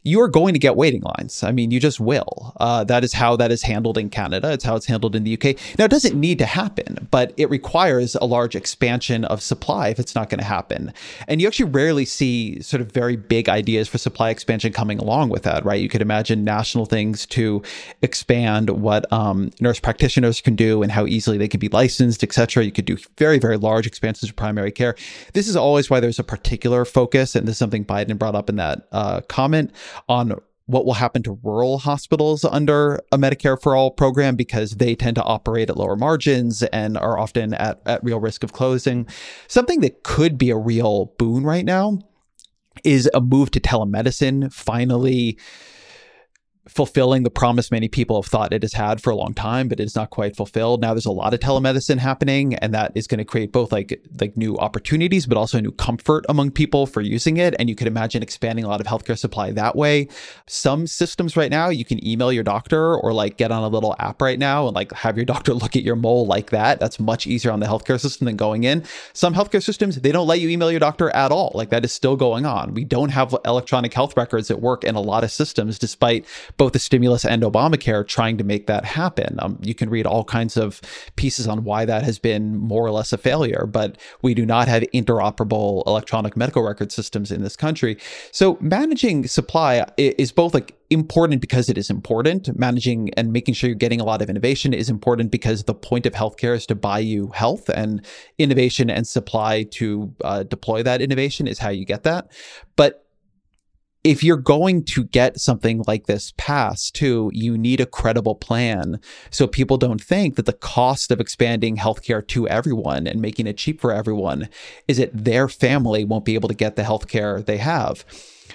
you 0.05 0.21
are 0.21 0.29
going 0.29 0.53
to 0.53 0.59
get 0.59 0.77
waiting 0.77 1.01
lines. 1.01 1.43
I 1.43 1.51
mean, 1.51 1.71
you 1.71 1.81
just 1.81 1.99
will. 1.99 2.53
Uh, 2.61 2.85
that 2.85 3.05
is 3.05 3.15
how 3.15 3.37
that 3.37 3.51
is 3.51 3.63
handled 3.63 3.97
in 3.97 4.11
Canada. 4.11 4.53
It's 4.53 4.63
how 4.63 4.77
it's 4.77 4.85
handled 4.85 5.17
in 5.17 5.25
the 5.25 5.33
UK. 5.33 5.57
Now, 5.79 5.87
it 5.87 5.91
doesn't 5.91 6.19
need 6.19 6.39
to 6.41 6.47
happen, 6.47 7.09
but 7.11 7.33
it 7.39 7.49
requires 7.49 8.15
a 8.15 8.27
large 8.27 8.55
expansion 8.55 9.25
of 9.25 9.43
supply 9.43 9.89
if 9.89 9.99
it's 9.99 10.15
not 10.15 10.29
going 10.29 10.41
to 10.41 10.45
happen. 10.45 10.93
And 11.27 11.41
you 11.41 11.47
actually 11.47 11.71
rarely 11.71 12.05
see 12.05 12.61
sort 12.61 12.83
of 12.83 12.93
very 12.93 13.17
big 13.17 13.49
ideas 13.49 13.89
for 13.89 13.97
supply 13.97 14.29
expansion 14.29 14.75
coming 14.75 14.99
along 14.99 15.31
with 15.31 15.43
that, 15.45 15.65
right? 15.65 15.81
You 15.81 15.89
could 15.89 16.03
imagine 16.03 16.45
national 16.45 16.85
things 16.85 17.25
to 17.27 17.63
expand 18.03 18.69
what 18.69 19.11
um, 19.11 19.53
nurse 19.59 19.81
practitioners 19.81 20.43
can 20.43 20.55
do 20.55 20.83
and 20.83 20.93
how 20.93 21.07
easily 21.07 21.39
they 21.39 21.49
can 21.49 21.61
be 21.61 21.69
licensed, 21.69 22.23
et 22.23 22.33
cetera. 22.35 22.63
You 22.63 22.73
could 22.73 22.85
do 22.85 22.99
very, 23.17 23.39
very 23.39 23.57
large 23.57 23.87
expansions 23.87 24.29
of 24.29 24.37
primary 24.37 24.71
care. 24.71 24.97
This 25.33 25.49
is 25.49 25.57
always 25.57 25.89
why 25.89 26.01
there's 26.01 26.19
a 26.19 26.25
particular 26.25 26.85
focus, 26.85 27.35
and 27.35 27.49
this 27.49 27.55
is 27.55 27.59
something 27.59 27.87
Biden 27.87 28.19
brought 28.19 28.35
up 28.35 28.51
in 28.51 28.57
that 28.57 28.87
uh, 28.93 29.23
comment 29.23 29.73
on 30.09 30.35
what 30.67 30.87
will 30.87 30.95
happen 30.95 31.23
to 31.23 31.39
rural 31.43 31.79
hospitals 31.79 32.45
under 32.45 33.01
a 33.13 33.19
Medicare 33.19 33.61
for 33.61 33.77
All 33.77 33.91
program 33.91 34.35
because 34.35 34.73
they 34.73 34.95
tend 34.95 35.17
to 35.17 35.23
operate 35.23 35.69
at 35.69 35.77
lower 35.77 35.97
margins 35.97 36.63
and 36.63 36.97
are 36.97 37.19
often 37.19 37.53
at, 37.55 37.83
at 37.85 38.03
real 38.03 38.19
risk 38.19 38.43
of 38.43 38.53
closing. 38.53 39.07
Something 39.47 39.81
that 39.81 40.03
could 40.03 40.39
be 40.39 40.51
a 40.51 40.57
real 40.57 41.13
boon 41.19 41.45
right 41.45 41.65
now 41.65 41.99
is 42.83 43.11
a 43.13 43.21
move 43.21 43.51
to 43.53 43.61
telemedicine 43.61 44.53
finally 44.53 45.39
fulfilling 46.69 47.23
the 47.23 47.31
promise 47.31 47.71
many 47.71 47.89
people 47.89 48.21
have 48.21 48.31
thought 48.31 48.53
it 48.53 48.63
has 48.63 48.73
had 48.73 49.03
for 49.03 49.11
a 49.11 49.17
long 49.17 49.35
time, 49.35 49.69
but 49.69 49.81
it's 49.81 49.95
not 49.95 50.11
quite 50.11 50.35
fulfilled. 50.35 50.81
Now 50.81 50.95
there's 50.95 51.07
a 51.07 51.13
lot 51.13 51.35
of 51.35 51.41
telemedicine 51.41 51.99
happening, 51.99 52.55
and 52.55 52.73
that 52.73 52.93
is 52.95 53.07
going 53.07 53.19
to 53.19 53.25
create 53.25 53.53
both 53.53 53.73
like 53.73 54.01
like 54.21 54.37
new 54.37 54.57
opportunities, 54.57 55.27
but 55.27 55.37
also 55.37 55.61
new 55.61 55.73
comfort 55.73 56.25
among 56.29 56.53
people 56.53 56.87
for 56.87 57.01
using 57.01 57.37
it. 57.37 57.55
And 57.59 57.69
you 57.69 57.75
could 57.75 57.87
imagine 57.87 58.23
expanding 58.23 58.65
a 58.65 58.69
lot 58.69 58.81
of 58.81 58.87
healthcare 58.87 59.19
supply 59.19 59.51
that 59.53 59.77
way. 59.77 60.09
Some 60.47 60.87
systems 60.87 61.37
right 61.37 61.51
now, 61.51 61.69
you 61.69 61.85
can 61.85 62.05
email 62.07 62.33
your 62.33 62.45
doctor 62.45 62.97
or 62.97 63.13
like 63.13 63.37
get 63.37 63.53
on 63.53 63.63
a 63.63 63.69
little 63.69 63.95
app 63.99 64.23
right 64.23 64.39
now 64.39 64.67
and 64.67 64.75
like 64.75 64.93
have 64.93 65.17
your 65.17 65.27
doctor 65.35 65.53
look 65.53 65.77
at 65.77 65.83
your 65.83 65.97
mole 65.97 66.27
like 66.27 66.51
that. 66.51 66.81
That's 66.81 66.99
much 66.99 67.27
easier 67.27 67.53
on 67.53 67.61
the 67.61 67.67
healthcare 67.67 68.01
system 68.01 68.25
than 68.25 68.37
going 68.37 68.65
in. 68.65 68.85
Some 69.13 69.35
healthcare 69.35 69.63
systems, 69.63 70.01
they 70.01 70.13
don't 70.13 70.27
let 70.27 70.41
you 70.41 70.49
email 70.49 70.71
your 70.71 70.81
doctor 70.81 71.11
at 71.11 71.31
all. 71.31 71.53
Like 71.55 71.71
that 71.71 71.85
is 71.85 71.93
still 71.93 72.17
going 72.17 72.47
on. 72.47 72.73
We 72.73 72.85
don't 72.85 73.11
have 73.11 73.35
electronic 73.45 73.93
health 73.93 74.17
records 74.17 74.49
that 74.49 74.61
work 74.61 74.85
in 74.85 74.95
a 74.95 75.01
lot 75.01 75.25
of 75.25 75.31
systems, 75.31 75.79
despite 75.79 76.25
both 76.57 76.73
the 76.73 76.79
stimulus 76.79 77.25
and 77.25 77.43
Obamacare 77.43 78.07
trying 78.07 78.39
to 78.39 78.45
make 78.45 78.67
that 78.67 78.85
happen. 78.85 79.37
Um, 79.41 79.59
you 79.63 79.75
can 79.75 79.91
read 79.91 80.07
all 80.07 80.25
kinds 80.25 80.57
of 80.57 80.81
pieces 81.17 81.47
on 81.47 81.65
why 81.65 81.85
that 81.85 82.03
has 82.03 82.19
been 82.19 82.57
more 82.57 82.85
or 82.85 82.91
less 82.91 83.13
a 83.13 83.19
failure, 83.19 83.67
but 83.67 83.99
we 84.23 84.35
do 84.35 84.47
not 84.47 84.69
have 84.69 84.83
interoperable 84.95 85.87
electronic 85.87 86.37
medical 86.37 86.63
record 86.63 86.93
systems 86.93 87.31
in 87.31 87.43
this 87.43 87.57
country. 87.57 87.99
So 88.31 88.59
managing 88.61 89.27
supply 89.27 89.85
is 89.97 90.33
both 90.33 90.55
like 90.55 90.77
important 90.91 91.41
because 91.41 91.69
it 91.69 91.77
is 91.77 91.91
important. 91.91 92.57
Managing 92.59 93.11
and 93.15 93.33
making 93.33 93.55
sure 93.55 93.69
you're 93.69 93.75
getting 93.75 94.01
a 94.01 94.05
lot 94.05 94.23
of 94.23 94.31
innovation 94.31 94.73
is 94.73 94.89
important 94.89 95.31
because 95.31 95.65
the 95.65 95.75
point 95.75 96.07
of 96.07 96.13
healthcare 96.13 96.55
is 96.55 96.67
to 96.67 96.75
buy 96.75 96.99
you 96.99 97.29
health, 97.29 97.69
and 97.69 98.05
innovation 98.39 98.91
and 98.91 99.07
supply 99.07 99.65
to 99.65 100.15
uh, 100.25 100.43
deploy 100.45 100.83
that 100.83 101.01
innovation 101.01 101.47
is 101.47 101.59
how 101.59 101.71
you 101.71 101.85
get 101.85 102.03
that. 102.05 102.31
But 102.77 103.04
if 104.05 104.23
you're 104.23 104.37
going 104.37 104.85
to 104.85 105.05
get 105.05 105.41
something 105.41 105.83
like 105.87 106.07
this 106.07 106.35
passed 106.37 106.95
too, 106.95 107.31
you 107.33 107.57
need 107.57 107.81
a 107.81 107.87
credible 107.87 108.35
plan. 108.35 109.01
So 109.31 109.47
people 109.47 109.79
don't 109.79 110.01
think 110.01 110.37
that 110.37 110.45
the 110.45 110.53
cost 110.53 111.11
of 111.11 111.21
expanding 111.21 111.79
healthcare 111.79 112.25
to 112.29 112.47
everyone 112.47 113.07
and 113.07 113.21
making 113.21 113.47
it 113.47 113.57
cheap 113.57 113.81
for 113.81 113.93
everyone 113.93 114.51
is 114.87 114.99
that 114.99 115.25
their 115.25 115.49
family 115.49 116.05
won't 116.05 116.27
be 116.27 116.35
able 116.35 116.51
to 116.51 116.55
get 116.55 116.77
the 116.77 116.83
healthcare 116.83 117.45
they 117.45 117.57
have 117.57 118.05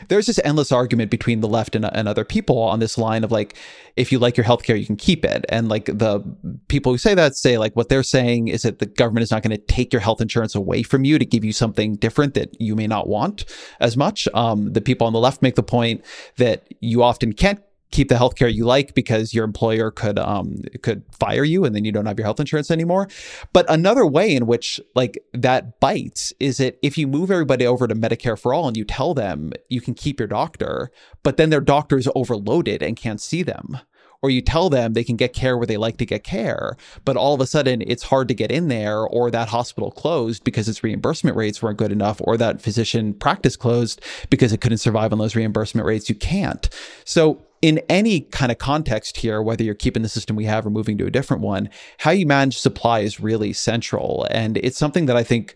there's 0.07 0.27
this 0.27 0.39
endless 0.43 0.71
argument 0.71 1.11
between 1.11 1.41
the 1.41 1.47
left 1.47 1.75
and, 1.75 1.85
and 1.85 2.07
other 2.07 2.25
people 2.25 2.59
on 2.59 2.79
this 2.79 2.97
line 2.97 3.23
of 3.23 3.31
like, 3.31 3.55
if 3.95 4.11
you 4.11 4.19
like 4.19 4.37
your 4.37 4.45
healthcare, 4.45 4.79
you 4.79 4.85
can 4.85 4.95
keep 4.95 5.25
it. 5.25 5.45
And 5.49 5.67
like 5.67 5.85
the 5.85 6.21
people 6.67 6.91
who 6.91 6.97
say 6.97 7.13
that 7.13 7.35
say 7.35 7.57
like 7.57 7.75
what 7.75 7.89
they're 7.89 8.03
saying 8.03 8.47
is 8.47 8.61
that 8.61 8.79
the 8.79 8.85
government 8.85 9.23
is 9.23 9.31
not 9.31 9.43
going 9.43 9.55
to 9.55 9.63
take 9.65 9.91
your 9.91 10.01
health 10.01 10.21
insurance 10.21 10.55
away 10.55 10.83
from 10.83 11.03
you 11.03 11.19
to 11.19 11.25
give 11.25 11.43
you 11.43 11.51
something 11.51 11.95
different 11.95 12.33
that 12.35 12.59
you 12.61 12.75
may 12.75 12.87
not 12.87 13.07
want 13.07 13.45
as 13.79 13.97
much. 13.97 14.27
Um, 14.33 14.73
the 14.73 14.81
people 14.81 15.05
on 15.05 15.13
the 15.13 15.19
left 15.19 15.41
make 15.41 15.55
the 15.55 15.63
point 15.63 16.03
that 16.37 16.63
you 16.79 17.03
often 17.03 17.33
can't 17.33 17.61
keep 17.91 18.09
the 18.09 18.15
healthcare 18.15 18.53
you 18.53 18.65
like 18.65 18.93
because 18.93 19.33
your 19.33 19.45
employer 19.45 19.91
could 19.91 20.19
um 20.19 20.55
could 20.81 21.03
fire 21.11 21.43
you 21.43 21.65
and 21.65 21.75
then 21.75 21.85
you 21.85 21.91
don't 21.91 22.05
have 22.05 22.17
your 22.17 22.25
health 22.25 22.39
insurance 22.39 22.71
anymore. 22.71 23.07
But 23.53 23.65
another 23.69 24.05
way 24.05 24.35
in 24.35 24.45
which 24.45 24.79
like 24.95 25.23
that 25.33 25.79
bites 25.79 26.33
is 26.39 26.57
that 26.57 26.77
if 26.81 26.97
you 26.97 27.07
move 27.07 27.31
everybody 27.31 27.65
over 27.65 27.87
to 27.87 27.95
Medicare 27.95 28.39
for 28.39 28.53
all 28.53 28.67
and 28.67 28.77
you 28.77 28.85
tell 28.85 29.13
them 29.13 29.51
you 29.69 29.81
can 29.81 29.93
keep 29.93 30.19
your 30.19 30.27
doctor, 30.27 30.91
but 31.23 31.37
then 31.37 31.49
their 31.49 31.61
doctor 31.61 31.97
is 31.97 32.09
overloaded 32.15 32.83
and 32.83 32.95
can't 32.95 33.21
see 33.21 33.43
them. 33.43 33.79
Or 34.21 34.29
you 34.29 34.41
tell 34.41 34.69
them 34.69 34.93
they 34.93 35.05
can 35.05 35.15
get 35.15 35.31
care 35.31 35.57
where 35.57 35.65
they 35.65 35.77
like 35.77 35.95
to 35.97 36.05
get 36.05 36.25
care, 36.25 36.75
but 37.05 37.15
all 37.15 37.33
of 37.33 37.39
a 37.39 37.47
sudden 37.47 37.81
it's 37.81 38.03
hard 38.03 38.27
to 38.27 38.33
get 38.33 38.51
in 38.51 38.67
there, 38.67 38.99
or 38.99 39.31
that 39.31 39.47
hospital 39.47 39.91
closed 39.91 40.43
because 40.43 40.67
its 40.67 40.83
reimbursement 40.83 41.37
rates 41.37 41.63
weren't 41.63 41.77
good 41.77 41.93
enough, 41.93 42.19
or 42.25 42.35
that 42.35 42.61
physician 42.61 43.13
practice 43.13 43.55
closed 43.55 44.01
because 44.29 44.51
it 44.51 44.59
couldn't 44.59 44.79
survive 44.79 45.13
on 45.13 45.19
those 45.19 45.37
reimbursement 45.37 45.87
rates. 45.87 46.09
You 46.09 46.15
can't. 46.15 46.67
So 47.05 47.41
in 47.61 47.79
any 47.89 48.21
kind 48.21 48.51
of 48.51 48.57
context 48.57 49.17
here, 49.17 49.41
whether 49.41 49.63
you're 49.63 49.75
keeping 49.75 50.03
the 50.03 50.09
system 50.09 50.35
we 50.35 50.45
have 50.45 50.65
or 50.65 50.69
moving 50.69 50.97
to 50.97 51.05
a 51.05 51.11
different 51.11 51.43
one, 51.43 51.69
how 51.99 52.11
you 52.11 52.25
manage 52.25 52.57
supply 52.57 52.99
is 52.99 53.19
really 53.19 53.53
central. 53.53 54.27
And 54.31 54.57
it's 54.57 54.77
something 54.77 55.07
that 55.07 55.17
I 55.17 55.23
think 55.23 55.55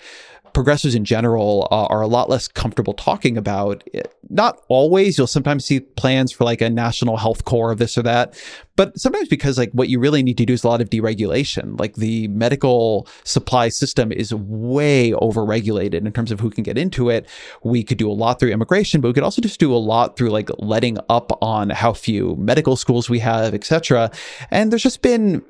progressives 0.54 0.96
in 0.96 1.04
general 1.06 1.68
uh, 1.72 1.86
are 1.86 2.02
a 2.02 2.08
lot 2.08 2.30
less 2.30 2.48
comfortable 2.48 2.94
talking 2.94 3.38
about. 3.38 3.84
Not 4.30 4.62
always. 4.68 5.18
You'll 5.18 5.28
sometimes 5.28 5.66
see 5.66 5.80
plans 5.80 6.32
for 6.32 6.44
like 6.44 6.62
a 6.62 6.70
national 6.70 7.18
health 7.18 7.46
corps 7.46 7.72
of 7.72 7.80
this 7.80 7.98
or 7.98 8.04
that, 8.04 8.36
but 8.76 9.00
sometimes 9.00 9.28
because 9.28 9.58
like 9.58 9.72
what 9.72 9.90
you 9.90 10.00
really 10.00 10.24
need 10.24 10.38
to 10.38 10.46
do 10.46 10.54
is 10.54 10.64
a 10.64 10.68
lot 10.68 10.82
of 10.82 10.90
deregulation. 10.90 11.80
Like 11.80 11.96
the 11.96 12.28
medical 12.30 13.08
supply 13.24 13.70
system 13.70 14.12
is 14.12 14.34
way 14.34 15.12
overregulated 15.12 16.06
in 16.06 16.12
terms 16.12 16.32
of 16.32 16.40
who 16.40 16.50
can 16.50 16.64
get 16.64 16.78
into 16.78 17.10
it. 17.10 17.28
We 17.64 17.84
could 17.84 17.98
do 17.98 18.10
a 18.10 18.14
lot 18.14 18.40
through 18.40 18.52
immigration, 18.52 19.02
but 19.02 19.10
we 19.10 19.14
could 19.14 19.24
also 19.24 19.42
just 19.42 19.60
do 19.60 19.74
a 19.74 19.78
lot 19.78 20.18
through 20.18 20.32
like 20.32 20.50
letting 20.58 20.98
up 21.10 21.38
on 21.44 21.70
how 21.70 21.94
few 21.94 22.36
medical 22.38 22.76
schools 22.76 23.10
we 23.10 23.20
have, 23.20 23.54
etc. 23.54 24.12
And 24.50 24.72
there's 24.72 24.84
just 24.84 25.02
been 25.02 25.44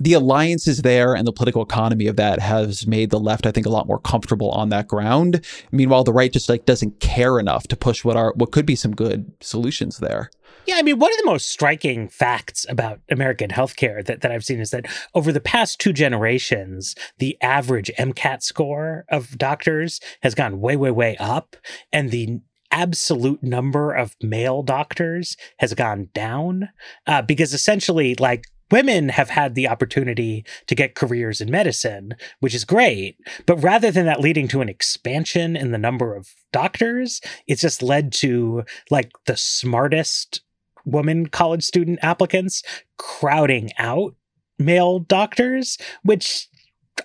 the 0.00 0.14
alliances 0.14 0.82
there 0.82 1.14
and 1.14 1.26
the 1.26 1.32
political 1.32 1.62
economy 1.62 2.06
of 2.06 2.16
that 2.16 2.40
has 2.40 2.86
made 2.86 3.10
the 3.10 3.20
left, 3.20 3.46
I 3.46 3.52
think, 3.52 3.66
a 3.66 3.70
lot 3.70 3.86
more 3.86 4.00
comfortable 4.00 4.50
on 4.50 4.70
that 4.70 4.88
ground. 4.88 5.44
Meanwhile, 5.70 6.04
the 6.04 6.12
right 6.12 6.32
just 6.32 6.48
like 6.48 6.66
doesn't 6.66 7.00
care 7.00 7.38
enough 7.38 7.68
to 7.68 7.76
push 7.76 8.04
what 8.04 8.16
are 8.16 8.32
what 8.34 8.50
could 8.50 8.66
be 8.66 8.74
some 8.76 8.96
good 8.96 9.30
solutions 9.40 9.98
there. 9.98 10.30
Yeah, 10.66 10.76
I 10.76 10.82
mean, 10.82 10.98
one 10.98 11.12
of 11.12 11.18
the 11.18 11.26
most 11.26 11.50
striking 11.50 12.08
facts 12.08 12.66
about 12.68 13.00
American 13.10 13.50
healthcare 13.50 14.04
that, 14.04 14.20
that 14.20 14.30
I've 14.30 14.44
seen 14.44 14.60
is 14.60 14.70
that 14.70 14.86
over 15.14 15.32
the 15.32 15.40
past 15.40 15.80
two 15.80 15.92
generations, 15.92 16.94
the 17.18 17.36
average 17.40 17.90
MCAT 17.98 18.42
score 18.42 19.04
of 19.08 19.38
doctors 19.38 20.00
has 20.22 20.34
gone 20.34 20.60
way, 20.60 20.76
way, 20.76 20.90
way 20.90 21.16
up, 21.18 21.56
and 21.92 22.10
the 22.10 22.40
absolute 22.70 23.42
number 23.42 23.92
of 23.92 24.14
male 24.22 24.62
doctors 24.62 25.36
has 25.58 25.74
gone 25.74 26.08
down 26.14 26.68
uh, 27.06 27.22
because 27.22 27.52
essentially, 27.52 28.14
like 28.16 28.44
women 28.70 29.10
have 29.10 29.30
had 29.30 29.54
the 29.54 29.68
opportunity 29.68 30.44
to 30.66 30.74
get 30.74 30.94
careers 30.94 31.40
in 31.40 31.50
medicine, 31.50 32.14
which 32.40 32.54
is 32.54 32.64
great. 32.64 33.16
But 33.46 33.56
rather 33.56 33.90
than 33.90 34.06
that 34.06 34.20
leading 34.20 34.48
to 34.48 34.60
an 34.60 34.68
expansion 34.68 35.56
in 35.56 35.72
the 35.72 35.78
number 35.78 36.14
of 36.14 36.28
doctors, 36.52 37.20
it's 37.46 37.62
just 37.62 37.82
led 37.82 38.12
to 38.14 38.64
like 38.90 39.12
the 39.26 39.36
smartest 39.36 40.42
woman 40.84 41.26
college 41.26 41.62
student 41.62 41.98
applicants 42.02 42.62
crowding 42.98 43.70
out 43.78 44.14
male 44.58 44.98
doctors, 44.98 45.78
which 46.02 46.48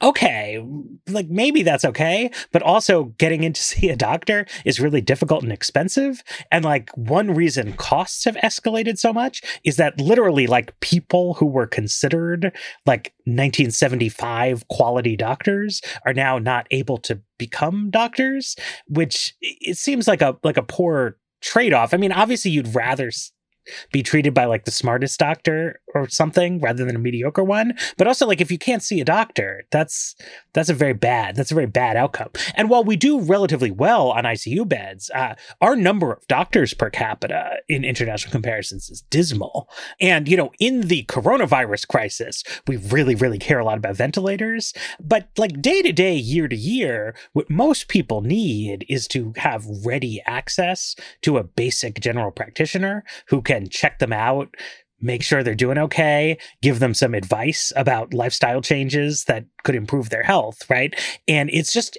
okay, 0.01 0.63
like 1.07 1.27
maybe 1.29 1.63
that's 1.63 1.85
okay, 1.85 2.31
but 2.51 2.61
also 2.61 3.05
getting 3.17 3.43
in 3.43 3.53
to 3.53 3.61
see 3.65 3.89
a 3.89 3.95
doctor 3.95 4.45
is 4.65 4.79
really 4.79 5.01
difficult 5.01 5.43
and 5.43 5.51
expensive. 5.51 6.23
And 6.51 6.65
like 6.65 6.89
one 6.95 7.33
reason 7.33 7.73
costs 7.73 8.25
have 8.25 8.35
escalated 8.37 8.97
so 8.97 9.13
much 9.13 9.41
is 9.63 9.77
that 9.77 9.99
literally 9.99 10.47
like 10.47 10.79
people 10.79 11.35
who 11.35 11.45
were 11.45 11.67
considered 11.67 12.55
like 12.85 13.13
1975 13.25 14.67
quality 14.67 15.15
doctors 15.15 15.81
are 16.05 16.13
now 16.13 16.37
not 16.37 16.67
able 16.71 16.97
to 16.97 17.19
become 17.37 17.89
doctors, 17.89 18.55
which 18.87 19.35
it 19.41 19.77
seems 19.77 20.07
like 20.07 20.21
a 20.21 20.37
like 20.43 20.57
a 20.57 20.63
poor 20.63 21.17
trade-off. 21.41 21.93
I 21.93 21.97
mean, 21.97 22.11
obviously 22.11 22.51
you'd 22.51 22.73
rather 22.73 23.11
be 23.91 24.03
treated 24.03 24.33
by 24.33 24.45
like 24.45 24.65
the 24.65 24.71
smartest 24.71 25.19
doctor 25.19 25.79
or 25.93 26.07
something 26.09 26.59
rather 26.59 26.85
than 26.85 26.95
a 26.95 26.99
mediocre 26.99 27.43
one. 27.43 27.73
But 27.97 28.07
also 28.07 28.27
like 28.27 28.41
if 28.41 28.51
you 28.51 28.57
can't 28.57 28.83
see 28.83 28.99
a 28.99 29.05
doctor, 29.05 29.65
that's 29.71 30.15
that's 30.53 30.69
a 30.69 30.73
very 30.73 30.93
bad 30.93 31.35
that's 31.35 31.51
a 31.51 31.55
very 31.55 31.67
bad 31.67 31.95
outcome. 31.97 32.29
And 32.55 32.69
while 32.69 32.83
we 32.83 32.95
do 32.95 33.19
relatively 33.19 33.71
well 33.71 34.11
on 34.11 34.25
ICU 34.25 34.67
beds, 34.67 35.09
uh, 35.15 35.35
our 35.61 35.75
number 35.75 36.11
of 36.11 36.27
doctors 36.27 36.73
per 36.73 36.89
capita 36.89 37.57
in 37.67 37.83
international 37.83 38.31
comparisons 38.31 38.89
is 38.89 39.01
dismal. 39.09 39.69
And 39.99 40.27
you 40.27 40.37
know, 40.37 40.51
in 40.59 40.81
the 40.81 41.03
coronavirus 41.05 41.87
crisis, 41.87 42.43
we 42.67 42.77
really 42.77 43.15
really 43.15 43.39
care 43.39 43.59
a 43.59 43.65
lot 43.65 43.77
about 43.77 43.95
ventilators, 43.95 44.73
but 44.99 45.29
like 45.37 45.61
day 45.61 45.81
to 45.81 45.91
day, 45.91 46.15
year 46.15 46.47
to 46.47 46.55
year, 46.55 47.15
what 47.33 47.49
most 47.49 47.87
people 47.87 48.21
need 48.21 48.85
is 48.89 49.07
to 49.07 49.33
have 49.37 49.65
ready 49.85 50.21
access 50.25 50.95
to 51.21 51.37
a 51.37 51.43
basic 51.43 51.99
general 51.99 52.31
practitioner 52.31 53.03
who 53.27 53.41
can 53.41 53.54
check 53.63 53.99
them 53.99 54.13
out, 54.13 54.55
make 55.01 55.23
sure 55.23 55.43
they're 55.43 55.55
doing 55.55 55.77
okay, 55.77 56.37
give 56.61 56.79
them 56.79 56.93
some 56.93 57.13
advice 57.13 57.71
about 57.75 58.13
lifestyle 58.13 58.61
changes 58.61 59.25
that 59.25 59.45
could 59.63 59.75
improve 59.75 60.09
their 60.09 60.23
health, 60.23 60.69
right? 60.69 60.95
And 61.27 61.49
it's 61.51 61.73
just 61.73 61.97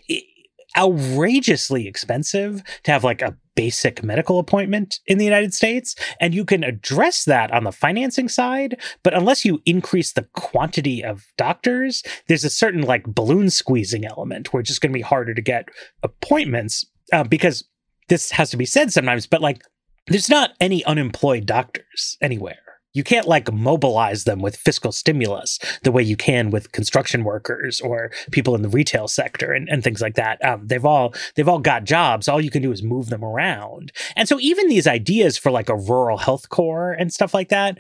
outrageously 0.77 1.87
expensive 1.87 2.63
to 2.83 2.91
have 2.91 3.05
like 3.05 3.23
a 3.23 3.37
basic 3.55 4.03
medical 4.03 4.39
appointment 4.39 5.01
in 5.07 5.19
the 5.19 5.25
United 5.25 5.55
States. 5.55 5.95
And 6.21 6.35
you 6.35 6.45
can 6.45 6.63
address 6.63 7.25
that 7.25 7.51
on 7.53 7.65
the 7.65 7.73
financing 7.73 8.29
side. 8.29 8.79
But 9.03 9.15
unless 9.15 9.45
you 9.45 9.63
increase 9.65 10.13
the 10.13 10.29
quantity 10.35 11.03
of 11.03 11.25
doctors, 11.39 12.03
there's 12.29 12.45
a 12.45 12.51
certain 12.51 12.83
like 12.83 13.05
balloon 13.05 13.49
squeezing 13.49 14.05
element 14.05 14.53
where 14.53 14.61
it's 14.61 14.69
just 14.69 14.83
going 14.83 14.93
to 14.93 14.99
be 14.99 15.03
harder 15.03 15.33
to 15.33 15.43
get 15.43 15.69
appointments 16.03 16.85
uh, 17.13 17.25
because 17.25 17.65
this 18.09 18.31
has 18.31 18.51
to 18.51 18.57
be 18.57 18.67
said 18.67 18.93
sometimes, 18.93 19.27
but 19.27 19.41
like 19.41 19.63
there's 20.09 20.29
not 20.31 20.53
any 20.61 20.85
unemployed 20.85 21.47
doctors 21.47 22.17
anywhere. 22.21 22.59
You 22.97 23.05
can't 23.05 23.29
like 23.29 23.53
mobilize 23.53 24.25
them 24.25 24.41
with 24.41 24.57
fiscal 24.57 24.91
stimulus 24.91 25.59
the 25.83 25.93
way 25.93 26.03
you 26.03 26.17
can 26.17 26.51
with 26.51 26.73
construction 26.73 27.25
workers 27.25 27.79
or 27.79 28.11
people 28.31 28.55
in 28.55 28.63
the 28.63 28.71
retail 28.71 29.07
sector 29.07 29.53
and, 29.53 29.69
and 29.69 29.85
things 29.85 30.01
like 30.01 30.15
that. 30.15 30.43
Um, 30.43 30.67
they've 30.67 30.85
all 30.85 31.13
they've 31.35 31.49
all 31.49 31.59
got 31.59 31.85
jobs. 31.85 32.27
All 32.27 32.41
you 32.41 32.51
can 32.51 32.63
do 32.63 32.73
is 32.73 32.83
move 32.83 33.11
them 33.11 33.23
around. 33.23 33.93
And 34.17 34.27
so 34.27 34.41
even 34.41 34.69
these 34.69 34.87
ideas 34.87 35.37
for 35.37 35.51
like 35.51 35.69
a 35.69 35.77
rural 35.77 36.17
health 36.17 36.49
corps 36.49 36.93
and 36.93 37.13
stuff 37.13 37.35
like 37.35 37.51
that, 37.51 37.77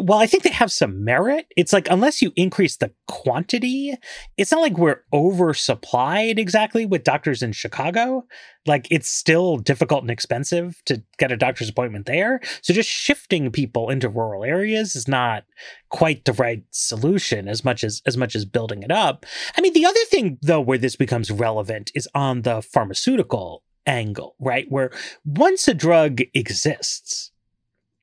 well, 0.00 0.18
I 0.18 0.26
think 0.26 0.42
they 0.42 0.50
have 0.50 0.72
some 0.72 1.04
merit. 1.04 1.46
It's 1.56 1.72
like 1.72 1.88
unless 1.90 2.22
you 2.22 2.32
increase 2.36 2.76
the 2.76 2.92
quantity, 3.08 3.94
it's 4.36 4.52
not 4.52 4.60
like 4.60 4.78
we're 4.78 5.02
oversupplied 5.12 6.38
exactly 6.38 6.86
with 6.86 7.04
doctors 7.04 7.42
in 7.42 7.52
Chicago. 7.52 8.24
Like 8.66 8.88
it's 8.90 9.08
still 9.08 9.56
difficult 9.56 10.02
and 10.02 10.10
expensive 10.10 10.82
to 10.86 11.02
get 11.18 11.32
a 11.32 11.36
doctor's 11.36 11.68
appointment 11.68 12.06
there. 12.06 12.40
So 12.62 12.74
just 12.74 12.88
shifting 12.88 13.50
people 13.50 13.90
into 13.90 14.08
rural 14.08 14.44
areas 14.44 14.96
is 14.96 15.06
not 15.06 15.44
quite 15.88 16.24
the 16.24 16.32
right 16.32 16.64
solution 16.70 17.48
as 17.48 17.64
much 17.64 17.84
as 17.84 18.02
as 18.06 18.16
much 18.16 18.34
as 18.34 18.44
building 18.44 18.82
it 18.82 18.90
up. 18.90 19.24
I 19.56 19.60
mean, 19.60 19.72
the 19.72 19.86
other 19.86 20.04
thing 20.06 20.38
though 20.42 20.60
where 20.60 20.78
this 20.78 20.96
becomes 20.96 21.30
relevant 21.30 21.92
is 21.94 22.08
on 22.14 22.42
the 22.42 22.62
pharmaceutical 22.62 23.62
angle, 23.86 24.34
right? 24.40 24.66
Where 24.68 24.90
once 25.24 25.68
a 25.68 25.74
drug 25.74 26.20
exists, 26.34 27.30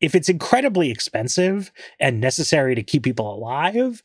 if 0.04 0.16
it's 0.16 0.28
incredibly 0.28 0.92
expensive 0.92 1.72
and 1.98 2.20
necessary 2.20 2.76
to 2.76 2.84
keep 2.84 3.04
people 3.04 3.34
alive, 3.34 4.04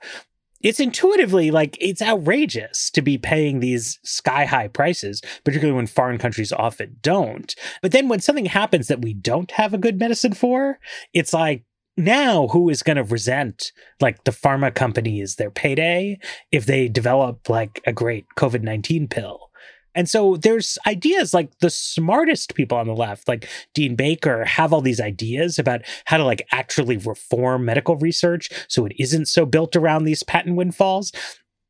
it's 0.61 0.79
intuitively 0.79 1.51
like 1.51 1.77
it's 1.81 2.01
outrageous 2.01 2.89
to 2.91 3.03
be 3.03 3.19
paying 3.19 3.59
these 3.59 3.99
sky 4.05 4.45
high 4.45 4.69
prices, 4.69 5.21
particularly 5.43 5.77
when 5.77 5.89
foreign 5.89 6.19
countries 6.19 6.53
often 6.53 6.97
don't. 7.03 7.57
But 7.83 7.91
then 7.91 8.09
when 8.09 8.21
something 8.21 8.47
happens 8.47 8.87
that 8.87 9.03
we 9.03 9.13
don't 9.13 9.51
have 9.51 9.75
a 9.75 9.79
good 9.79 9.99
medicine 9.99 10.35
for, 10.35 10.79
it's 11.13 11.33
like, 11.33 11.65
now 11.97 12.47
who 12.47 12.69
is 12.69 12.85
going 12.85 12.97
to 12.97 13.03
resent 13.03 13.73
like 14.01 14.23
the 14.23 14.31
pharma 14.31 14.73
companies 14.73 15.35
their 15.35 15.51
payday 15.51 16.17
if 16.53 16.65
they 16.65 16.89
develop 16.89 17.49
like 17.49 17.81
a 17.89 17.93
great 17.93 18.25
covid-19 18.37 19.11
pill 19.11 19.48
and 19.95 20.09
so 20.09 20.37
there's 20.37 20.79
ideas 20.87 21.35
like 21.35 21.59
the 21.61 21.71
smartest 21.71 22.55
people 22.55 22.79
on 22.79 22.87
the 22.87 22.95
left, 22.95 23.29
like 23.29 23.49
Dean 23.75 23.97
Baker, 23.97 24.45
have 24.45 24.73
all 24.73 24.81
these 24.81 25.01
ideas 25.01 25.59
about 25.59 25.83
how 26.05 26.17
to 26.17 26.25
like 26.25 26.47
actually 26.53 26.97
reform 26.97 27.65
medical 27.65 27.97
research 27.97 28.51
so 28.69 28.87
it 28.87 28.93
isn't 28.99 29.27
so 29.27 29.47
built 29.47 29.75
around 29.77 30.05
these 30.05 30.23
patent 30.23 30.57
windfalls. 30.57 31.13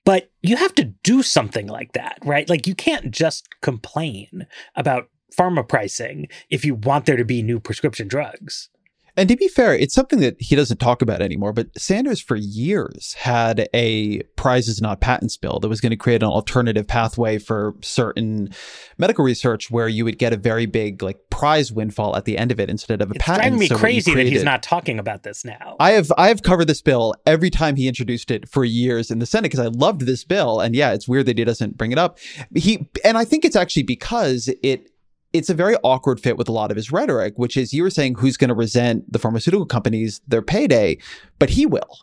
But 0.04 0.30
you 0.42 0.56
have 0.56 0.74
to 0.76 0.84
do 1.02 1.22
something 1.22 1.66
like 1.66 1.92
that, 1.92 2.18
right? 2.24 2.48
Like 2.48 2.66
you 2.66 2.74
can't 2.74 3.10
just 3.10 3.46
complain 3.60 4.46
about 4.74 5.10
pharma 5.36 5.66
pricing 5.68 6.28
if 6.50 6.64
you 6.64 6.74
want 6.74 7.06
there 7.06 7.16
to 7.16 7.24
be 7.24 7.42
new 7.42 7.60
prescription 7.60 8.08
drugs. 8.08 8.70
And 9.18 9.28
to 9.28 9.36
be 9.36 9.48
fair, 9.48 9.74
it's 9.74 9.94
something 9.94 10.20
that 10.20 10.40
he 10.40 10.54
doesn't 10.54 10.78
talk 10.78 11.02
about 11.02 11.20
anymore, 11.20 11.52
but 11.52 11.76
Sanders 11.76 12.20
for 12.20 12.36
years 12.36 13.14
had 13.14 13.68
a 13.74 14.22
prizes 14.36 14.80
not 14.80 15.00
patents 15.00 15.36
bill 15.36 15.58
that 15.58 15.68
was 15.68 15.80
going 15.80 15.90
to 15.90 15.96
create 15.96 16.22
an 16.22 16.28
alternative 16.28 16.86
pathway 16.86 17.38
for 17.38 17.74
certain 17.82 18.50
medical 18.96 19.24
research 19.24 19.72
where 19.72 19.88
you 19.88 20.04
would 20.04 20.18
get 20.18 20.32
a 20.32 20.36
very 20.36 20.66
big 20.66 21.02
like 21.02 21.18
prize 21.30 21.72
windfall 21.72 22.16
at 22.16 22.26
the 22.26 22.38
end 22.38 22.52
of 22.52 22.60
it 22.60 22.70
instead 22.70 23.02
of 23.02 23.10
a 23.10 23.14
patent. 23.14 23.16
it's 23.16 23.24
patent. 23.24 23.42
driving 23.42 23.58
me 23.58 23.66
So 23.66 23.76
crazy 23.76 24.14
that 24.14 24.26
he's 24.26 24.44
not 24.44 24.62
talking 24.62 25.00
about 25.00 25.24
this 25.24 25.44
now. 25.44 25.76
I 25.80 25.90
have 25.92 26.12
I 26.16 26.28
have 26.28 26.42
covered 26.42 26.68
this 26.68 26.80
bill 26.80 27.14
every 27.26 27.50
time 27.50 27.74
he 27.74 27.88
introduced 27.88 28.30
it 28.30 28.48
for 28.48 28.64
years 28.64 29.10
in 29.10 29.18
the 29.18 29.26
Senate 29.26 29.50
because 29.50 29.60
I 29.60 29.66
loved 29.66 30.02
this 30.02 30.22
bill 30.22 30.60
and 30.60 30.76
yeah 30.76 30.92
it's 30.92 31.08
weird 31.08 31.26
that 31.26 31.38
he 31.38 31.44
doesn't 31.44 31.76
bring 31.76 31.90
it 31.90 31.98
up 31.98 32.18
he 32.54 32.88
and 33.04 33.18
I 33.18 33.24
think 33.24 33.44
it's 33.44 33.56
actually 33.56 33.82
because 33.82 34.48
it 34.62 34.90
it's 35.32 35.50
a 35.50 35.54
very 35.54 35.76
awkward 35.84 36.20
fit 36.20 36.36
with 36.36 36.48
a 36.48 36.52
lot 36.52 36.70
of 36.70 36.76
his 36.76 36.90
rhetoric 36.90 37.34
which 37.36 37.56
is 37.56 37.72
you 37.72 37.82
were 37.82 37.90
saying 37.90 38.14
who's 38.14 38.36
going 38.36 38.48
to 38.48 38.54
resent 38.54 39.10
the 39.12 39.18
pharmaceutical 39.18 39.66
companies 39.66 40.20
their 40.26 40.42
payday 40.42 40.96
but 41.38 41.50
he 41.50 41.66
will 41.66 41.98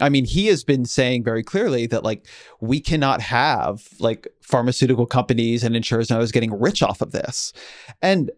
I 0.00 0.08
mean, 0.08 0.24
he 0.24 0.46
has 0.46 0.64
been 0.64 0.84
saying 0.84 1.24
very 1.24 1.42
clearly 1.42 1.86
that 1.88 2.04
like 2.04 2.26
we 2.60 2.80
cannot 2.80 3.20
have 3.20 3.86
like 3.98 4.28
pharmaceutical 4.40 5.06
companies 5.06 5.62
and 5.62 5.76
insurers 5.76 6.10
and 6.10 6.16
others 6.16 6.32
getting 6.32 6.58
rich 6.58 6.82
off 6.82 7.00
of 7.00 7.12
this. 7.12 7.52
And 8.00 8.30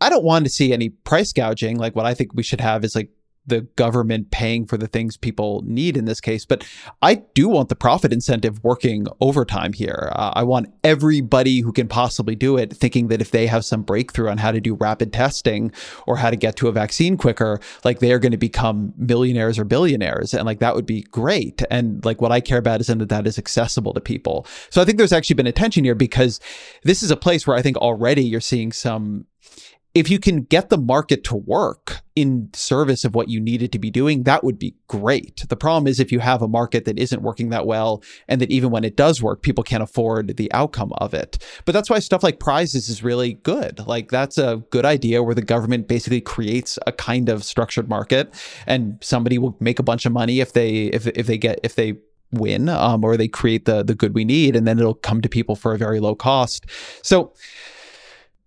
I 0.00 0.10
don't 0.10 0.24
want 0.24 0.44
to 0.44 0.50
see 0.50 0.72
any 0.72 0.90
price 0.90 1.32
gouging. 1.32 1.78
Like 1.78 1.96
what 1.96 2.06
I 2.06 2.14
think 2.14 2.34
we 2.34 2.42
should 2.42 2.60
have 2.60 2.84
is 2.84 2.94
like 2.94 3.10
the 3.50 3.62
government 3.76 4.30
paying 4.30 4.64
for 4.66 4.78
the 4.78 4.86
things 4.86 5.16
people 5.18 5.62
need 5.66 5.96
in 5.96 6.06
this 6.06 6.20
case. 6.20 6.46
But 6.46 6.66
I 7.02 7.16
do 7.34 7.48
want 7.48 7.68
the 7.68 7.76
profit 7.76 8.12
incentive 8.12 8.64
working 8.64 9.06
overtime 9.20 9.74
here. 9.74 10.10
Uh, 10.12 10.32
I 10.34 10.42
want 10.44 10.72
everybody 10.82 11.60
who 11.60 11.72
can 11.72 11.88
possibly 11.88 12.34
do 12.34 12.56
it 12.56 12.72
thinking 12.72 13.08
that 13.08 13.20
if 13.20 13.30
they 13.30 13.46
have 13.46 13.64
some 13.64 13.82
breakthrough 13.82 14.30
on 14.30 14.38
how 14.38 14.52
to 14.52 14.60
do 14.60 14.74
rapid 14.74 15.12
testing 15.12 15.72
or 16.06 16.16
how 16.16 16.30
to 16.30 16.36
get 16.36 16.56
to 16.56 16.68
a 16.68 16.72
vaccine 16.72 17.18
quicker, 17.18 17.60
like 17.84 17.98
they 17.98 18.12
are 18.12 18.18
going 18.18 18.32
to 18.32 18.38
become 18.38 18.94
millionaires 18.96 19.58
or 19.58 19.64
billionaires. 19.64 20.32
And 20.32 20.46
like 20.46 20.60
that 20.60 20.74
would 20.74 20.86
be 20.86 21.02
great. 21.02 21.62
And 21.70 22.02
like 22.04 22.22
what 22.22 22.32
I 22.32 22.40
care 22.40 22.58
about 22.58 22.80
is 22.80 22.86
that 22.86 23.08
that 23.08 23.26
is 23.26 23.38
accessible 23.38 23.92
to 23.92 24.00
people. 24.00 24.46
So 24.70 24.80
I 24.80 24.84
think 24.84 24.96
there's 24.96 25.12
actually 25.12 25.34
been 25.34 25.46
a 25.46 25.52
tension 25.52 25.84
here 25.84 25.94
because 25.94 26.40
this 26.84 27.02
is 27.02 27.10
a 27.10 27.16
place 27.16 27.46
where 27.46 27.56
I 27.56 27.62
think 27.62 27.76
already 27.76 28.22
you're 28.22 28.40
seeing 28.40 28.72
some 28.72 29.26
if 29.94 30.08
you 30.08 30.18
can 30.18 30.42
get 30.42 30.68
the 30.68 30.78
market 30.78 31.24
to 31.24 31.34
work 31.34 32.00
in 32.20 32.50
service 32.52 33.04
of 33.04 33.14
what 33.14 33.30
you 33.30 33.40
needed 33.40 33.72
to 33.72 33.78
be 33.78 33.90
doing, 33.90 34.24
that 34.24 34.44
would 34.44 34.58
be 34.58 34.74
great. 34.88 35.44
The 35.48 35.56
problem 35.56 35.86
is 35.86 35.98
if 35.98 36.12
you 36.12 36.18
have 36.18 36.42
a 36.42 36.48
market 36.48 36.84
that 36.84 36.98
isn't 36.98 37.22
working 37.22 37.48
that 37.48 37.66
well, 37.66 38.02
and 38.28 38.42
that 38.42 38.50
even 38.50 38.70
when 38.70 38.84
it 38.84 38.94
does 38.94 39.22
work, 39.22 39.40
people 39.40 39.64
can't 39.64 39.82
afford 39.82 40.36
the 40.36 40.52
outcome 40.52 40.92
of 40.98 41.14
it. 41.14 41.38
But 41.64 41.72
that's 41.72 41.88
why 41.88 41.98
stuff 41.98 42.22
like 42.22 42.38
prizes 42.38 42.90
is 42.90 43.02
really 43.02 43.34
good. 43.34 43.86
Like 43.86 44.10
that's 44.10 44.36
a 44.36 44.62
good 44.68 44.84
idea 44.84 45.22
where 45.22 45.34
the 45.34 45.40
government 45.40 45.88
basically 45.88 46.20
creates 46.20 46.78
a 46.86 46.92
kind 46.92 47.30
of 47.30 47.42
structured 47.42 47.88
market, 47.88 48.34
and 48.66 48.98
somebody 49.00 49.38
will 49.38 49.56
make 49.60 49.78
a 49.78 49.82
bunch 49.82 50.04
of 50.04 50.12
money 50.12 50.40
if 50.40 50.52
they 50.52 50.84
if 50.86 51.06
if 51.06 51.26
they 51.26 51.38
get 51.38 51.58
if 51.62 51.74
they 51.74 51.94
win 52.32 52.68
um, 52.68 53.02
or 53.02 53.16
they 53.16 53.28
create 53.28 53.64
the 53.64 53.82
the 53.82 53.94
good 53.94 54.14
we 54.14 54.26
need, 54.26 54.54
and 54.54 54.66
then 54.66 54.78
it'll 54.78 54.94
come 54.94 55.22
to 55.22 55.28
people 55.28 55.56
for 55.56 55.72
a 55.72 55.78
very 55.78 56.00
low 56.00 56.14
cost. 56.14 56.66
So 57.02 57.32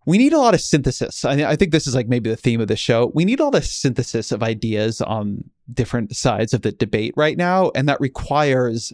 we 0.05 0.17
need 0.17 0.33
a 0.33 0.37
lot 0.37 0.53
of 0.53 0.61
synthesis. 0.61 1.23
I, 1.23 1.51
I 1.51 1.55
think 1.55 1.71
this 1.71 1.87
is 1.87 1.95
like 1.95 2.07
maybe 2.07 2.29
the 2.29 2.35
theme 2.35 2.61
of 2.61 2.67
the 2.67 2.75
show. 2.75 3.11
We 3.13 3.25
need 3.25 3.39
all 3.39 3.51
the 3.51 3.61
synthesis 3.61 4.31
of 4.31 4.43
ideas 4.43 5.01
on 5.01 5.43
different 5.73 6.15
sides 6.15 6.53
of 6.53 6.61
the 6.61 6.71
debate 6.71 7.13
right 7.15 7.37
now, 7.37 7.71
and 7.75 7.87
that 7.87 8.01
requires 8.01 8.91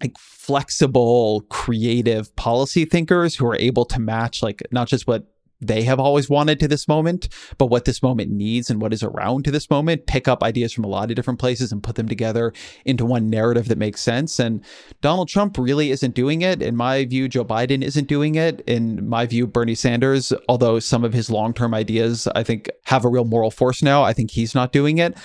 like 0.00 0.16
flexible, 0.18 1.42
creative 1.50 2.34
policy 2.36 2.84
thinkers 2.84 3.36
who 3.36 3.46
are 3.46 3.56
able 3.56 3.84
to 3.84 4.00
match 4.00 4.42
like 4.42 4.62
not 4.72 4.88
just 4.88 5.06
what 5.06 5.26
they 5.60 5.82
have 5.82 6.00
always 6.00 6.30
wanted 6.30 6.58
to 6.60 6.68
this 6.68 6.88
moment, 6.88 7.28
but 7.58 7.66
what 7.66 7.84
this 7.84 8.02
moment 8.02 8.30
needs 8.30 8.70
and 8.70 8.80
what 8.80 8.92
is 8.92 9.02
around 9.02 9.44
to 9.44 9.50
this 9.50 9.68
moment, 9.68 10.06
pick 10.06 10.26
up 10.26 10.42
ideas 10.42 10.72
from 10.72 10.84
a 10.84 10.88
lot 10.88 11.10
of 11.10 11.16
different 11.16 11.38
places 11.38 11.70
and 11.70 11.82
put 11.82 11.96
them 11.96 12.08
together 12.08 12.52
into 12.84 13.04
one 13.04 13.28
narrative 13.28 13.68
that 13.68 13.78
makes 13.78 14.00
sense. 14.00 14.38
And 14.38 14.64
Donald 15.00 15.28
Trump 15.28 15.58
really 15.58 15.90
isn't 15.90 16.14
doing 16.14 16.42
it. 16.42 16.62
In 16.62 16.76
my 16.76 17.04
view, 17.04 17.28
Joe 17.28 17.44
Biden 17.44 17.82
isn't 17.82 18.08
doing 18.08 18.36
it. 18.36 18.62
In 18.66 19.08
my 19.08 19.26
view, 19.26 19.46
Bernie 19.46 19.74
Sanders, 19.74 20.32
although 20.48 20.78
some 20.78 21.04
of 21.04 21.12
his 21.12 21.30
long 21.30 21.52
term 21.52 21.74
ideas 21.74 22.26
I 22.34 22.42
think 22.42 22.70
have 22.84 23.04
a 23.04 23.08
real 23.08 23.24
moral 23.24 23.50
force 23.50 23.82
now, 23.82 24.02
I 24.02 24.12
think 24.12 24.30
he's 24.30 24.54
not 24.54 24.72
doing 24.72 24.98
it. 24.98 25.16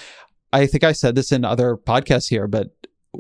I 0.52 0.68
think 0.68 0.84
I 0.84 0.92
said 0.92 1.16
this 1.16 1.32
in 1.32 1.44
other 1.44 1.76
podcasts 1.76 2.30
here, 2.30 2.48
but 2.48 2.72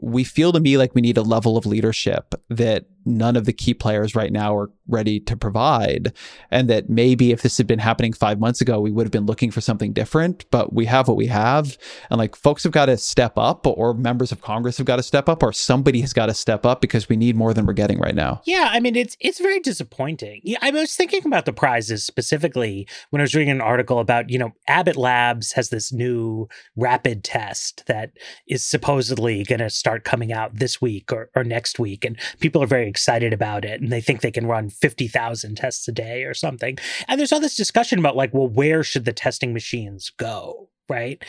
we 0.01 0.23
feel 0.23 0.51
to 0.51 0.59
me 0.59 0.77
like 0.77 0.95
we 0.95 1.01
need 1.01 1.17
a 1.17 1.21
level 1.21 1.57
of 1.57 1.65
leadership 1.65 2.35
that 2.49 2.85
none 3.05 3.35
of 3.35 3.45
the 3.45 3.53
key 3.53 3.73
players 3.73 4.15
right 4.15 4.31
now 4.31 4.55
are 4.55 4.71
ready 4.87 5.19
to 5.19 5.35
provide. 5.35 6.13
And 6.51 6.69
that 6.69 6.89
maybe 6.89 7.31
if 7.31 7.41
this 7.41 7.57
had 7.57 7.67
been 7.67 7.79
happening 7.79 8.13
five 8.13 8.39
months 8.39 8.61
ago, 8.61 8.79
we 8.79 8.91
would 8.91 9.05
have 9.05 9.11
been 9.11 9.25
looking 9.25 9.51
for 9.51 9.61
something 9.61 9.93
different, 9.93 10.45
but 10.51 10.73
we 10.73 10.85
have 10.85 11.07
what 11.07 11.17
we 11.17 11.27
have. 11.27 11.77
And 12.09 12.17
like 12.17 12.35
folks 12.35 12.63
have 12.63 12.71
got 12.71 12.87
to 12.87 12.97
step 12.97 13.37
up, 13.37 13.65
or 13.65 13.93
members 13.93 14.31
of 14.31 14.41
Congress 14.41 14.77
have 14.77 14.87
got 14.87 14.97
to 14.97 15.03
step 15.03 15.29
up, 15.29 15.43
or 15.43 15.53
somebody 15.53 16.01
has 16.01 16.13
got 16.13 16.27
to 16.27 16.33
step 16.33 16.65
up 16.65 16.81
because 16.81 17.09
we 17.09 17.15
need 17.15 17.35
more 17.35 17.53
than 17.53 17.65
we're 17.65 17.73
getting 17.73 17.99
right 17.99 18.15
now. 18.15 18.41
Yeah. 18.45 18.69
I 18.71 18.79
mean, 18.79 18.95
it's, 18.95 19.17
it's 19.19 19.39
very 19.39 19.59
disappointing. 19.59 20.41
I 20.61 20.71
was 20.71 20.95
thinking 20.95 21.25
about 21.25 21.45
the 21.45 21.53
prizes 21.53 22.03
specifically 22.03 22.87
when 23.09 23.21
I 23.21 23.23
was 23.23 23.35
reading 23.35 23.51
an 23.51 23.61
article 23.61 23.99
about, 23.99 24.29
you 24.29 24.37
know, 24.37 24.51
Abbott 24.67 24.97
Labs 24.97 25.53
has 25.53 25.69
this 25.69 25.91
new 25.91 26.47
rapid 26.75 27.23
test 27.23 27.85
that 27.87 28.11
is 28.47 28.63
supposedly 28.63 29.43
going 29.43 29.59
to 29.59 29.69
start 29.69 30.03
coming 30.03 30.31
out 30.31 30.55
this 30.55 30.81
week 30.81 31.11
or, 31.11 31.29
or 31.35 31.43
next 31.43 31.79
week. 31.79 32.05
And 32.05 32.19
people 32.39 32.61
are 32.61 32.67
very 32.67 32.87
excited 32.95 33.33
about 33.33 33.65
it 33.65 33.81
and 33.81 33.91
they 33.91 33.99
think 33.99 34.21
they 34.21 34.31
can 34.31 34.47
run 34.47 34.69
50,000 34.69 35.55
tests 35.57 35.85
a 35.89 35.91
day 35.91 36.23
or 36.23 36.33
something. 36.33 36.77
And 37.09 37.19
there's 37.19 37.33
all 37.33 37.41
this 37.41 37.57
discussion 37.57 37.99
about 37.99 38.15
like, 38.15 38.33
well, 38.33 38.47
where 38.47 38.83
should 38.83 39.03
the 39.03 39.11
testing 39.11 39.53
machines 39.53 40.13
go? 40.17 40.69
Right. 40.87 41.21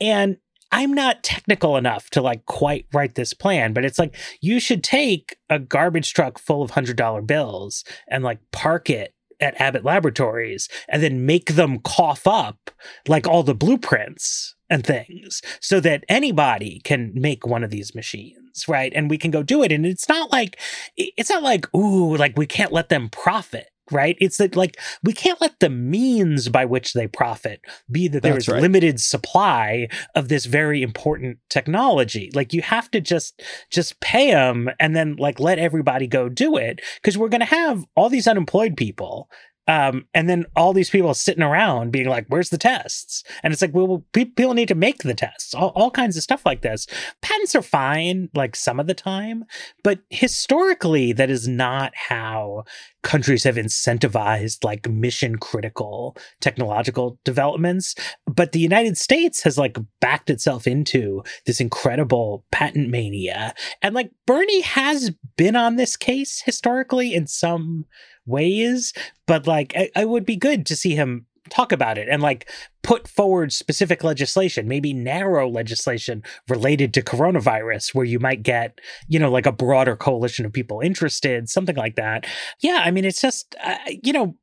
And 0.00 0.38
I'm 0.72 0.92
not 0.92 1.22
technical 1.22 1.76
enough 1.76 2.10
to 2.10 2.20
like 2.20 2.44
quite 2.46 2.86
write 2.92 3.14
this 3.14 3.34
plan, 3.34 3.72
but 3.72 3.84
it's 3.84 4.00
like 4.00 4.16
you 4.40 4.58
should 4.58 4.82
take 4.82 5.36
a 5.48 5.60
garbage 5.60 6.12
truck 6.12 6.40
full 6.40 6.60
of 6.60 6.72
$100 6.72 7.24
bills 7.24 7.84
and 8.08 8.24
like 8.24 8.40
park 8.50 8.90
it 8.90 9.14
at 9.38 9.60
Abbott 9.60 9.84
Laboratories 9.84 10.68
and 10.88 11.02
then 11.02 11.24
make 11.24 11.54
them 11.54 11.78
cough 11.78 12.26
up 12.26 12.72
like 13.06 13.28
all 13.28 13.44
the 13.44 13.54
blueprints 13.54 14.56
and 14.68 14.84
things 14.84 15.42
so 15.60 15.78
that 15.78 16.04
anybody 16.08 16.80
can 16.82 17.12
make 17.14 17.46
one 17.46 17.62
of 17.62 17.70
these 17.70 17.94
machines, 17.94 18.38
right? 18.68 18.92
And 18.94 19.10
we 19.10 19.18
can 19.18 19.30
go 19.30 19.42
do 19.42 19.62
it. 19.62 19.72
And 19.72 19.86
it's 19.86 20.08
not 20.08 20.32
like, 20.32 20.58
it's 20.96 21.30
not 21.30 21.42
like, 21.42 21.72
ooh, 21.74 22.16
like 22.16 22.36
we 22.36 22.46
can't 22.46 22.72
let 22.72 22.88
them 22.88 23.08
profit 23.08 23.68
right? 23.90 24.16
It's 24.20 24.38
that 24.38 24.56
like 24.56 24.78
we 25.02 25.12
can't 25.12 25.40
let 25.40 25.60
the 25.60 25.68
means 25.68 26.48
by 26.48 26.64
which 26.64 26.92
they 26.94 27.06
profit 27.06 27.60
be 27.90 28.08
that 28.08 28.22
there 28.22 28.36
is 28.36 28.48
right. 28.48 28.62
limited 28.62 29.00
supply 29.00 29.88
of 30.14 30.28
this 30.28 30.46
very 30.46 30.82
important 30.82 31.38
technology. 31.50 32.30
Like 32.34 32.52
you 32.52 32.62
have 32.62 32.90
to 32.92 33.00
just 33.00 33.42
just 33.70 34.00
pay 34.00 34.30
them 34.30 34.70
and 34.80 34.96
then 34.96 35.16
like 35.16 35.40
let 35.40 35.58
everybody 35.58 36.06
go 36.06 36.28
do 36.28 36.56
it 36.56 36.80
because 36.96 37.18
we're 37.18 37.28
going 37.28 37.40
to 37.40 37.46
have 37.46 37.84
all 37.94 38.08
these 38.08 38.26
unemployed 38.26 38.76
people 38.76 39.28
um, 39.68 40.06
and 40.12 40.28
then 40.28 40.44
all 40.56 40.72
these 40.72 40.90
people 40.90 41.14
sitting 41.14 41.42
around 41.42 41.92
being 41.92 42.08
like, 42.08 42.26
where's 42.28 42.50
the 42.50 42.58
tests? 42.58 43.22
And 43.42 43.52
it's 43.52 43.62
like, 43.62 43.74
well, 43.74 44.04
people 44.12 44.54
need 44.54 44.68
to 44.68 44.74
make 44.74 45.02
the 45.02 45.14
tests, 45.14 45.54
all, 45.54 45.72
all 45.76 45.90
kinds 45.90 46.16
of 46.16 46.22
stuff 46.22 46.44
like 46.44 46.62
this. 46.62 46.86
Patents 47.20 47.54
are 47.54 47.62
fine, 47.62 48.28
like 48.34 48.56
some 48.56 48.80
of 48.80 48.88
the 48.88 48.94
time, 48.94 49.44
but 49.84 50.00
historically, 50.10 51.12
that 51.12 51.30
is 51.30 51.46
not 51.46 51.92
how 51.94 52.64
countries 53.02 53.44
have 53.44 53.56
incentivized 53.56 54.64
like 54.64 54.88
mission 54.88 55.36
critical 55.36 56.16
technological 56.40 57.18
developments. 57.24 57.94
But 58.26 58.52
the 58.52 58.60
United 58.60 58.96
States 58.96 59.42
has 59.42 59.58
like 59.58 59.76
backed 60.00 60.30
itself 60.30 60.66
into 60.66 61.22
this 61.46 61.60
incredible 61.60 62.44
patent 62.50 62.88
mania. 62.88 63.54
And 63.80 63.94
like 63.94 64.10
Bernie 64.26 64.62
has 64.62 65.12
been 65.36 65.56
on 65.56 65.76
this 65.76 65.96
case 65.96 66.42
historically 66.44 67.14
in 67.14 67.26
some 67.26 67.86
ways, 68.26 68.92
but 69.26 69.46
like 69.46 69.74
I, 69.94 70.04
would 70.04 70.24
be 70.24 70.36
good 70.36 70.66
to 70.66 70.76
see 70.76 70.94
him 70.94 71.26
talk 71.50 71.72
about 71.72 71.98
it 71.98 72.08
and 72.08 72.22
like 72.22 72.48
put 72.82 73.06
forward 73.06 73.52
specific 73.52 74.02
legislation, 74.02 74.68
maybe 74.68 74.92
narrow 74.92 75.48
legislation 75.48 76.22
related 76.48 76.94
to 76.94 77.02
coronavirus, 77.02 77.94
where 77.94 78.04
you 78.04 78.18
might 78.18 78.42
get, 78.42 78.80
you 79.08 79.18
know, 79.18 79.30
like 79.30 79.46
a 79.46 79.52
broader 79.52 79.96
coalition 79.96 80.46
of 80.46 80.52
people 80.52 80.80
interested, 80.80 81.48
something 81.48 81.76
like 81.76 81.96
that. 81.96 82.26
Yeah, 82.60 82.80
I 82.84 82.90
mean, 82.90 83.04
it's 83.04 83.20
just, 83.20 83.54
uh, 83.62 83.76
you 84.02 84.12
know, 84.12 84.36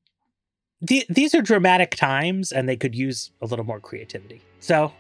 th- 0.88 1.07
these 1.07 1.34
are 1.34 1.41
dramatic 1.41 1.95
times 1.95 2.51
and 2.51 2.67
they 2.67 2.77
could 2.77 2.95
use 2.95 3.32
a 3.41 3.45
little 3.45 3.65
more 3.65 3.80
creativity. 3.80 4.41
So, 4.59 4.93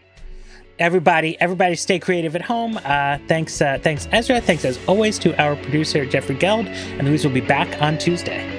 everybody 0.79 1.39
everybody 1.41 1.75
stay 1.75 1.99
creative 1.99 2.37
at 2.37 2.41
home 2.41 2.79
uh, 2.85 3.17
thanks 3.27 3.61
uh, 3.61 3.77
thanks 3.81 4.07
ezra 4.13 4.39
thanks 4.39 4.63
as 4.63 4.79
always 4.87 5.19
to 5.19 5.37
our 5.37 5.57
producer 5.57 6.05
jeffrey 6.05 6.35
geld 6.35 6.65
and 6.67 7.05
louise 7.05 7.25
will 7.25 7.33
be 7.33 7.41
back 7.41 7.81
on 7.81 7.97
tuesday 7.97 8.58